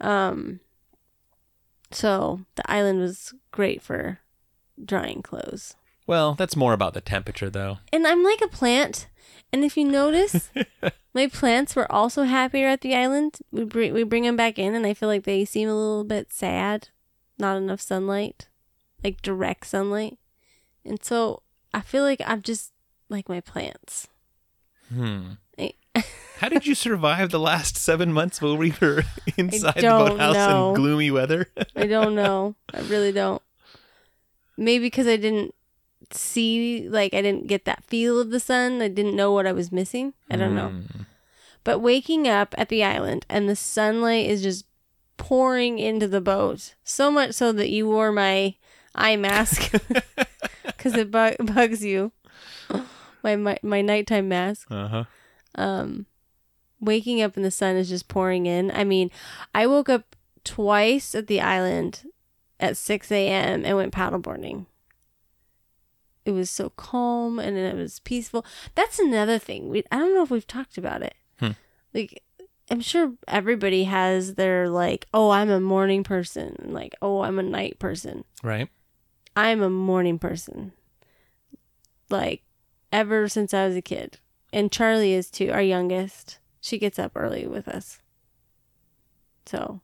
Um, 0.00 0.58
so 1.96 2.40
the 2.56 2.70
island 2.70 3.00
was 3.00 3.32
great 3.50 3.80
for 3.82 4.20
drying 4.84 5.22
clothes. 5.22 5.74
Well, 6.06 6.34
that's 6.34 6.54
more 6.54 6.72
about 6.74 6.94
the 6.94 7.00
temperature, 7.00 7.50
though. 7.50 7.78
And 7.92 8.06
I'm 8.06 8.22
like 8.22 8.40
a 8.42 8.48
plant. 8.48 9.08
And 9.52 9.64
if 9.64 9.76
you 9.76 9.84
notice, 9.84 10.50
my 11.14 11.26
plants 11.26 11.74
were 11.74 11.90
also 11.90 12.24
happier 12.24 12.68
at 12.68 12.82
the 12.82 12.94
island. 12.94 13.38
We 13.50 13.64
bring 13.64 13.92
we 13.94 14.02
bring 14.04 14.24
them 14.24 14.36
back 14.36 14.58
in, 14.58 14.74
and 14.74 14.86
I 14.86 14.92
feel 14.94 15.08
like 15.08 15.24
they 15.24 15.44
seem 15.44 15.68
a 15.68 15.74
little 15.74 16.04
bit 16.04 16.32
sad. 16.32 16.88
Not 17.38 17.56
enough 17.56 17.80
sunlight, 17.80 18.48
like 19.02 19.20
direct 19.22 19.66
sunlight, 19.66 20.18
and 20.84 21.02
so 21.04 21.42
I 21.74 21.80
feel 21.80 22.02
like 22.02 22.20
I'm 22.26 22.42
just 22.42 22.72
like 23.08 23.28
my 23.28 23.40
plants. 23.40 24.08
Hmm. 24.92 25.32
I- 25.58 25.74
How 26.38 26.48
did 26.48 26.66
you 26.66 26.74
survive 26.74 27.30
the 27.30 27.40
last 27.40 27.76
seven 27.76 28.12
months 28.12 28.42
while 28.42 28.56
we 28.56 28.74
were 28.80 29.04
inside 29.36 29.76
the 29.76 29.82
boathouse 29.82 30.34
know. 30.34 30.70
in 30.70 30.74
gloomy 30.74 31.10
weather? 31.10 31.48
I 31.74 31.86
don't 31.86 32.14
know. 32.14 32.54
I 32.74 32.80
really 32.80 33.12
don't. 33.12 33.42
Maybe 34.56 34.86
because 34.86 35.06
I 35.06 35.16
didn't 35.16 35.54
see, 36.12 36.88
like, 36.88 37.14
I 37.14 37.22
didn't 37.22 37.46
get 37.46 37.64
that 37.64 37.84
feel 37.84 38.20
of 38.20 38.30
the 38.30 38.40
sun. 38.40 38.82
I 38.82 38.88
didn't 38.88 39.16
know 39.16 39.32
what 39.32 39.46
I 39.46 39.52
was 39.52 39.72
missing. 39.72 40.14
I 40.30 40.36
don't 40.36 40.54
know. 40.54 40.68
Hmm. 40.68 41.02
But 41.64 41.80
waking 41.80 42.28
up 42.28 42.54
at 42.56 42.68
the 42.68 42.84
island 42.84 43.26
and 43.28 43.48
the 43.48 43.56
sunlight 43.56 44.26
is 44.26 44.42
just 44.42 44.66
pouring 45.16 45.78
into 45.78 46.06
the 46.06 46.20
boat, 46.20 46.74
so 46.84 47.10
much 47.10 47.32
so 47.32 47.50
that 47.52 47.70
you 47.70 47.88
wore 47.88 48.12
my 48.12 48.54
eye 48.94 49.16
mask 49.16 49.72
because 50.66 50.94
it 50.94 51.10
bu- 51.10 51.42
bugs 51.42 51.84
you. 51.84 52.12
My, 53.22 53.34
my 53.34 53.58
my 53.60 53.82
nighttime 53.82 54.28
mask. 54.28 54.68
Uh-huh. 54.70 55.02
Um, 55.56 56.06
waking 56.80 57.22
up 57.22 57.36
and 57.36 57.44
the 57.44 57.50
sun 57.50 57.76
is 57.76 57.88
just 57.88 58.08
pouring 58.08 58.46
in. 58.46 58.70
I 58.70 58.84
mean, 58.84 59.10
I 59.54 59.66
woke 59.66 59.88
up 59.88 60.16
twice 60.44 61.14
at 61.14 61.26
the 61.26 61.40
island 61.40 62.04
at 62.60 62.76
six 62.76 63.10
a.m. 63.10 63.64
and 63.64 63.76
went 63.76 63.94
paddleboarding. 63.94 64.66
It 66.24 66.32
was 66.32 66.50
so 66.50 66.70
calm 66.70 67.38
and 67.38 67.56
it 67.56 67.76
was 67.76 68.00
peaceful. 68.00 68.44
That's 68.74 68.98
another 68.98 69.38
thing. 69.38 69.68
We 69.68 69.84
I 69.92 69.98
don't 69.98 70.14
know 70.14 70.22
if 70.22 70.30
we've 70.30 70.46
talked 70.46 70.76
about 70.76 71.02
it. 71.02 71.14
Hmm. 71.38 71.52
Like 71.94 72.22
I'm 72.70 72.80
sure 72.80 73.12
everybody 73.28 73.84
has 73.84 74.34
their 74.34 74.68
like, 74.68 75.06
oh, 75.14 75.30
I'm 75.30 75.50
a 75.50 75.60
morning 75.60 76.02
person, 76.02 76.56
like, 76.70 76.96
oh, 77.00 77.22
I'm 77.22 77.38
a 77.38 77.44
night 77.44 77.78
person. 77.78 78.24
Right. 78.42 78.68
I'm 79.36 79.62
a 79.62 79.70
morning 79.70 80.18
person. 80.18 80.72
Like 82.10 82.42
ever 82.92 83.28
since 83.28 83.54
I 83.54 83.66
was 83.66 83.76
a 83.76 83.82
kid. 83.82 84.18
And 84.52 84.72
Charlie 84.72 85.12
is 85.12 85.30
too, 85.30 85.50
our 85.50 85.62
youngest. 85.62 86.38
She 86.66 86.78
gets 86.78 86.98
up 86.98 87.12
early 87.14 87.46
with 87.46 87.68
us. 87.68 88.00
So 89.46 89.80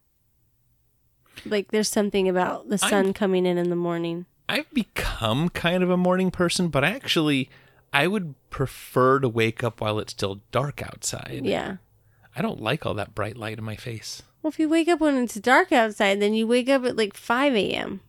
like 1.47 1.71
there's 1.71 1.89
something 1.89 2.29
about 2.29 2.71
the 2.71 2.79
sun 2.79 2.93
I'm- 3.07 3.13
coming 3.13 3.47
in 3.47 3.57
in 3.57 3.71
the 3.71 3.77
morning. 3.77 4.27
I've 4.49 4.69
become 4.75 5.49
kind 5.49 5.85
of 5.85 5.91
a 5.91 5.97
morning 5.97 6.33
person, 6.33 6.69
but 6.69 6.83
actually, 6.83 7.49
I 7.93 8.09
would 8.09 8.35
prefer 8.51 9.21
to 9.21 9.29
wake 9.29 9.63
up 9.63 9.81
while 9.81 10.01
it's 10.01 10.13
still 10.13 10.43
dark 10.51 10.83
outside. 10.83 11.43
Yeah. 11.45 11.77
I 12.35 12.43
don't 12.43 12.61
like 12.61 12.85
all 12.85 12.95
that 12.95 13.15
bright 13.15 13.37
light 13.37 13.59
in 13.59 13.65
my 13.65 13.77
face. 13.77 14.23
Well, 14.43 14.51
if 14.51 14.59
you 14.59 14.69
wake 14.69 14.89
up 14.89 14.99
when 15.01 15.17
it's 15.23 15.37
dark 15.37 15.71
outside, 15.71 16.21
then 16.21 16.35
you 16.35 16.49
wake 16.49 16.69
up 16.69 16.85
at 16.85 16.97
like 16.97 17.15
5 17.15 17.55
a.m. 17.55 18.01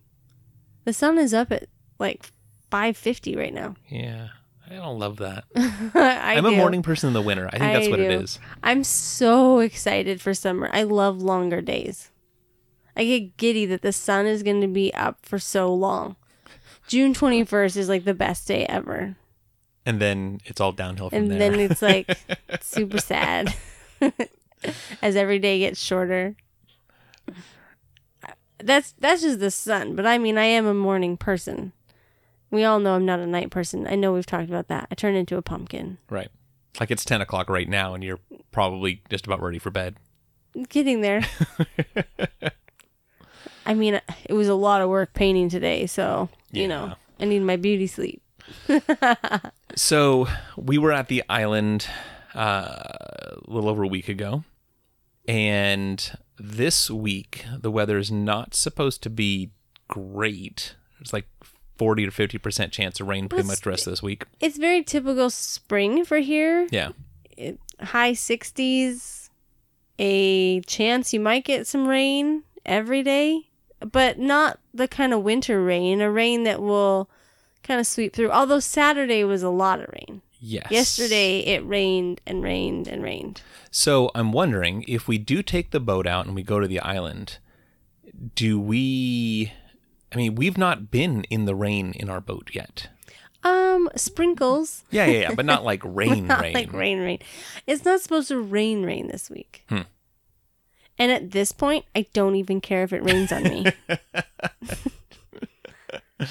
The 0.84 0.92
sun 0.92 1.16
is 1.16 1.32
up 1.32 1.52
at 1.52 1.68
like 2.00 2.26
5:50 2.72 3.36
right 3.36 3.54
now. 3.54 3.76
Yeah, 3.88 4.30
I 4.70 4.74
don't 4.76 4.98
love 4.98 5.18
that. 5.18 5.44
I 5.56 6.34
I'm 6.36 6.46
a 6.46 6.50
morning 6.50 6.82
person 6.82 7.08
in 7.08 7.12
the 7.14 7.20
winter. 7.22 7.46
I 7.48 7.58
think 7.58 7.72
that's 7.72 7.86
I 7.86 7.90
what 7.90 8.00
it 8.00 8.08
do. 8.08 8.20
is. 8.24 8.38
I'm 8.62 8.82
so 8.84 9.58
excited 9.60 10.20
for 10.20 10.32
summer. 10.34 10.70
I 10.72 10.84
love 10.84 11.20
longer 11.20 11.60
days. 11.60 12.10
I 12.96 13.04
get 13.04 13.36
giddy 13.36 13.66
that 13.66 13.82
the 13.82 13.92
sun 13.92 14.26
is 14.26 14.42
going 14.42 14.60
to 14.62 14.66
be 14.68 14.92
up 14.94 15.18
for 15.22 15.38
so 15.38 15.72
long. 15.74 16.16
June 16.86 17.12
21st 17.14 17.76
is 17.76 17.88
like 17.88 18.04
the 18.04 18.14
best 18.14 18.46
day 18.48 18.64
ever. 18.66 19.16
And 19.84 20.00
then 20.00 20.40
it's 20.46 20.60
all 20.60 20.72
downhill 20.72 21.10
from 21.10 21.18
And 21.18 21.30
there. 21.30 21.38
then 21.50 21.60
it's 21.60 21.82
like 21.82 22.16
super 22.62 22.98
sad 22.98 23.54
as 25.02 25.14
every 25.16 25.38
day 25.38 25.58
gets 25.58 25.78
shorter. 25.80 26.36
That's 28.58 28.92
that's 28.98 29.20
just 29.22 29.40
the 29.40 29.50
sun, 29.50 29.94
but 29.96 30.06
I 30.06 30.16
mean 30.16 30.38
I 30.38 30.44
am 30.44 30.64
a 30.66 30.72
morning 30.74 31.16
person. 31.16 31.72
We 32.54 32.62
all 32.62 32.78
know 32.78 32.94
I'm 32.94 33.04
not 33.04 33.18
a 33.18 33.26
night 33.26 33.50
person. 33.50 33.84
I 33.88 33.96
know 33.96 34.12
we've 34.12 34.24
talked 34.24 34.48
about 34.48 34.68
that. 34.68 34.86
I 34.88 34.94
turn 34.94 35.16
into 35.16 35.36
a 35.36 35.42
pumpkin. 35.42 35.98
right. 36.08 36.30
Like 36.78 36.90
it's 36.92 37.04
10 37.04 37.20
o'clock 37.20 37.48
right 37.50 37.68
now, 37.68 37.94
and 37.94 38.02
you're 38.02 38.20
probably 38.52 39.02
just 39.10 39.26
about 39.26 39.42
ready 39.42 39.58
for 39.58 39.70
bed. 39.70 39.96
Getting 40.68 41.00
there. 41.00 41.22
I 43.66 43.74
mean, 43.74 44.00
it 44.24 44.32
was 44.32 44.48
a 44.48 44.54
lot 44.54 44.82
of 44.82 44.88
work 44.88 45.14
painting 45.14 45.48
today, 45.48 45.86
so 45.86 46.28
you 46.52 46.68
know, 46.68 46.94
I 47.18 47.24
need 47.24 47.40
my 47.42 47.56
beauty 47.56 47.86
sleep. 47.86 48.22
So 49.76 50.28
we 50.56 50.78
were 50.78 50.92
at 50.92 51.08
the 51.08 51.24
island 51.28 51.88
uh, 52.34 52.38
a 52.38 53.40
little 53.48 53.68
over 53.68 53.82
a 53.82 53.88
week 53.88 54.08
ago, 54.08 54.44
And 55.26 56.12
this 56.38 56.88
week, 56.88 57.44
the 57.58 57.72
weather 57.72 57.98
is 57.98 58.12
not 58.12 58.54
supposed 58.54 59.02
to 59.02 59.10
be 59.10 59.50
great. 59.88 60.76
It's 61.00 61.12
like 61.12 61.26
40 61.76 62.06
to 62.06 62.10
50% 62.10 62.70
chance 62.70 63.00
of 63.00 63.08
rain 63.08 63.28
pretty 63.28 63.42
Well, 63.42 63.52
much 63.52 63.60
the 63.62 63.70
rest 63.70 63.86
of 63.86 63.92
this 63.92 64.02
week. 64.02 64.24
It's 64.40 64.58
very 64.58 64.82
typical 64.82 65.30
spring 65.30 66.04
for 66.04 66.18
here. 66.18 66.66
Yeah. 66.70 66.90
It, 67.36 67.58
high 67.80 68.12
60s, 68.12 69.30
a 69.98 70.60
chance 70.62 71.12
you 71.12 71.20
might 71.20 71.44
get 71.44 71.66
some 71.66 71.86
rain 71.88 72.44
every 72.64 73.02
day, 73.02 73.48
but 73.80 74.18
not 74.18 74.58
the 74.72 74.88
kind 74.88 75.12
of 75.12 75.22
winter 75.22 75.62
rain, 75.62 76.00
a 76.00 76.10
rain 76.10 76.44
that 76.44 76.62
will 76.62 77.08
kind 77.62 77.80
of 77.80 77.86
sweep 77.86 78.14
through. 78.14 78.30
Although 78.30 78.60
Saturday 78.60 79.24
was 79.24 79.42
a 79.42 79.50
lot 79.50 79.80
of 79.80 79.88
rain. 79.92 80.22
Yes. 80.38 80.66
Yesterday 80.70 81.40
it 81.40 81.64
rained 81.66 82.20
and 82.26 82.42
rained 82.42 82.86
and 82.86 83.02
rained. 83.02 83.40
So 83.70 84.10
I'm 84.14 84.30
wondering 84.30 84.84
if 84.86 85.08
we 85.08 85.16
do 85.16 85.42
take 85.42 85.70
the 85.70 85.80
boat 85.80 86.06
out 86.06 86.26
and 86.26 86.34
we 86.34 86.42
go 86.42 86.60
to 86.60 86.68
the 86.68 86.80
island, 86.80 87.38
do 88.34 88.60
we. 88.60 89.52
I 90.14 90.16
mean, 90.16 90.36
we've 90.36 90.56
not 90.56 90.90
been 90.90 91.24
in 91.24 91.44
the 91.44 91.54
rain 91.54 91.92
in 91.92 92.08
our 92.08 92.20
boat 92.20 92.50
yet. 92.52 92.88
Um, 93.42 93.90
sprinkles. 93.96 94.84
Yeah, 94.90 95.06
yeah, 95.06 95.20
yeah, 95.20 95.34
but 95.34 95.44
not 95.44 95.64
like 95.70 95.82
rain, 95.84 96.10
rain. 96.10 96.26
not 96.28 96.40
rain. 96.40 96.54
like 96.54 96.72
rain, 96.72 97.00
rain. 97.00 97.18
It's 97.66 97.84
not 97.84 98.00
supposed 98.00 98.28
to 98.28 98.40
rain, 98.40 98.84
rain 98.84 99.08
this 99.08 99.28
week. 99.28 99.64
Hmm. 99.68 99.80
And 100.98 101.10
at 101.10 101.32
this 101.32 101.50
point, 101.50 101.84
I 101.94 102.06
don't 102.12 102.36
even 102.36 102.60
care 102.60 102.84
if 102.84 102.92
it 102.92 103.02
rains 103.02 103.32
on 103.32 103.42
me. 103.42 103.66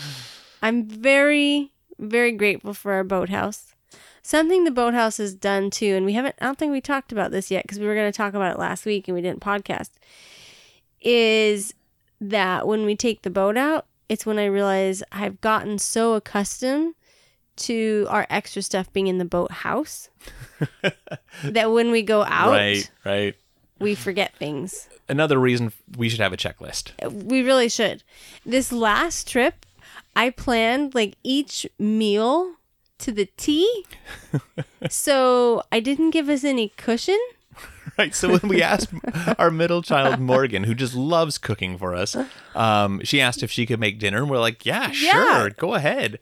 I'm 0.61 0.85
very, 0.87 1.73
very 1.99 2.31
grateful 2.31 2.73
for 2.73 2.93
our 2.93 3.03
boathouse. 3.03 3.75
Something 4.21 4.63
the 4.63 4.71
boathouse 4.71 5.17
has 5.17 5.35
done 5.35 5.69
too, 5.69 5.95
and 5.95 6.05
we 6.05 6.13
haven't, 6.13 6.35
I 6.39 6.45
don't 6.45 6.57
think 6.57 6.71
we 6.71 6.79
talked 6.79 7.11
about 7.11 7.31
this 7.31 7.51
yet 7.51 7.65
because 7.65 7.79
we 7.79 7.85
were 7.85 7.95
going 7.95 8.09
to 8.09 8.15
talk 8.15 8.33
about 8.33 8.53
it 8.53 8.59
last 8.59 8.85
week 8.85 9.09
and 9.09 9.15
we 9.15 9.21
didn't 9.21 9.41
podcast, 9.41 9.89
is 11.01 11.73
that 12.29 12.67
when 12.67 12.85
we 12.85 12.95
take 12.95 13.21
the 13.23 13.29
boat 13.29 13.57
out, 13.57 13.85
it's 14.09 14.25
when 14.25 14.37
I 14.39 14.45
realize 14.45 15.01
I've 15.11 15.39
gotten 15.41 15.77
so 15.79 16.13
accustomed 16.13 16.95
to 17.55 18.05
our 18.09 18.25
extra 18.29 18.61
stuff 18.61 18.91
being 18.93 19.07
in 19.07 19.17
the 19.19 19.25
boathouse 19.25 20.09
that 21.43 21.71
when 21.71 21.91
we 21.91 22.01
go 22.01 22.23
out, 22.23 22.51
Right, 22.51 22.89
right. 23.05 23.35
we 23.79 23.93
forget 23.95 24.35
things. 24.35 24.87
Another 25.07 25.37
reason 25.39 25.71
we 25.97 26.09
should 26.09 26.19
have 26.19 26.33
a 26.33 26.37
checklist. 26.37 26.91
Uh, 27.03 27.09
we 27.09 27.43
really 27.43 27.69
should. 27.69 28.03
This 28.45 28.71
last 28.71 29.27
trip, 29.27 29.65
I 30.15 30.29
planned 30.31 30.95
like 30.95 31.15
each 31.23 31.67
meal 31.77 32.55
to 32.99 33.11
the 33.11 33.27
T. 33.37 33.85
so 34.89 35.63
I 35.71 35.79
didn't 35.79 36.11
give 36.11 36.29
us 36.29 36.43
any 36.43 36.69
cushion. 36.69 37.19
Right. 37.97 38.15
So 38.15 38.29
when 38.29 38.49
we 38.49 38.61
asked 38.63 38.89
our 39.37 39.51
middle 39.51 39.81
child 39.83 40.19
Morgan, 40.19 40.63
who 40.63 40.73
just 40.73 40.95
loves 40.95 41.37
cooking 41.37 41.77
for 41.77 41.93
us, 41.93 42.15
um, 42.55 43.01
she 43.03 43.21
asked 43.21 43.43
if 43.43 43.51
she 43.51 43.65
could 43.67 43.79
make 43.79 43.99
dinner, 43.99 44.17
and 44.19 44.29
we're 44.31 44.39
like, 44.39 44.65
"Yeah, 44.65 44.89
Yeah. 44.91 45.11
sure, 45.13 45.49
go 45.51 45.75
ahead." 45.75 46.19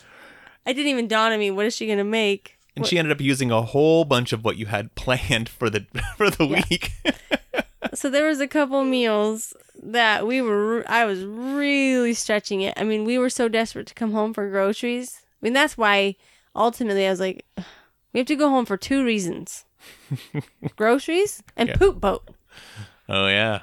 I 0.65 0.73
didn't 0.73 0.91
even 0.91 1.07
dawn 1.07 1.31
on 1.31 1.39
me. 1.39 1.49
What 1.49 1.65
is 1.65 1.75
she 1.75 1.85
going 1.85 1.97
to 1.97 2.03
make? 2.03 2.57
And 2.75 2.85
she 2.85 2.97
ended 2.99 3.11
up 3.11 3.21
using 3.21 3.51
a 3.51 3.61
whole 3.61 4.05
bunch 4.05 4.31
of 4.33 4.43
what 4.45 4.57
you 4.57 4.65
had 4.67 4.93
planned 4.95 5.47
for 5.49 5.69
the 5.69 5.85
for 6.17 6.29
the 6.29 6.45
Yeah. 6.45 6.63
week. 6.69 6.91
So 7.93 8.09
there 8.09 8.27
was 8.27 8.39
a 8.39 8.47
couple 8.47 8.83
meals 8.85 9.53
that 9.83 10.25
we 10.25 10.41
were 10.41 10.85
I 10.87 11.03
was 11.05 11.25
really 11.25 12.13
stretching 12.13 12.61
it. 12.61 12.73
I 12.77 12.83
mean, 12.85 13.03
we 13.03 13.17
were 13.17 13.29
so 13.29 13.49
desperate 13.49 13.87
to 13.87 13.93
come 13.93 14.13
home 14.13 14.33
for 14.33 14.49
groceries. 14.49 15.19
I 15.23 15.45
mean, 15.45 15.53
that's 15.53 15.77
why 15.77 16.15
ultimately 16.55 17.05
I 17.05 17.09
was 17.09 17.19
like 17.19 17.45
we 18.13 18.19
have 18.19 18.27
to 18.27 18.35
go 18.37 18.49
home 18.49 18.65
for 18.65 18.77
two 18.77 19.03
reasons. 19.03 19.65
Groceries 20.75 21.43
and 21.55 21.69
Yeah. 21.69 21.75
poop 21.77 21.99
boat. 21.99 22.27
oh 23.09 23.27
yeah, 23.27 23.61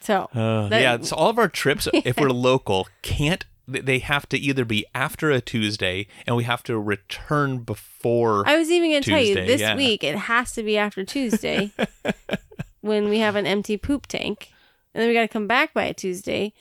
So, 0.00 0.28
uh, 0.34 0.68
That- 0.68 0.82
yeah. 0.82 0.98
So 1.00 1.16
all 1.16 1.30
of 1.30 1.38
our 1.38 1.48
trips, 1.48 1.88
if 1.94 2.18
we're 2.18 2.30
local, 2.30 2.88
can't. 3.02 3.44
They 3.66 3.98
have 4.00 4.28
to 4.28 4.36
either 4.36 4.66
be 4.66 4.84
after 4.94 5.30
a 5.30 5.40
Tuesday, 5.40 6.06
and 6.26 6.36
we 6.36 6.44
have 6.44 6.62
to 6.64 6.78
return 6.78 7.60
before. 7.60 8.46
I 8.46 8.58
was 8.58 8.70
even 8.70 8.90
going 8.90 9.02
to 9.02 9.10
tell 9.10 9.22
you 9.22 9.34
this 9.36 9.62
yeah. 9.62 9.74
week 9.74 10.04
it 10.04 10.14
has 10.16 10.52
to 10.52 10.62
be 10.62 10.76
after 10.76 11.02
Tuesday 11.02 11.72
when 12.82 13.08
we 13.08 13.20
have 13.20 13.36
an 13.36 13.46
empty 13.46 13.78
poop 13.78 14.06
tank. 14.06 14.50
And 14.92 15.00
then 15.00 15.08
we 15.08 15.14
got 15.14 15.22
to 15.22 15.28
come 15.28 15.46
back 15.46 15.72
by 15.72 15.84
a 15.84 15.94
Tuesday. 15.94 16.52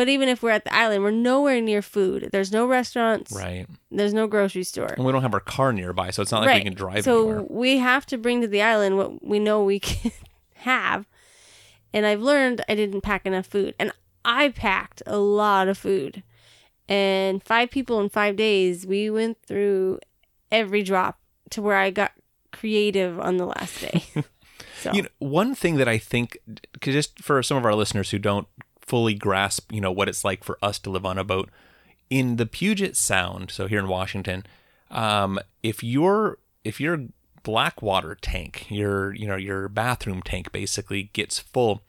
But 0.00 0.08
even 0.08 0.30
if 0.30 0.42
we're 0.42 0.48
at 0.48 0.64
the 0.64 0.74
island, 0.74 1.02
we're 1.02 1.10
nowhere 1.10 1.60
near 1.60 1.82
food. 1.82 2.30
There's 2.32 2.50
no 2.50 2.64
restaurants. 2.64 3.32
right, 3.32 3.66
There's 3.90 4.14
no 4.14 4.26
grocery 4.26 4.64
store. 4.64 4.86
and 4.86 5.04
we 5.04 5.12
don't 5.12 5.20
have 5.20 5.34
our 5.34 5.40
car 5.40 5.74
nearby, 5.74 6.08
so 6.08 6.22
it's 6.22 6.32
not 6.32 6.42
like 6.42 6.56
we 6.56 6.64
can 6.64 6.72
drive 6.72 7.04
so 7.04 7.18
anywhere. 7.20 7.46
we 7.50 7.76
have 7.76 8.06
to 8.06 8.16
bring 8.16 8.40
to 8.40 8.48
the 8.48 8.62
island 8.62 8.96
what 8.96 9.22
we 9.22 9.38
know 9.38 9.62
we 9.62 9.78
can 9.80 10.10
have. 10.54 11.06
And 11.92 12.06
I've 12.06 12.22
learned 12.22 12.64
I 12.66 12.76
didn't 12.76 13.02
pack 13.02 13.26
enough 13.26 13.44
food. 13.44 13.74
And 13.78 13.92
I 14.24 14.48
packed 14.48 15.02
a 15.06 15.18
lot 15.18 15.68
of 15.68 15.76
food. 15.76 16.22
And 16.88 17.42
five 17.42 17.70
people 17.70 18.00
in 18.00 18.08
five 18.08 18.36
days, 18.36 18.86
we 18.86 19.10
went 19.10 19.36
through 19.42 20.00
every 20.50 20.82
drop 20.82 21.20
to 21.50 21.60
where 21.60 21.76
I 21.76 21.90
got 21.90 22.12
creative 22.52 23.20
on 23.20 23.36
the 23.36 23.44
last 23.44 23.82
day. 23.82 24.02
so 24.80 24.92
You 24.94 25.02
know, 25.02 25.08
one 25.18 25.54
thing 25.54 25.76
that 25.76 25.88
I 25.88 25.98
think, 25.98 26.38
just 26.80 27.18
for 27.22 27.42
some 27.42 27.58
of 27.58 27.66
our 27.66 27.74
listeners 27.74 28.12
who 28.12 28.18
don't 28.18 28.48
fully 28.80 29.14
grasp, 29.14 29.72
you 29.72 29.80
know, 29.80 29.92
what 29.92 30.08
it's 30.08 30.24
like 30.24 30.44
for 30.44 30.58
us 30.62 30.78
to 30.80 30.90
live 30.90 31.06
on 31.06 31.18
a 31.18 31.24
boat, 31.24 31.50
in 32.10 32.36
the 32.36 32.46
Puget 32.46 32.96
Sound, 32.96 33.50
so 33.50 33.66
here 33.66 33.78
in 33.78 33.88
Washington, 33.88 34.44
um, 34.90 35.38
if 35.62 35.84
your 35.84 36.38
if 36.64 36.80
your 36.80 37.04
black 37.42 37.80
water 37.80 38.16
tank, 38.20 38.66
your 38.68 39.14
you 39.14 39.26
know 39.26 39.36
your 39.36 39.68
bathroom 39.68 40.22
tank 40.22 40.50
basically 40.52 41.04
gets 41.12 41.38
full, 41.38 41.82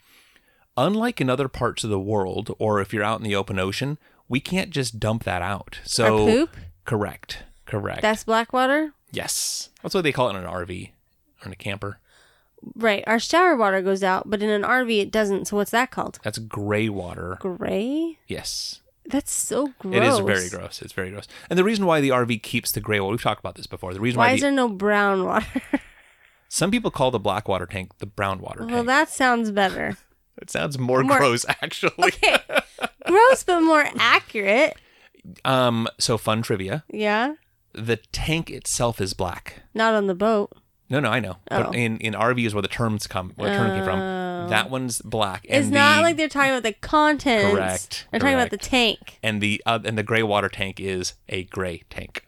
unlike 0.77 1.19
in 1.19 1.29
other 1.29 1.47
parts 1.47 1.83
of 1.83 1.89
the 1.89 1.99
world, 1.99 2.55
or 2.59 2.79
if 2.79 2.93
you're 2.93 3.03
out 3.03 3.19
in 3.19 3.25
the 3.25 3.35
open 3.35 3.57
ocean, 3.59 3.97
we 4.29 4.39
can't 4.39 4.69
just 4.69 4.99
dump 4.99 5.23
that 5.23 5.41
out. 5.41 5.79
So 5.83 6.25
our 6.25 6.31
poop, 6.31 6.57
correct, 6.85 7.43
correct. 7.65 8.03
that's 8.03 8.23
Blackwater. 8.23 8.93
yes, 9.11 9.69
that's 9.81 9.95
what 9.95 10.03
they 10.03 10.11
call 10.11 10.27
it 10.27 10.37
in 10.37 10.43
an 10.43 10.49
RV 10.49 10.91
or 11.41 11.47
in 11.47 11.51
a 11.51 11.55
camper. 11.55 11.99
Right. 12.75 13.03
Our 13.07 13.19
shower 13.19 13.55
water 13.55 13.81
goes 13.81 14.03
out, 14.03 14.29
but 14.29 14.41
in 14.43 14.49
an 14.49 14.63
RV 14.63 15.01
it 15.01 15.11
doesn't. 15.11 15.47
So 15.47 15.55
what's 15.57 15.71
that 15.71 15.91
called? 15.91 16.19
That's 16.23 16.37
gray 16.37 16.89
water. 16.89 17.37
Gray? 17.39 18.17
Yes. 18.27 18.81
That's 19.05 19.31
so 19.31 19.73
gross. 19.79 19.95
It 19.95 20.03
is 20.03 20.19
very 20.19 20.49
gross. 20.49 20.81
It's 20.81 20.93
very 20.93 21.09
gross. 21.09 21.27
And 21.49 21.57
the 21.57 21.63
reason 21.63 21.85
why 21.85 22.01
the 22.01 22.09
RV 22.09 22.43
keeps 22.43 22.71
the 22.71 22.79
gray 22.79 22.99
water, 22.99 23.11
we've 23.11 23.21
talked 23.21 23.39
about 23.39 23.55
this 23.55 23.67
before. 23.67 23.93
The 23.93 23.99
reason 23.99 24.19
Why 24.19 24.27
why, 24.27 24.33
is 24.33 24.39
the, 24.39 24.45
there 24.45 24.51
no 24.51 24.69
brown 24.69 25.25
water? 25.25 25.61
some 26.49 26.69
people 26.71 26.91
call 26.91 27.11
the 27.11 27.19
black 27.19 27.47
water 27.47 27.65
tank 27.65 27.97
the 27.97 28.05
brown 28.05 28.39
water 28.39 28.59
well, 28.59 28.67
tank. 28.67 28.75
Well, 28.75 28.83
that 28.85 29.09
sounds 29.09 29.51
better. 29.51 29.97
it 30.41 30.49
sounds 30.51 30.77
more, 30.77 31.03
More- 31.03 31.17
gross, 31.17 31.45
actually. 31.61 31.91
Okay. 31.99 32.37
Gross, 33.07 33.43
but 33.43 33.61
more 33.61 33.85
accurate. 33.97 34.77
Um. 35.43 35.87
So 35.99 36.17
fun 36.17 36.41
trivia: 36.43 36.83
Yeah. 36.89 37.35
the 37.73 37.97
tank 37.97 38.49
itself 38.49 39.01
is 39.01 39.13
black. 39.13 39.61
Not 39.73 39.93
on 39.93 40.07
the 40.07 40.15
boat. 40.15 40.51
No, 40.91 40.99
no, 40.99 41.09
I 41.09 41.19
know. 41.19 41.37
Oh. 41.49 41.63
But 41.63 41.75
in 41.75 41.97
in 41.99 42.13
RVs 42.13 42.53
where 42.53 42.61
the 42.61 42.67
terms 42.67 43.07
come, 43.07 43.31
where 43.37 43.49
the 43.49 43.55
term 43.57 43.71
came 43.71 43.81
Oh. 43.81 43.85
from, 43.85 44.49
that 44.49 44.69
one's 44.69 45.01
black. 45.01 45.45
It's 45.45 45.65
and 45.67 45.71
not 45.73 45.97
the, 45.97 46.01
like 46.03 46.17
they're 46.17 46.27
talking 46.27 46.51
about 46.51 46.63
the 46.63 46.73
contents. 46.73 47.51
Correct, 47.51 48.07
They're 48.11 48.19
talking 48.19 48.35
about 48.35 48.49
the 48.51 48.57
correct. 48.57 48.69
tank. 48.69 49.19
and 49.23 49.41
the 49.41 49.61
uh, 49.65 49.79
and 49.85 49.97
the 49.97 50.03
gray 50.03 50.21
water 50.23 50.49
tank 50.49 50.79
is 50.79 51.13
a 51.29 51.45
gray 51.45 51.83
tank. 51.89 52.27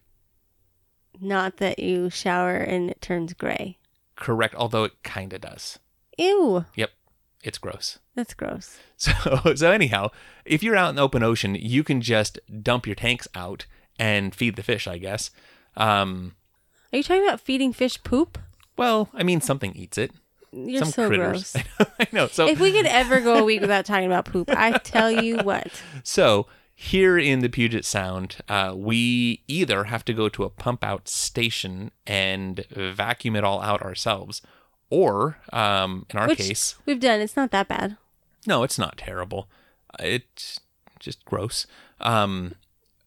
Not 1.19 1.57
that 1.57 1.79
you 1.79 2.09
shower 2.09 2.55
and 2.57 2.89
it 2.89 3.01
turns 3.01 3.33
gray. 3.33 3.77
Correct. 4.15 4.55
Although 4.55 4.83
it 4.85 5.03
kind 5.03 5.31
of 5.33 5.41
does. 5.41 5.79
Ew. 6.17 6.65
Yep. 6.75 6.91
It's 7.43 7.57
gross. 7.57 7.99
That's 8.15 8.33
gross. 8.33 8.77
So 8.95 9.11
so 9.55 9.69
anyhow, 9.71 10.11
if 10.45 10.63
you're 10.63 10.77
out 10.77 10.89
in 10.89 10.95
the 10.95 11.01
open 11.01 11.23
ocean, 11.23 11.55
you 11.55 11.83
can 11.83 11.99
just 11.99 12.39
dump 12.61 12.85
your 12.87 12.95
tanks 12.95 13.27
out 13.35 13.65
and 13.99 14.33
feed 14.33 14.55
the 14.55 14.63
fish, 14.63 14.87
I 14.87 14.97
guess. 14.97 15.29
Um, 15.75 16.35
Are 16.93 16.97
you 16.97 17.03
talking 17.03 17.23
about 17.27 17.41
feeding 17.41 17.73
fish 17.73 18.01
poop? 18.03 18.37
Well, 18.77 19.09
I 19.13 19.23
mean 19.23 19.41
something 19.41 19.73
eats 19.75 19.97
it. 19.97 20.11
You're 20.51 20.79
Some 20.83 20.91
so 20.91 21.07
critters. 21.07 21.53
gross. 21.53 21.89
I 21.99 22.07
know. 22.11 22.27
So 22.27 22.47
if 22.47 22.59
we 22.59 22.71
could 22.71 22.85
ever 22.85 23.19
go 23.21 23.35
a 23.39 23.43
week 23.43 23.61
without 23.61 23.85
talking 23.85 24.05
about 24.05 24.25
poop, 24.25 24.49
I 24.51 24.77
tell 24.77 25.11
you 25.11 25.37
what. 25.37 25.67
so 26.03 26.45
here 26.75 27.17
in 27.17 27.39
the 27.39 27.49
Puget 27.49 27.85
Sound, 27.85 28.37
uh, 28.47 28.73
we 28.75 29.43
either 29.47 29.85
have 29.85 30.05
to 30.05 30.13
go 30.13 30.29
to 30.29 30.43
a 30.43 30.49
pump 30.49 30.83
out 30.83 31.07
station 31.07 31.91
and 32.05 32.65
vacuum 32.69 33.35
it 33.35 33.43
all 33.43 33.61
out 33.61 33.81
ourselves, 33.81 34.41
or 34.89 35.39
um, 35.51 36.05
in 36.11 36.19
our 36.19 36.27
Which 36.27 36.37
case, 36.39 36.75
we've 36.85 36.99
done. 36.99 37.19
It's 37.19 37.35
not 37.35 37.51
that 37.51 37.67
bad. 37.67 37.97
No, 38.45 38.63
it's 38.63 38.77
not 38.77 38.97
terrible. 38.97 39.49
It's 39.99 40.59
just 40.99 41.23
gross. 41.25 41.65
Um, 41.99 42.55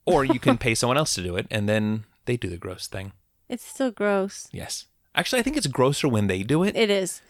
or 0.05 0.25
you 0.25 0.41
can 0.41 0.59
pay 0.59 0.75
someone 0.75 0.97
else 0.97 1.15
to 1.15 1.23
do 1.23 1.37
it, 1.37 1.47
and 1.51 1.69
then 1.69 2.05
they 2.25 2.37
do 2.37 2.49
the 2.49 2.57
gross 2.57 2.87
thing. 2.87 3.13
It's 3.49 3.65
still 3.65 3.91
gross. 3.93 4.49
Yes. 4.53 4.87
Actually, 5.17 5.41
I 5.41 5.43
think 5.43 5.57
it's 5.57 5.67
grosser 5.67 6.09
when 6.09 6.27
they 6.29 6.43
do 6.43 6.63
it. 6.63 6.77
It 6.77 6.91
is. 6.91 7.23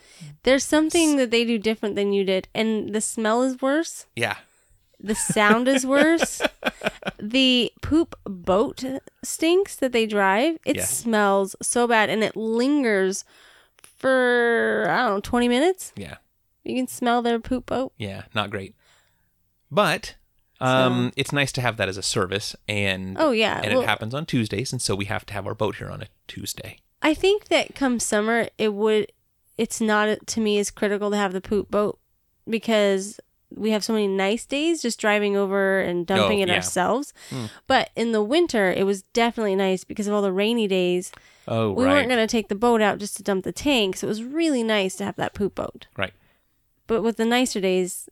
There's 0.43 0.65
something 0.65 1.17
that 1.17 1.31
they 1.31 1.45
do 1.45 1.57
different 1.59 1.95
than 1.95 2.13
you 2.13 2.25
did, 2.25 2.49
and 2.55 2.95
the 2.95 3.01
smell 3.01 3.43
is 3.43 3.63
worse. 3.63 4.07
Yeah. 4.17 4.37
The 4.99 5.15
sound 5.15 5.69
is 5.69 5.87
worse. 5.87 6.41
the 7.21 7.71
poop 7.83 8.15
boat 8.25 8.83
stinks 9.23 9.77
that 9.77 9.93
they 9.93 10.07
drive. 10.07 10.59
It 10.65 10.77
Yeah. 10.77 10.85
smells 10.85 11.55
so 11.63 11.87
bad 11.87 12.09
and 12.11 12.25
it 12.25 12.35
lingers 12.37 13.25
for 13.97 14.87
I 14.89 15.03
don't 15.07 15.15
know, 15.17 15.21
twenty 15.21 15.49
minutes. 15.49 15.93
Yeah. 15.97 16.17
You 16.65 16.75
can 16.75 16.89
smell 16.89 17.23
their 17.23 17.39
poop 17.39 17.67
boat. 17.67 17.93
Yeah, 17.99 18.23
not 18.35 18.51
great. 18.51 18.75
But 19.71 20.17
um, 20.61 21.13
it's 21.17 21.33
nice 21.33 21.53
to 21.53 21.61
have 21.61 21.77
that 21.77 21.89
as 21.89 21.97
a 21.97 22.03
service, 22.03 22.57
and 22.67 23.17
Oh 23.21 23.31
yeah. 23.33 23.61
and 23.63 23.73
well, 23.75 23.83
it 23.83 23.87
happens 23.87 24.15
on 24.15 24.25
Tuesdays, 24.27 24.73
and 24.73 24.81
so 24.81 24.95
we 24.95 25.05
have 25.05 25.27
to 25.27 25.35
have 25.35 25.47
our 25.47 25.55
boat 25.55 25.77
here 25.77 25.91
on 25.91 26.03
a 26.03 26.07
Tuesday. 26.27 26.79
I 27.03 27.15
think 27.15 27.49
that 27.49 27.75
come 27.75 28.01
summer, 28.01 28.49
it 28.59 28.73
would. 28.75 29.13
It's 29.59 29.81
not 29.81 30.27
to 30.27 30.41
me 30.41 30.59
as 30.59 30.71
critical 30.71 31.11
to 31.11 31.17
have 31.17 31.33
the 31.33 31.41
poop 31.41 31.71
boat 31.71 31.99
because 32.49 33.19
we 33.55 33.71
have 33.71 33.85
so 33.85 33.93
many 33.93 34.09
nice 34.09 34.45
days 34.45 34.83
just 34.83 34.99
driving 35.01 35.37
over 35.37 35.81
and 35.81 36.07
dumping 36.07 36.41
Oh, 36.41 36.43
it 36.43 36.49
yeah. 36.49 36.57
ourselves. 36.57 37.15
Hmm. 37.31 37.47
But 37.67 37.91
in 37.97 38.13
the 38.13 38.23
winter, 38.23 38.71
it 38.73 38.85
was 38.85 39.03
definitely 39.03 39.57
nice 39.57 39.85
because 39.85 40.07
of 40.07 40.15
all 40.15 40.21
the 40.23 40.33
rainy 40.33 40.67
days. 40.67 41.13
Oh, 41.49 41.71
we 41.71 41.85
right, 41.85 41.93
weren't 41.93 42.09
going 42.09 42.21
to 42.21 42.31
take 42.31 42.49
the 42.49 42.55
boat 42.57 42.83
out 42.83 42.99
just 42.99 43.17
to 43.19 43.23
dump 43.23 43.45
the 43.45 43.53
tank, 43.53 43.97
so 43.97 44.07
it 44.07 44.11
was 44.11 44.25
really 44.25 44.65
nice 44.65 44.97
to 44.97 45.05
have 45.05 45.17
that 45.17 45.33
poop 45.33 45.55
boat. 45.55 45.87
right. 45.97 46.13
But 46.89 47.03
with 47.03 47.17
the 47.17 47.25
nicer 47.25 47.61
days, 47.61 48.09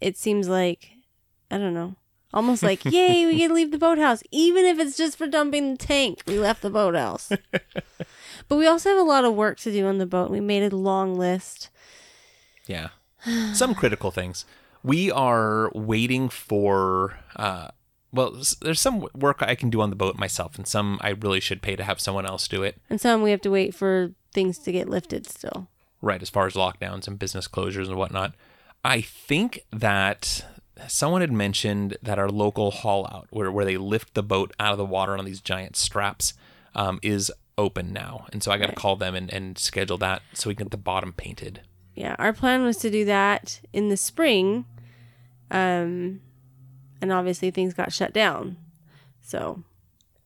it 0.00 0.16
seems 0.16 0.48
like 0.48 0.90
I 1.50 1.58
don't 1.58 1.74
know. 1.74 1.96
Almost 2.32 2.62
like, 2.62 2.84
yay, 2.84 3.26
we 3.26 3.36
get 3.36 3.48
to 3.48 3.54
leave 3.54 3.70
the 3.70 3.78
boathouse, 3.78 4.22
even 4.30 4.64
if 4.64 4.78
it's 4.78 4.96
just 4.96 5.16
for 5.16 5.26
dumping 5.26 5.72
the 5.72 5.78
tank. 5.78 6.22
We 6.26 6.38
left 6.38 6.62
the 6.62 6.70
boathouse. 6.70 7.30
but 8.48 8.56
we 8.56 8.66
also 8.66 8.90
have 8.90 8.98
a 8.98 9.02
lot 9.02 9.24
of 9.24 9.34
work 9.34 9.58
to 9.60 9.72
do 9.72 9.86
on 9.86 9.98
the 9.98 10.06
boat. 10.06 10.30
We 10.30 10.40
made 10.40 10.70
a 10.70 10.76
long 10.76 11.16
list. 11.16 11.70
Yeah. 12.66 12.88
Some 13.54 13.74
critical 13.74 14.10
things. 14.10 14.44
We 14.82 15.10
are 15.10 15.70
waiting 15.74 16.28
for. 16.28 17.18
Uh, 17.34 17.68
well, 18.12 18.40
there's 18.62 18.80
some 18.80 19.06
work 19.14 19.42
I 19.42 19.54
can 19.54 19.68
do 19.68 19.82
on 19.82 19.90
the 19.90 19.96
boat 19.96 20.16
myself, 20.16 20.56
and 20.56 20.66
some 20.66 20.98
I 21.02 21.10
really 21.10 21.40
should 21.40 21.60
pay 21.60 21.76
to 21.76 21.84
have 21.84 22.00
someone 22.00 22.24
else 22.24 22.48
do 22.48 22.62
it. 22.62 22.80
And 22.88 22.98
some 22.98 23.20
we 23.20 23.32
have 23.32 23.42
to 23.42 23.50
wait 23.50 23.74
for 23.74 24.12
things 24.32 24.58
to 24.60 24.72
get 24.72 24.88
lifted 24.88 25.28
still. 25.28 25.68
Right, 26.00 26.22
as 26.22 26.30
far 26.30 26.46
as 26.46 26.54
lockdowns 26.54 27.06
and 27.06 27.18
business 27.18 27.48
closures 27.48 27.88
and 27.88 27.96
whatnot. 27.96 28.34
I 28.84 29.00
think 29.00 29.60
that 29.72 30.44
someone 30.86 31.20
had 31.20 31.32
mentioned 31.32 31.96
that 32.02 32.18
our 32.18 32.28
local 32.28 32.70
haul 32.70 33.06
out, 33.12 33.26
where, 33.30 33.50
where 33.50 33.64
they 33.64 33.76
lift 33.76 34.14
the 34.14 34.22
boat 34.22 34.54
out 34.60 34.72
of 34.72 34.78
the 34.78 34.84
water 34.84 35.16
on 35.18 35.24
these 35.24 35.40
giant 35.40 35.76
straps, 35.76 36.34
um, 36.74 36.98
is 37.02 37.32
open 37.56 37.92
now. 37.92 38.26
And 38.32 38.42
so 38.42 38.52
I 38.52 38.56
got 38.58 38.66
to 38.66 38.68
Right. 38.70 38.76
call 38.76 38.96
them 38.96 39.14
and, 39.14 39.32
and 39.32 39.58
schedule 39.58 39.98
that 39.98 40.22
so 40.34 40.48
we 40.48 40.54
can 40.54 40.66
get 40.66 40.70
the 40.70 40.76
bottom 40.76 41.12
painted. 41.12 41.62
Yeah, 41.94 42.14
our 42.18 42.32
plan 42.32 42.62
was 42.62 42.76
to 42.78 42.90
do 42.90 43.04
that 43.06 43.60
in 43.72 43.88
the 43.88 43.96
spring. 43.96 44.64
Um 45.50 46.20
and 47.00 47.12
obviously 47.12 47.50
things 47.50 47.74
got 47.74 47.92
shut 47.92 48.12
down. 48.12 48.56
So 49.22 49.62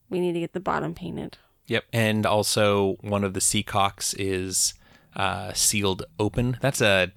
we 0.09 0.19
need 0.19 0.33
to 0.33 0.39
get 0.39 0.53
the 0.53 0.59
bottom 0.59 0.93
painted. 0.93 1.37
Yep. 1.67 1.85
And 1.93 2.25
also, 2.25 2.97
one 3.01 3.23
of 3.23 3.33
the 3.33 3.39
seacocks 3.39 4.13
is 4.17 4.73
uh, 5.15 5.53
sealed 5.53 6.03
open. 6.19 6.57
That's 6.61 6.81
a. 6.81 7.11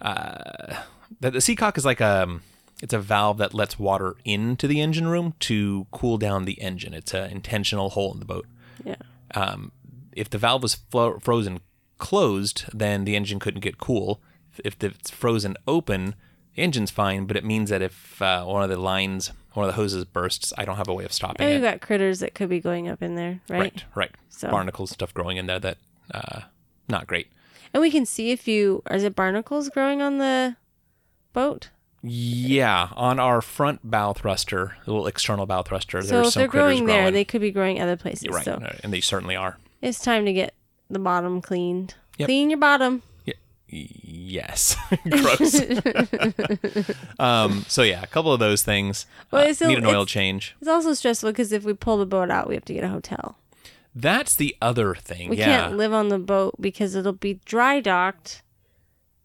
Uh, 0.00 0.76
the, 1.20 1.30
the 1.30 1.40
seacock 1.40 1.76
is 1.78 1.84
like 1.84 2.00
a. 2.00 2.40
It's 2.82 2.92
a 2.92 2.98
valve 2.98 3.38
that 3.38 3.54
lets 3.54 3.78
water 3.78 4.16
into 4.22 4.68
the 4.68 4.82
engine 4.82 5.08
room 5.08 5.32
to 5.40 5.86
cool 5.92 6.18
down 6.18 6.44
the 6.44 6.60
engine. 6.60 6.92
It's 6.92 7.14
an 7.14 7.30
intentional 7.30 7.88
hole 7.88 8.12
in 8.12 8.18
the 8.18 8.26
boat. 8.26 8.46
Yeah. 8.84 8.96
Um, 9.34 9.72
if 10.12 10.28
the 10.28 10.36
valve 10.36 10.62
was 10.62 10.74
flo- 10.74 11.18
frozen 11.20 11.60
closed, 11.96 12.66
then 12.74 13.04
the 13.06 13.16
engine 13.16 13.38
couldn't 13.38 13.60
get 13.60 13.78
cool. 13.78 14.20
If 14.62 14.76
it's 14.84 15.10
frozen 15.10 15.56
open, 15.66 16.14
the 16.54 16.62
engine's 16.62 16.90
fine, 16.90 17.24
but 17.24 17.36
it 17.38 17.44
means 17.46 17.70
that 17.70 17.80
if 17.80 18.20
uh, 18.20 18.44
one 18.44 18.62
of 18.62 18.68
the 18.68 18.78
lines, 18.78 19.32
one 19.54 19.66
of 19.66 19.72
the 19.74 19.76
hoses 19.80 20.04
bursts, 20.04 20.52
I 20.58 20.66
don't 20.66 20.76
have 20.76 20.88
a 20.88 20.94
way 20.94 21.04
of 21.06 21.14
stopping 21.14 21.40
And 21.46 21.50
it. 21.50 21.54
we've 21.54 21.62
got 21.62 21.80
critters 21.80 22.20
that 22.20 22.34
could 22.34 22.50
be 22.50 22.60
going 22.60 22.88
up 22.88 23.02
in 23.02 23.14
there, 23.14 23.40
right? 23.48 23.60
Right, 23.60 23.84
right. 23.94 24.10
So- 24.28 24.50
Barnacles 24.50 24.90
stuff 24.90 25.14
growing 25.14 25.38
in 25.38 25.46
there 25.46 25.60
that 25.60 25.78
uh 26.12 26.40
not 26.90 27.06
great. 27.06 27.28
And 27.72 27.80
we 27.80 27.90
can 27.90 28.04
see 28.04 28.32
if 28.32 28.46
you 28.46 28.82
is 28.90 29.02
it 29.02 29.16
barnacles 29.16 29.70
growing 29.70 30.02
on 30.02 30.18
the 30.18 30.56
boat? 31.36 31.68
Yeah, 32.02 32.88
on 32.96 33.18
our 33.20 33.40
front 33.42 33.80
bow 33.88 34.12
thruster, 34.12 34.76
the 34.84 34.92
little 34.92 35.06
external 35.06 35.44
bow 35.46 35.62
thruster, 35.62 36.00
so 36.02 36.08
there's 36.08 36.26
if 36.28 36.32
some 36.34 36.40
they're 36.40 36.48
critters 36.48 36.80
growing 36.80 36.86
there, 36.86 37.10
they 37.10 37.24
could 37.24 37.40
be 37.40 37.50
growing 37.50 37.80
other 37.80 37.96
places. 37.96 38.22
You're 38.24 38.34
right, 38.34 38.44
So 38.44 38.60
and 38.82 38.92
they 38.92 39.00
certainly 39.00 39.34
are. 39.36 39.58
it's 39.82 39.98
time 39.98 40.24
to 40.26 40.32
get 40.32 40.54
the 40.88 40.98
bottom 40.98 41.40
cleaned. 41.42 41.94
Yep. 42.18 42.26
Clean 42.28 42.50
your 42.50 42.58
bottom. 42.60 43.02
Yes, 43.68 44.76
gross. 45.10 45.60
um, 47.18 47.64
so 47.68 47.82
yeah, 47.82 48.02
a 48.02 48.06
couple 48.06 48.32
of 48.32 48.38
those 48.38 48.62
things. 48.62 49.06
Well, 49.32 49.42
Uh, 49.44 49.48
it's 49.48 49.58
still- 49.58 49.68
need 49.68 49.78
an 49.78 49.86
oil 49.86 50.06
change. 50.06 50.54
It's 50.60 50.68
also 50.68 50.94
stressful 50.94 51.30
because 51.32 51.50
if 51.52 51.64
we 51.64 51.74
pull 51.74 51.96
the 51.98 52.06
boat 52.06 52.30
out, 52.30 52.48
we 52.48 52.54
have 52.54 52.64
to 52.66 52.74
get 52.74 52.84
a 52.84 52.88
hotel. 52.88 53.36
That's 53.94 54.36
the 54.36 54.54
other 54.62 54.94
thing. 54.94 55.30
We 55.30 55.38
yeah, 55.38 55.46
can't 55.62 55.76
live 55.76 55.92
on 55.92 56.08
the 56.10 56.18
boat 56.18 56.54
because 56.60 56.94
it'll 56.94 57.12
be 57.12 57.40
dry 57.44 57.80
docked. 57.80 58.42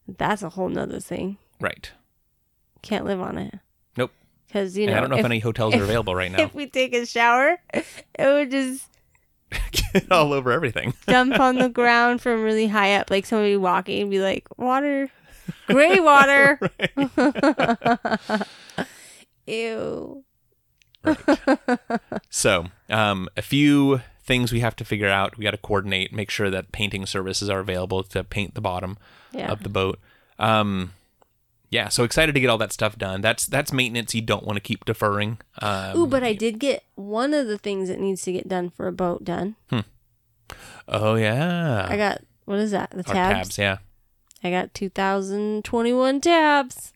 That's 0.07 0.41
a 0.41 0.49
whole 0.49 0.70
nother 0.70 0.99
thing. 0.99 1.38
right. 1.59 1.91
Can't 2.82 3.06
live 3.06 3.22
on 3.22 3.38
it 3.38 3.54
Nope. 3.98 4.12
because 4.48 4.78
you 4.78 4.84
And 4.86 4.92
know. 4.92 4.98
I 4.98 5.02
don't 5.02 5.10
know 5.10 5.16
if, 5.18 5.20
if, 5.22 5.26
any 5.26 5.40
hotels 5.40 5.76
are 5.76 5.84
available 5.84 6.16
right 6.16 6.32
now. 6.32 6.42
if 6.42 6.54
we 6.56 6.68
take 6.68 6.94
a 6.96 7.06
shower, 7.06 7.58
it 7.74 7.86
would 8.20 8.50
just 8.52 8.88
Get 9.94 10.10
all 10.12 10.32
over 10.34 10.52
everything. 10.52 10.94
dump 11.08 11.40
on 11.40 11.58
the 11.58 11.68
ground 11.70 12.22
from 12.22 12.42
really 12.44 12.68
high 12.68 12.96
up, 12.96 13.12
like 13.12 13.26
somebody 13.26 13.58
walking 13.58 14.02
and 14.04 14.10
be 14.10 14.20
like, 14.20 14.48
"Water, 14.58 15.10
gray 15.68 16.00
water." 16.00 16.58
Ew. 19.48 20.24
So, 22.30 22.68
um, 22.90 23.28
a 23.36 23.42
few 23.42 24.02
things 24.24 24.54
we 24.54 24.60
have 24.62 24.76
to 24.78 24.86
figure 24.86 25.10
out. 25.10 25.38
We 25.38 25.44
got 25.44 25.52
to 25.52 25.58
coordinate, 25.58 26.14
make 26.14 26.30
sure 26.30 26.50
that 26.50 26.72
painting 26.72 27.06
services 27.06 27.50
are 27.50 27.60
available 27.60 28.04
to 28.04 28.24
paint 28.24 28.54
the 28.54 28.62
bottom 28.62 28.98
Yeah. 29.34 29.52
of 29.52 29.64
the 29.64 29.70
boat. 29.70 30.00
Um, 30.40 30.94
yeah, 31.72 31.88
so 31.88 32.04
excited 32.04 32.36
to 32.36 32.42
get 32.42 32.50
all 32.50 32.58
that 32.58 32.74
stuff 32.74 32.98
done. 32.98 33.22
That's 33.22 33.46
that's 33.46 33.72
maintenance 33.72 34.14
you 34.14 34.22
don't 34.22 34.46
want 34.46 34.58
to 34.58 34.62
keep 34.62 34.84
deferring. 34.84 35.40
Um, 35.62 35.98
Ooh, 35.98 36.06
but 36.06 36.22
I 36.22 36.34
did 36.34 36.60
get 36.60 36.84
one 36.96 37.34
of 37.34 37.48
the 37.48 37.58
things 37.58 37.88
that 37.88 37.98
needs 37.98 38.22
to 38.24 38.34
get 38.34 38.50
done 38.50 38.70
for 38.70 38.88
a 38.88 38.92
boat 38.92 39.24
done. 39.24 39.56
oh 40.90 41.16
yeah, 41.16 41.88
I 41.90 41.96
got 41.96 42.22
what 42.44 42.60
is 42.60 42.72
that? 42.72 42.92
The 42.92 43.04
tabs. 43.04 43.56
tabs. 43.56 43.58
Yeah, 43.58 43.78
I 44.44 44.52
got 44.52 44.74
2021 44.74 46.20
tabs. 46.20 46.92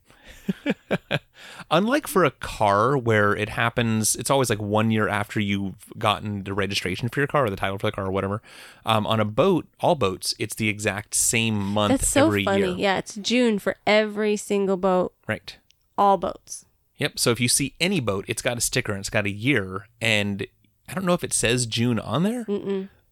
unlike 1.72 2.08
for 2.08 2.24
a 2.24 2.32
car 2.32 2.98
where 2.98 3.36
it 3.36 3.50
happens, 3.50 4.16
it's 4.16 4.30
always 4.30 4.50
like 4.50 4.62
one 4.62 4.92
year 4.92 5.08
after 5.08 5.40
you've 5.40 5.76
gotten 5.98 6.44
the 6.44 6.54
registration 6.54 7.10
for 7.10 7.20
your 7.20 7.28
car 7.28 7.46
or 7.46 7.50
the 7.50 7.56
title 7.56 7.78
for 7.78 7.88
the 7.88 7.92
car 7.92 8.06
or 8.06 8.12
whatever. 8.12 8.42
Um, 8.86 9.06
on 9.08 9.20
a 9.20 9.26
boat, 9.26 9.68
all 9.80 9.96
boats, 9.96 10.34
it's 10.40 10.56
the 10.56 10.70
exact 10.70 11.16
same 11.16 11.56
month 11.58 11.92
That's 11.92 12.08
so 12.08 12.28
every 12.28 12.46
funny. 12.46 12.60
year. 12.68 12.76
Yeah, 12.78 12.98
it's 12.98 13.16
June 13.16 13.60
for 13.60 13.76
every 13.86 14.36
single 14.38 14.78
boat, 14.78 15.14
Right. 15.28 15.58
all 15.98 16.18
boats. 16.18 16.66
Yep. 16.98 17.20
So 17.20 17.32
if 17.32 17.40
you 17.42 17.50
see 17.50 17.76
any 17.80 18.00
boat, 18.00 18.26
it's 18.28 18.42
got 18.42 18.58
a 18.58 18.62
sticker 18.62 18.94
and 18.94 19.00
it's 19.02 19.10
got 19.10 19.26
a 19.26 19.32
year, 19.32 19.88
and 20.00 20.46
I 20.88 20.94
don't 20.94 21.06
know 21.06 21.14
if 21.14 21.24
it 21.24 21.34
says 21.34 21.66
June 21.66 22.00
on 22.00 22.24
there, 22.24 22.46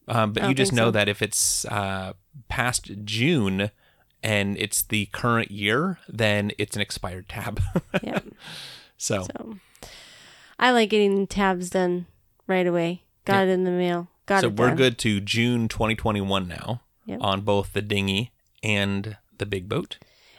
um, 0.07 0.31
but 0.33 0.47
you 0.47 0.53
just 0.55 0.71
know 0.71 0.87
so. 0.87 0.91
that 0.91 1.09
if 1.09 1.21
it's 1.21 1.65
uh, 1.65 2.13
past 2.47 2.91
June 3.03 3.71
and 4.23 4.57
it's 4.57 4.81
the 4.81 5.05
current 5.07 5.51
year, 5.51 5.99
then 6.07 6.51
it's 6.57 6.75
an 6.75 6.81
expired 6.81 7.27
tab. 7.29 7.61
Yeah. 8.01 8.19
so, 8.97 9.23
so 9.23 9.57
I 10.59 10.71
like 10.71 10.89
getting 10.89 11.27
tabs 11.27 11.69
done 11.69 12.07
right 12.47 12.65
away. 12.65 13.03
Got 13.25 13.47
it 13.47 13.51
in 13.51 13.63
the 13.63 13.71
mail. 13.71 14.07
Got 14.25 14.41
so 14.41 14.47
it 14.47 14.55
we're 14.55 14.67
done. 14.69 14.77
good 14.77 14.97
to 14.99 15.19
June 15.21 15.67
2021 15.67 16.47
now 16.47 16.81
Yep. 17.05 17.19
on 17.21 17.41
both 17.41 17.73
the 17.73 17.81
dinghy 17.81 18.31
and 18.63 19.17
the 19.37 19.45
big 19.45 19.67
boat. 19.67 19.97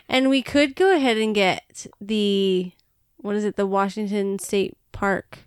And 0.08 0.28
we 0.30 0.42
could 0.42 0.74
go 0.76 0.94
ahead 0.96 1.16
and 1.18 1.34
get 1.34 1.86
the 2.00 2.72
what 3.18 3.36
is 3.36 3.44
it? 3.44 3.56
The 3.56 3.66
Washington 3.66 4.38
State 4.38 4.76
Park. 4.92 5.40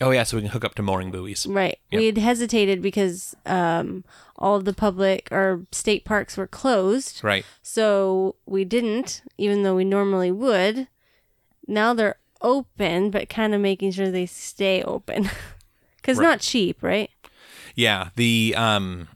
Oh 0.00 0.10
yeah, 0.10 0.24
so 0.24 0.36
we 0.36 0.42
can 0.42 0.50
hook 0.50 0.64
up 0.64 0.74
to 0.74 0.82
mooring 0.82 1.10
buoys. 1.12 1.46
Right. 1.46 1.78
Yep. 1.92 1.98
We 2.00 2.06
had 2.06 2.18
hesitated 2.18 2.82
because 2.82 3.34
um, 3.46 4.04
all 4.36 4.56
of 4.56 4.64
the 4.64 4.72
public 4.74 5.28
or 5.30 5.66
state 5.70 6.04
parks 6.04 6.36
were 6.36 6.48
closed. 6.48 7.22
Right. 7.22 7.44
So 7.62 8.34
we 8.46 8.64
didn't, 8.64 9.22
even 9.38 9.62
though 9.62 9.76
we 9.76 9.84
normally 9.84 10.32
would. 10.32 10.88
Now 11.68 11.94
they're 11.94 12.16
open, 12.42 13.10
but 13.10 13.28
kind 13.28 13.54
of 13.54 13.60
making 13.60 13.92
sure 13.92 14.10
they 14.10 14.26
stay 14.26 14.82
open. 14.82 15.30
Because 15.96 16.18
Right. 16.18 16.24
not 16.28 16.40
cheap, 16.40 16.82
right? 16.82 17.08
Yeah. 17.74 18.10
The 18.16 18.54
um 18.58 19.08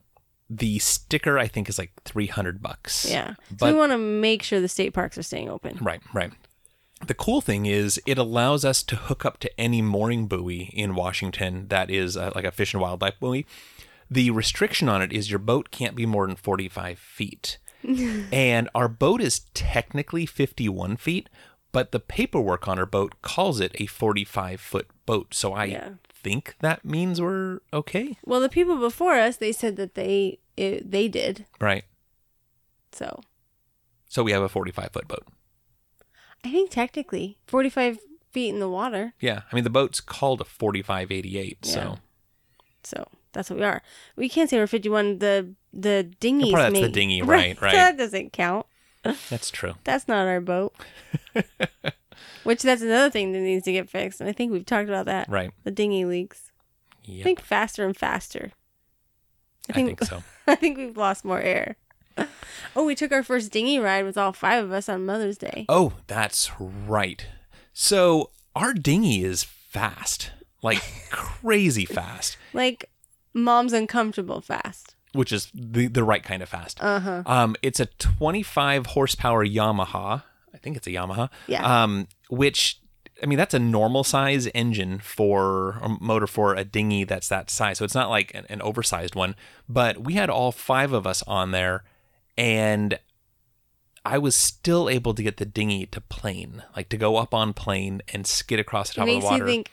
the 0.49 0.79
sticker 0.79 1.39
I 1.39 1.47
think 1.47 1.69
is 1.69 1.77
like 1.79 1.93
300 2.05 2.63
bucks. 2.63 3.05
Yeah. 3.11 3.35
So 3.51 3.57
But- 3.59 3.73
we 3.75 3.79
want 3.79 3.93
to 3.93 3.99
make 3.99 4.43
sure 4.43 4.59
the 4.59 4.69
state 4.69 4.95
parks 4.95 5.19
are 5.19 5.23
staying 5.23 5.51
open. 5.51 5.77
Right, 5.83 6.01
right. 6.15 6.33
The 7.07 7.15
cool 7.15 7.41
thing 7.41 7.67
is 7.67 8.01
it 8.07 8.19
allows 8.19 8.65
us 8.65 8.83
to 8.85 8.97
hook 8.97 9.25
up 9.25 9.39
to 9.41 9.61
any 9.61 9.81
mooring 9.81 10.27
buoy 10.27 10.71
in 10.75 10.95
Washington 10.95 11.69
that 11.69 11.91
is 11.91 12.17
uh, 12.17 12.33
like 12.35 12.45
a 12.45 12.51
fish 12.51 12.75
and 12.75 12.83
wildlife 12.83 13.19
buoy. 13.21 13.47
The 14.11 14.31
restriction 14.31 14.89
on 14.89 15.01
it 15.03 15.13
is 15.13 15.31
your 15.31 15.39
boat 15.39 15.71
can't 15.71 15.95
be 15.95 16.07
more 16.07 16.27
than 16.27 16.37
45 16.37 16.99
feet. 16.99 17.59
and 18.33 18.69
our 18.75 18.89
boat 18.89 19.21
is 19.23 19.41
technically 19.55 20.27
51 20.27 20.97
feet, 20.97 21.29
but 21.73 21.93
the 21.93 22.01
paperwork 22.01 22.67
on 22.67 22.79
our 22.79 22.87
boat 22.87 23.15
calls 23.23 23.61
it 23.61 23.73
a 23.81 23.87
45 23.87 24.61
foot 24.61 24.89
boat. 25.07 25.35
So 25.35 25.53
I 25.53 25.67
Yeah. 25.67 25.91
think 26.13 26.57
that 26.61 26.85
means 26.85 27.21
we're 27.21 27.61
okay. 27.73 28.19
Well, 28.25 28.41
the 28.41 28.49
people 28.49 28.77
before 28.79 29.15
us, 29.15 29.37
they 29.37 29.53
said 29.53 29.77
that 29.77 29.95
they 29.95 30.41
it, 30.57 30.91
they 30.91 31.07
did. 31.07 31.47
Right. 31.61 31.85
So 32.93 33.21
So 34.09 34.23
we 34.25 34.33
have 34.33 34.43
a 34.43 34.49
45 34.49 34.91
foot 34.93 35.07
boat. 35.07 35.25
I 36.45 36.51
think 36.51 36.71
technically 36.71 37.39
45 37.47 37.99
feet 38.31 38.49
in 38.51 38.61
the 38.61 38.69
water. 38.69 39.15
Yeah. 39.21 39.43
I 39.51 39.55
mean, 39.55 39.65
the 39.65 39.71
boat's 39.71 40.01
called 40.01 40.41
a 40.41 40.45
4588. 40.45 41.59
Yeah. 41.63 41.73
So 41.73 41.99
So 42.85 43.09
that's 43.33 43.51
what 43.51 43.59
we 43.59 43.65
are. 43.65 43.83
We 44.17 44.29
can't 44.29 44.49
say 44.49 44.59
we're 44.59 44.67
51. 44.67 45.19
The 45.19 45.55
the 45.73 46.11
dinghy. 46.21 46.53
That's 46.53 46.79
the 46.81 46.89
dinghy, 46.89 47.23
right, 47.23 47.61
right. 47.61 47.73
That 47.73 47.99
doesn't 47.99 48.33
count. 48.33 48.67
that's 49.31 49.51
true. 49.51 49.75
That's 49.85 50.09
not 50.09 50.27
our 50.27 50.41
boat. 50.41 50.75
Which 52.45 52.63
that's 52.63 52.83
another 52.83 53.11
thing 53.11 53.33
that 53.33 53.41
needs 53.41 53.65
to 53.65 53.73
get 53.73 53.89
fixed. 53.91 54.21
And 54.21 54.29
I 54.29 54.33
think 54.33 54.53
we've 54.53 54.67
talked 54.67 54.89
about 54.89 55.07
that. 55.07 55.29
Right. 55.29 55.51
The 55.65 55.71
dinghy 55.71 56.05
leaks. 56.05 56.51
Yeah. 57.05 57.21
I 57.21 57.25
think 57.25 57.41
faster 57.41 57.85
and 57.85 57.97
faster. 57.97 58.53
I 59.71 59.73
think 59.75 60.03
so. 60.03 60.23
I 60.47 60.55
think 60.55 60.79
we've 60.79 60.97
lost 60.97 61.25
more 61.25 61.41
air. 61.41 61.77
Oh, 62.77 62.85
we 62.85 62.95
took 62.95 63.11
our 63.11 63.23
first 63.25 63.51
dinghy 63.51 63.79
ride 63.81 64.05
with 64.05 64.17
all 64.17 64.33
five 64.33 64.63
of 64.63 64.71
us 64.73 64.89
on 64.89 65.05
Mother's 65.05 65.39
Day. 65.39 65.65
Oh, 65.69 65.95
that's 66.07 66.51
right. 66.61 67.27
So 67.73 68.31
our 68.55 68.73
dinghy 68.73 69.25
is 69.25 69.43
fast, 69.43 70.31
like 70.63 70.81
crazy 71.11 71.85
fast, 71.85 72.37
Like 72.53 72.89
mom's 73.35 73.73
uncomfortable 73.73 74.41
fast. 74.41 74.95
which 75.13 75.33
is 75.33 75.51
the, 75.55 75.89
the 75.89 76.05
right 76.05 76.23
kind 76.23 76.41
of 76.43 76.49
fast. 76.49 76.79
Uh 76.81 77.01
huh. 77.01 77.23
Um, 77.27 77.57
it's 77.63 77.81
a 77.81 77.87
25 77.87 78.87
horsepower 78.87 79.45
Yamaha. 79.45 80.23
I 80.55 80.59
think 80.59 80.77
it's 80.77 80.87
a 80.87 80.91
Yamaha. 80.91 81.31
Yeah. 81.49 81.83
Um, 81.83 82.07
which 82.31 82.81
I 83.23 83.27
mean, 83.27 83.39
that's 83.39 83.55
a 83.55 83.59
normal 83.59 84.05
size 84.05 84.47
engine 84.55 85.01
for 85.01 85.81
a 85.83 85.89
motor 86.01 86.29
for 86.29 86.55
a 86.55 86.63
dinghy 86.65 87.03
that's 87.05 87.29
that 87.29 87.51
size. 87.51 87.79
So 87.79 87.85
it's 87.85 87.95
not 87.95 88.11
like 88.11 88.33
an, 88.35 88.47
an 88.49 88.63
oversized 88.63 89.17
one. 89.17 89.35
But 89.69 89.99
we 90.05 90.13
had 90.15 90.31
all 90.31 90.53
five 90.53 90.93
of 90.93 91.07
us 91.07 91.25
on 91.25 91.51
there, 91.51 91.83
and 92.39 92.99
I 94.05 94.17
was 94.17 94.35
still 94.35 94.89
able 94.89 95.13
to 95.13 95.23
get 95.23 95.37
the 95.37 95.45
dinghy 95.45 95.85
to 95.87 96.01
plane, 96.01 96.63
like 96.75 96.89
to 96.91 96.97
go 96.97 97.17
up 97.17 97.35
on 97.35 97.53
plane 97.53 98.01
and 98.15 98.27
skid 98.27 98.59
across 98.61 98.95
the 98.95 99.03
It 99.03 99.07
top 99.07 99.09
of 99.17 99.21
the 99.21 99.27
water. 99.27 99.37
you 99.39 99.45
think 99.45 99.71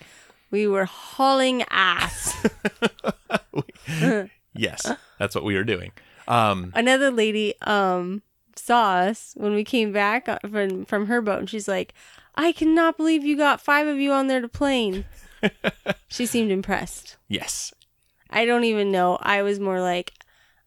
we 0.51 0.67
were 0.67 0.85
hauling 0.85 1.63
ass. 1.69 2.35
yes, 4.53 4.91
that's 5.19 5.35
what 5.35 5.43
we 5.43 5.55
were 5.55 5.63
doing. 5.63 5.91
Um, 6.27 6.71
Another 6.75 7.11
lady 7.11 7.53
um 7.61 8.23
saw 8.55 8.95
us 8.95 9.33
when 9.37 9.53
we 9.53 9.63
came 9.63 9.91
back 9.91 10.27
uh, 10.27 10.39
from 10.49 10.85
from 10.85 11.05
her 11.07 11.21
boat, 11.21 11.39
and 11.39 11.49
she's 11.49 11.67
like, 11.67 11.93
"I 12.35 12.51
cannot 12.51 12.97
believe 12.97 13.23
you 13.23 13.37
got 13.37 13.61
five 13.61 13.87
of 13.87 13.97
you 13.99 14.11
on 14.11 14.27
there 14.27 14.41
to 14.41 14.47
plane." 14.49 15.05
she 16.07 16.25
seemed 16.25 16.51
impressed. 16.51 17.17
yes, 17.27 17.73
I 18.29 18.45
don't 18.45 18.63
even 18.63 18.91
know. 18.91 19.17
I 19.21 19.43
was 19.43 19.59
more 19.59 19.79
like, 19.81 20.13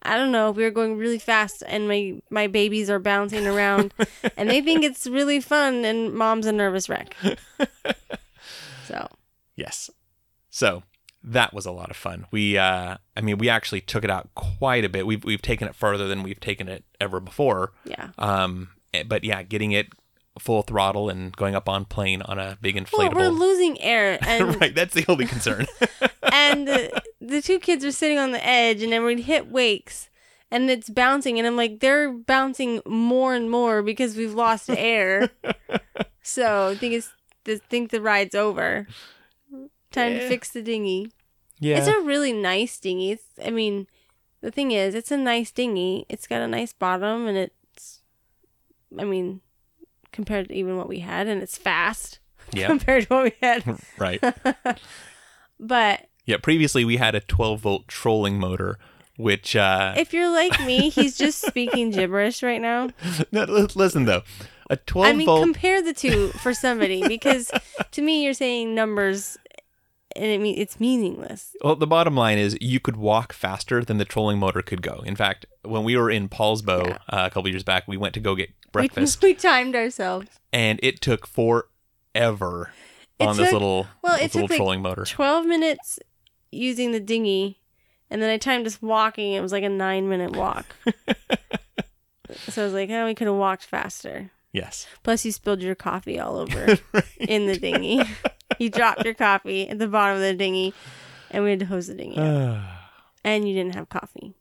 I 0.03 0.17
don't 0.17 0.33
know. 0.33 0.51
We 0.53 0.63
were 0.63 0.71
going 0.71 0.97
really 0.97 1.19
fast, 1.19 1.63
and 1.67 1.89
my 1.89 2.21
my 2.31 2.47
babies 2.47 2.89
are 2.89 2.99
bouncing 2.99 3.47
around, 3.47 3.93
and 4.37 4.49
they 4.49 4.61
think 4.61 4.85
it's 4.85 5.07
really 5.07 5.41
fun, 5.41 5.85
and 5.85 6.15
mom's 6.15 6.47
a 6.47 6.53
nervous 6.53 6.89
wreck. 6.89 7.17
So 8.87 9.07
Yes. 9.59 9.91
So 10.51 10.85
that 11.25 11.53
was 11.53 11.67
a 11.67 11.73
lot 11.73 11.91
of 11.91 11.97
fun. 11.97 12.27
We, 12.31 12.57
uh, 12.57 12.97
I 13.17 13.21
mean, 13.21 13.39
we 13.39 13.49
actually 13.49 13.81
took 13.81 14.05
it 14.05 14.11
out 14.11 14.31
quite 14.37 14.85
a 14.85 14.89
bit. 14.89 15.05
We've 15.05 15.23
we've 15.25 15.43
taken 15.43 15.67
it 15.67 15.75
further 15.75 16.07
than 16.07 16.23
we've 16.23 16.41
taken 16.41 16.69
it 16.69 16.85
ever 17.01 17.19
before. 17.21 17.73
yeah. 17.85 18.11
Um, 18.17 18.71
eh, 18.95 19.03
but 19.03 19.25
yeah, 19.25 19.43
getting 19.43 19.73
it 19.73 19.89
full 20.39 20.63
throttle 20.63 21.11
and 21.11 21.37
going 21.37 21.57
up 21.57 21.69
on 21.69 21.85
plane 21.85 22.23
on 22.23 22.39
a 22.39 22.57
big 22.63 22.77
inflatable. 22.77 23.17
Well, 23.17 23.33
we're 23.33 23.39
losing 23.39 23.81
air, 23.81 24.19
and 24.27 24.61
right, 24.61 24.75
that's 24.75 24.95
the 24.95 25.05
only 25.09 25.27
concern. 25.27 25.67
And 26.33 26.67
the, 26.69 27.03
the 27.21 27.43
two 27.43 27.59
kids 27.59 27.85
are 27.85 27.93
sitting 27.93 28.19
on 28.19 28.33
the 28.33 28.45
edge, 28.45 28.83
and 28.83 28.93
then 28.93 29.05
we'd 29.05 29.21
hit 29.21 29.49
wakes, 29.51 30.09
and 30.51 30.71
it's 30.71 30.89
bouncing, 30.89 31.39
and 31.39 31.47
I'm 31.47 31.57
like, 31.57 31.81
they're 31.81 32.13
bouncing 32.13 32.81
more 32.87 33.35
and 33.35 33.51
more 33.51 33.83
because 33.83 34.17
we've 34.17 34.35
lost 34.35 34.71
air. 34.77 35.31
so 36.23 36.69
I 36.69 36.75
think 36.77 36.95
it's 36.95 37.11
I 37.47 37.61
think 37.69 37.91
the 37.91 38.03
ride's 38.03 38.35
over. 38.35 38.87
Time 39.91 40.13
to 40.15 40.29
fix 40.29 40.51
the 40.51 40.61
dinghy. 40.61 41.13
yeah, 41.59 41.79
It's 41.79 41.87
a 41.89 42.01
really 42.03 42.33
nice 42.35 42.79
dinghy. 42.79 43.13
It's, 43.13 43.25
I 43.43 43.49
mean, 43.49 43.87
the 44.43 44.51
thing 44.51 44.71
is, 44.71 44.95
it's 44.95 45.11
a 45.11 45.17
nice 45.17 45.51
dinghy. 45.51 46.05
It's 46.11 46.27
got 46.27 46.43
a 46.43 46.47
nice 46.47 46.75
bottom, 46.75 47.27
and 47.27 47.39
it's, 47.39 48.03
I 48.99 49.05
mean, 49.05 49.41
compared 50.13 50.49
to 50.49 50.55
even 50.55 50.77
what 50.77 50.89
we 50.89 50.99
had, 51.01 51.27
and 51.27 51.43
it's 51.43 51.57
fast 51.57 52.19
yeah, 52.53 52.67
compared 52.69 53.05
to 53.09 53.15
what 53.15 53.25
we 53.25 53.33
had. 53.41 53.65
right. 53.99 54.23
But 55.61 56.07
Yeah, 56.29 56.37
previously 56.37 56.85
we 56.85 56.99
had 56.99 57.15
a 57.15 57.21
12 57.21 57.61
volt 57.61 57.89
trolling 57.89 58.39
motor, 58.39 58.79
which 59.17 59.57
uh, 59.57 59.95
if 59.97 60.13
you're 60.13 60.31
like 60.31 60.61
me, 60.67 60.91
he's 60.91 61.17
just 61.17 61.41
speaking 61.45 61.91
gibberish 61.91 62.43
right 62.43 62.61
now. 62.61 62.91
no, 63.33 63.45
li- 63.45 63.67
listen 63.75 64.05
though, 64.05 64.23
a 64.69 64.77
12 64.77 65.07
I 65.09 65.13
mean, 65.17 65.27
volt. 65.27 65.43
compare 65.43 65.81
the 65.83 65.95
two 65.95 66.29
for 66.43 66.53
somebody 66.53 67.07
because 67.17 67.51
to 67.93 68.03
me, 68.03 68.23
you're 68.25 68.35
saying 68.35 68.75
numbers, 68.75 69.39
and 70.15 70.27
it 70.27 70.39
mean 70.39 70.59
it's 70.59 70.79
meaningless. 70.79 71.57
Well, 71.65 71.77
the 71.77 71.87
bottom 71.87 72.15
line 72.15 72.37
is 72.37 72.59
you 72.61 72.79
could 72.79 72.97
walk 72.99 73.33
faster 73.33 73.83
than 73.83 73.97
the 73.97 74.05
trolling 74.05 74.39
motor 74.39 74.61
could 74.61 74.83
go. 74.83 75.01
In 75.07 75.17
fact, 75.17 75.47
when 75.63 75.83
we 75.83 75.97
were 75.97 76.11
in 76.11 76.29
Poulsbo 76.29 76.89
Yeah. 76.89 76.99
uh, 77.09 77.27
a 77.27 77.31
couple 77.31 77.49
years 77.49 77.65
back, 77.65 77.89
we 77.89 77.97
went 77.97 78.13
to 78.15 78.21
go 78.21 78.35
get 78.35 78.51
breakfast, 78.73 79.23
We, 79.23 79.33
timed 79.33 79.75
ourselves. 79.75 80.29
and 80.53 80.79
it 80.83 81.01
took 81.01 81.27
forever 81.27 82.71
It 83.19 83.27
on 83.27 83.37
this 83.37 83.47
took- 83.47 83.53
little, 83.55 83.87
well, 84.03 84.17
it 84.17 84.25
this 84.25 84.35
little 84.35 84.49
took, 84.49 84.51
like, 84.51 84.59
trolling 84.59 84.83
motor. 84.83 85.05
12 85.07 85.47
minutes 85.47 85.99
using 86.51 86.93
the 86.93 87.01
dinghy 87.01 87.59
and 88.11 88.23
then 88.23 88.31
I 88.31 88.39
timed 88.39 88.67
us 88.67 88.81
walking. 88.81 89.33
It 89.35 89.41
was 89.41 89.53
like 89.53 89.65
a 89.65 89.69
nine 89.69 90.09
minute 90.09 90.35
walk. 90.35 90.67
so 92.49 92.63
I 92.63 92.65
was 92.65 92.75
like, 92.75 92.91
oh, 92.91 93.07
we 93.07 93.15
could 93.15 93.27
have 93.27 93.37
walked 93.37 93.65
faster. 93.65 94.31
Yes. 94.53 94.87
Plus, 95.03 95.25
you 95.25 95.33
spilled 95.33 95.63
your 95.63 95.75
coffee 95.75 96.19
all 96.19 96.37
over 96.39 96.79
in 97.19 97.47
the 97.47 97.59
dinghy. 97.59 98.03
you 98.59 98.71
dropped 98.71 99.05
your 99.05 99.15
coffee 99.15 99.69
at 99.69 99.79
the 99.79 99.89
bottom 99.89 100.17
of 100.17 100.23
the 100.23 100.35
dinghy 100.35 100.73
and 101.31 101.45
we 101.45 101.51
had 101.51 101.61
to 101.61 101.67
hose 101.67 101.89
the 101.89 101.95
dinghy. 101.95 102.17
and 103.25 103.49
you 103.49 103.55
didn't 103.55 103.75
have 103.75 103.89
coffee. 103.89 104.35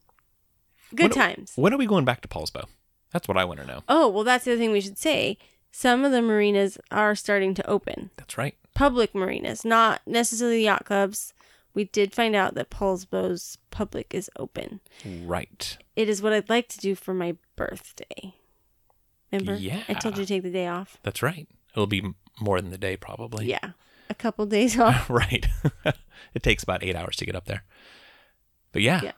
Good 0.94 1.10
What- 1.10 1.12
times. 1.12 1.52
when 1.56 1.74
are 1.74 1.78
we 1.78 1.86
going 1.86 2.04
back 2.06 2.22
to 2.22 2.28
Poulsbo? 2.28 2.64
That's 3.12 3.26
what 3.28 3.36
I 3.38 3.44
want 3.44 3.60
to 3.60 3.66
know. 3.66 3.82
Oh, 3.88 4.08
well, 4.08 4.24
that's 4.24 4.44
the 4.44 4.52
other 4.52 4.58
thing 4.58 4.70
we 4.72 4.82
should 4.82 4.98
say. 4.98 5.38
Some 5.70 6.04
of 6.04 6.12
the 6.12 6.20
marinas 6.22 6.78
are 6.90 7.14
starting 7.14 7.54
to 7.54 7.66
open. 7.66 8.10
That's 8.16 8.36
right. 8.36 8.54
Public 8.74 9.14
marinas, 9.14 9.64
not 9.64 10.00
necessarily 10.06 10.64
yacht 10.64 10.84
clubs. 10.84 11.32
We 11.78 11.84
did 11.84 12.12
find 12.12 12.34
out 12.34 12.54
that 12.56 12.70
Poulsbo's 12.70 13.56
public 13.70 14.12
is 14.12 14.28
open. 14.36 14.80
Right. 15.24 15.78
It 15.94 16.08
is 16.08 16.20
what 16.20 16.32
I'd 16.32 16.50
like 16.50 16.66
to 16.70 16.78
do 16.78 16.96
for 16.96 17.14
my 17.14 17.36
birthday. 17.54 18.34
Remember? 19.30 19.54
Yeah. 19.54 19.84
I 19.88 19.94
told 19.94 20.18
you 20.18 20.24
to 20.24 20.28
take 20.28 20.42
the 20.42 20.50
day 20.50 20.66
off. 20.66 20.98
That's 21.04 21.22
right. 21.22 21.46
It'll 21.72 21.86
be 21.86 22.02
more 22.40 22.60
than 22.60 22.72
the 22.72 22.78
day, 22.78 22.96
probably. 22.96 23.46
Yeah. 23.46 23.70
A 24.10 24.14
couple 24.16 24.44
days 24.46 24.76
off. 24.76 25.08
right. 25.10 25.46
it 26.34 26.42
takes 26.42 26.64
about 26.64 26.82
eight 26.82 26.96
hours 26.96 27.14
to 27.14 27.24
get 27.24 27.36
up 27.36 27.44
there. 27.44 27.62
But 28.72 28.82
yeah, 28.82 29.00
Yeah. 29.04 29.12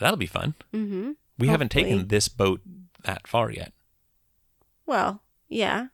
that'll 0.00 0.16
be 0.16 0.24
fun. 0.24 0.54
mm-hmm. 0.72 1.10
We 1.38 1.48
haven't 1.48 1.70
taken 1.70 2.08
this 2.08 2.28
boat 2.28 2.62
that 3.02 3.28
far 3.28 3.50
yet. 3.50 3.74
Well, 4.86 5.20
yeah. 5.50 5.88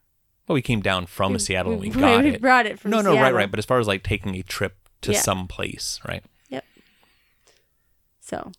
Well, 0.47 0.53
we 0.53 0.61
came 0.61 0.79
down 0.79 1.05
from 1.07 1.33
We- 1.33 1.39
Seattle 1.39 1.73
and 1.73 1.81
we 1.81 1.89
we, 1.89 1.99
got 1.99 2.23
we 2.23 2.29
it. 2.35 2.41
brought 2.41 2.65
it 2.65 2.79
from 2.79 2.91
Seattle. 2.91 3.11
no, 3.11 3.15
no, 3.17 3.21
right, 3.21 3.33
right. 3.33 3.51
But 3.51 3.59
as 3.59 3.65
far 3.65 3.79
as 3.79 3.87
like 3.87 4.03
taking 4.03 4.35
a 4.35 4.41
trip 4.43 4.77
to 5.01 5.11
Yeah. 5.13 5.21
some 5.21 5.47
place, 5.47 5.99
right? 6.07 6.23
Yep. 6.49 6.65
So 8.19 8.51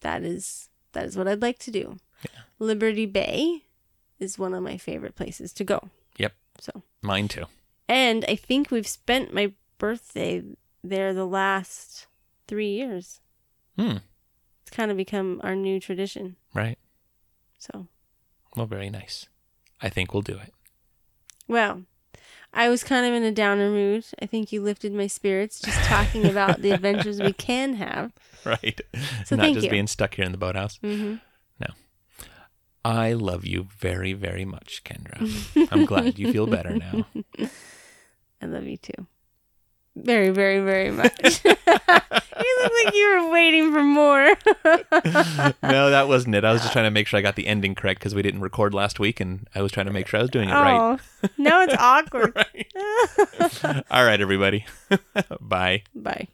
that 0.00 0.22
is 0.22 0.68
that 0.92 1.04
is 1.06 1.16
what 1.16 1.26
I'd 1.28 1.42
like 1.42 1.58
to 1.60 1.70
do. 1.70 1.98
Liberty 2.58 3.06
Bay 3.06 3.64
is 4.20 4.38
one 4.38 4.54
of 4.54 4.62
my 4.62 4.76
favorite 4.76 5.14
places 5.16 5.52
to 5.54 5.64
go. 5.64 5.88
Yep. 6.18 6.34
So 6.60 6.82
Mine 7.00 7.28
too. 7.28 7.46
and 7.88 8.24
I 8.28 8.36
think 8.36 8.70
we've 8.70 8.86
spent 8.86 9.34
my 9.34 9.52
birthday 9.78 10.42
there 10.84 11.12
the 11.14 11.26
last 11.26 12.06
three 12.46 12.70
years. 12.70 13.20
Hmm. 13.78 13.96
It's 14.62 14.70
kind 14.70 14.90
of 14.90 14.96
become 14.96 15.40
our 15.42 15.56
new 15.56 15.80
tradition. 15.80 16.36
Right. 16.54 16.78
So 17.58 17.88
Well, 18.56 18.66
very 18.66 18.90
nice. 18.90 19.26
I 19.80 19.88
think 19.88 20.12
we'll 20.12 20.22
do 20.22 20.38
it. 20.38 20.52
well. 21.48 21.82
I 22.54 22.68
was 22.68 22.84
kind 22.84 23.06
of 23.06 23.14
in 23.14 23.22
a 23.22 23.32
downer 23.32 23.70
mood. 23.70 24.04
I 24.20 24.26
think 24.26 24.52
you 24.52 24.62
lifted 24.62 24.92
my 24.92 25.06
spirits 25.06 25.58
just 25.60 25.82
talking 25.84 26.26
about 26.26 26.60
the 26.60 26.70
adventures 26.70 27.20
we 27.20 27.32
can 27.48 27.74
have. 27.74 28.12
Right. 28.44 28.80
So 29.24 29.36
Not 29.36 29.44
thank 29.44 29.54
just 29.54 29.64
you. 29.66 29.70
being 29.70 29.86
stuck 29.86 30.14
here 30.14 30.24
in 30.26 30.32
the 30.32 30.38
boathouse. 30.38 30.76
hmm 30.82 31.14
No. 31.58 31.68
I 32.84 33.12
love 33.12 33.46
you 33.46 33.68
very, 33.78 34.12
very 34.12 34.44
much, 34.44 34.82
Kendra. 34.84 35.68
I'm 35.72 35.84
glad 35.86 36.18
you 36.18 36.30
feel 36.30 36.46
better 36.46 36.76
now. 36.78 37.06
I 38.42 38.46
love 38.46 38.64
you 38.64 38.76
too. 38.76 39.06
Very, 39.96 40.30
very, 40.30 40.60
very 40.60 40.90
much. 41.02 41.44
you 41.44 41.50
look 42.62 42.72
like 42.84 42.94
you 42.94 43.20
were 43.20 43.30
waiting 43.30 43.72
for 43.72 43.82
more. 43.82 44.24
no, 45.62 45.90
that 45.90 46.06
wasn't 46.08 46.34
it. 46.34 46.44
I 46.44 46.52
was 46.52 46.62
just 46.62 46.72
trying 46.72 46.86
to 46.86 46.90
make 46.90 47.06
sure 47.06 47.18
I 47.18 47.22
got 47.22 47.36
the 47.36 47.46
ending 47.46 47.74
correct 47.74 48.00
because 48.00 48.14
we 48.14 48.22
didn't 48.22 48.40
record 48.40 48.74
last 48.74 48.98
week, 48.98 49.20
and 49.20 49.46
I 49.54 49.62
was 49.62 49.72
trying 49.72 49.86
to 49.86 49.92
make 49.92 50.06
sure 50.06 50.18
I 50.18 50.22
was 50.22 50.30
doing 50.30 50.48
it 50.48 50.52
right. 50.52 50.98
Oh, 51.22 51.28
no, 51.38 51.60
it's 51.62 51.74
awkward. 51.78 52.34
Right. 52.34 53.84
All 53.90 54.04
right, 54.04 54.20
everybody. 54.20 54.64
Bye. 55.40 55.82
Bye. 55.94 56.28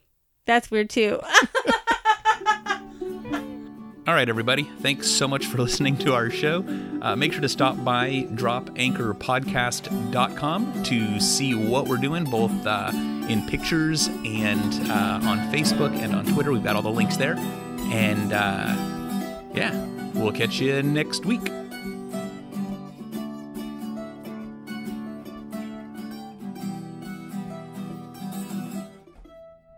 That's 0.46 0.70
weird 0.70 0.90
too. 0.90 1.20
All 4.08 4.14
right, 4.14 4.28
everybody. 4.30 4.62
Thanks 4.80 5.06
so 5.06 5.28
much 5.28 5.44
for 5.44 5.58
listening 5.58 5.98
to 5.98 6.14
our 6.14 6.30
show. 6.30 6.64
Uh, 7.02 7.14
make 7.14 7.34
sure 7.34 7.42
to 7.42 7.48
stop 7.48 7.84
by 7.84 8.26
dropanchorpodcast.com 8.30 10.82
to 10.84 11.20
see 11.20 11.54
what 11.54 11.86
we're 11.86 11.98
doing, 11.98 12.24
both 12.24 12.66
uh, 12.66 12.90
in 13.28 13.46
pictures 13.46 14.06
and 14.06 14.90
uh, 14.90 15.20
on 15.24 15.52
Facebook 15.52 15.92
and 15.92 16.14
on 16.14 16.24
Twitter. 16.24 16.52
We've 16.52 16.64
got 16.64 16.74
all 16.74 16.80
the 16.80 16.88
links 16.88 17.18
there. 17.18 17.36
And 17.36 18.32
uh, 18.32 18.74
yeah, 19.52 19.86
we'll 20.14 20.32
catch 20.32 20.58
you 20.58 20.82
next 20.82 21.26
week. 21.26 21.52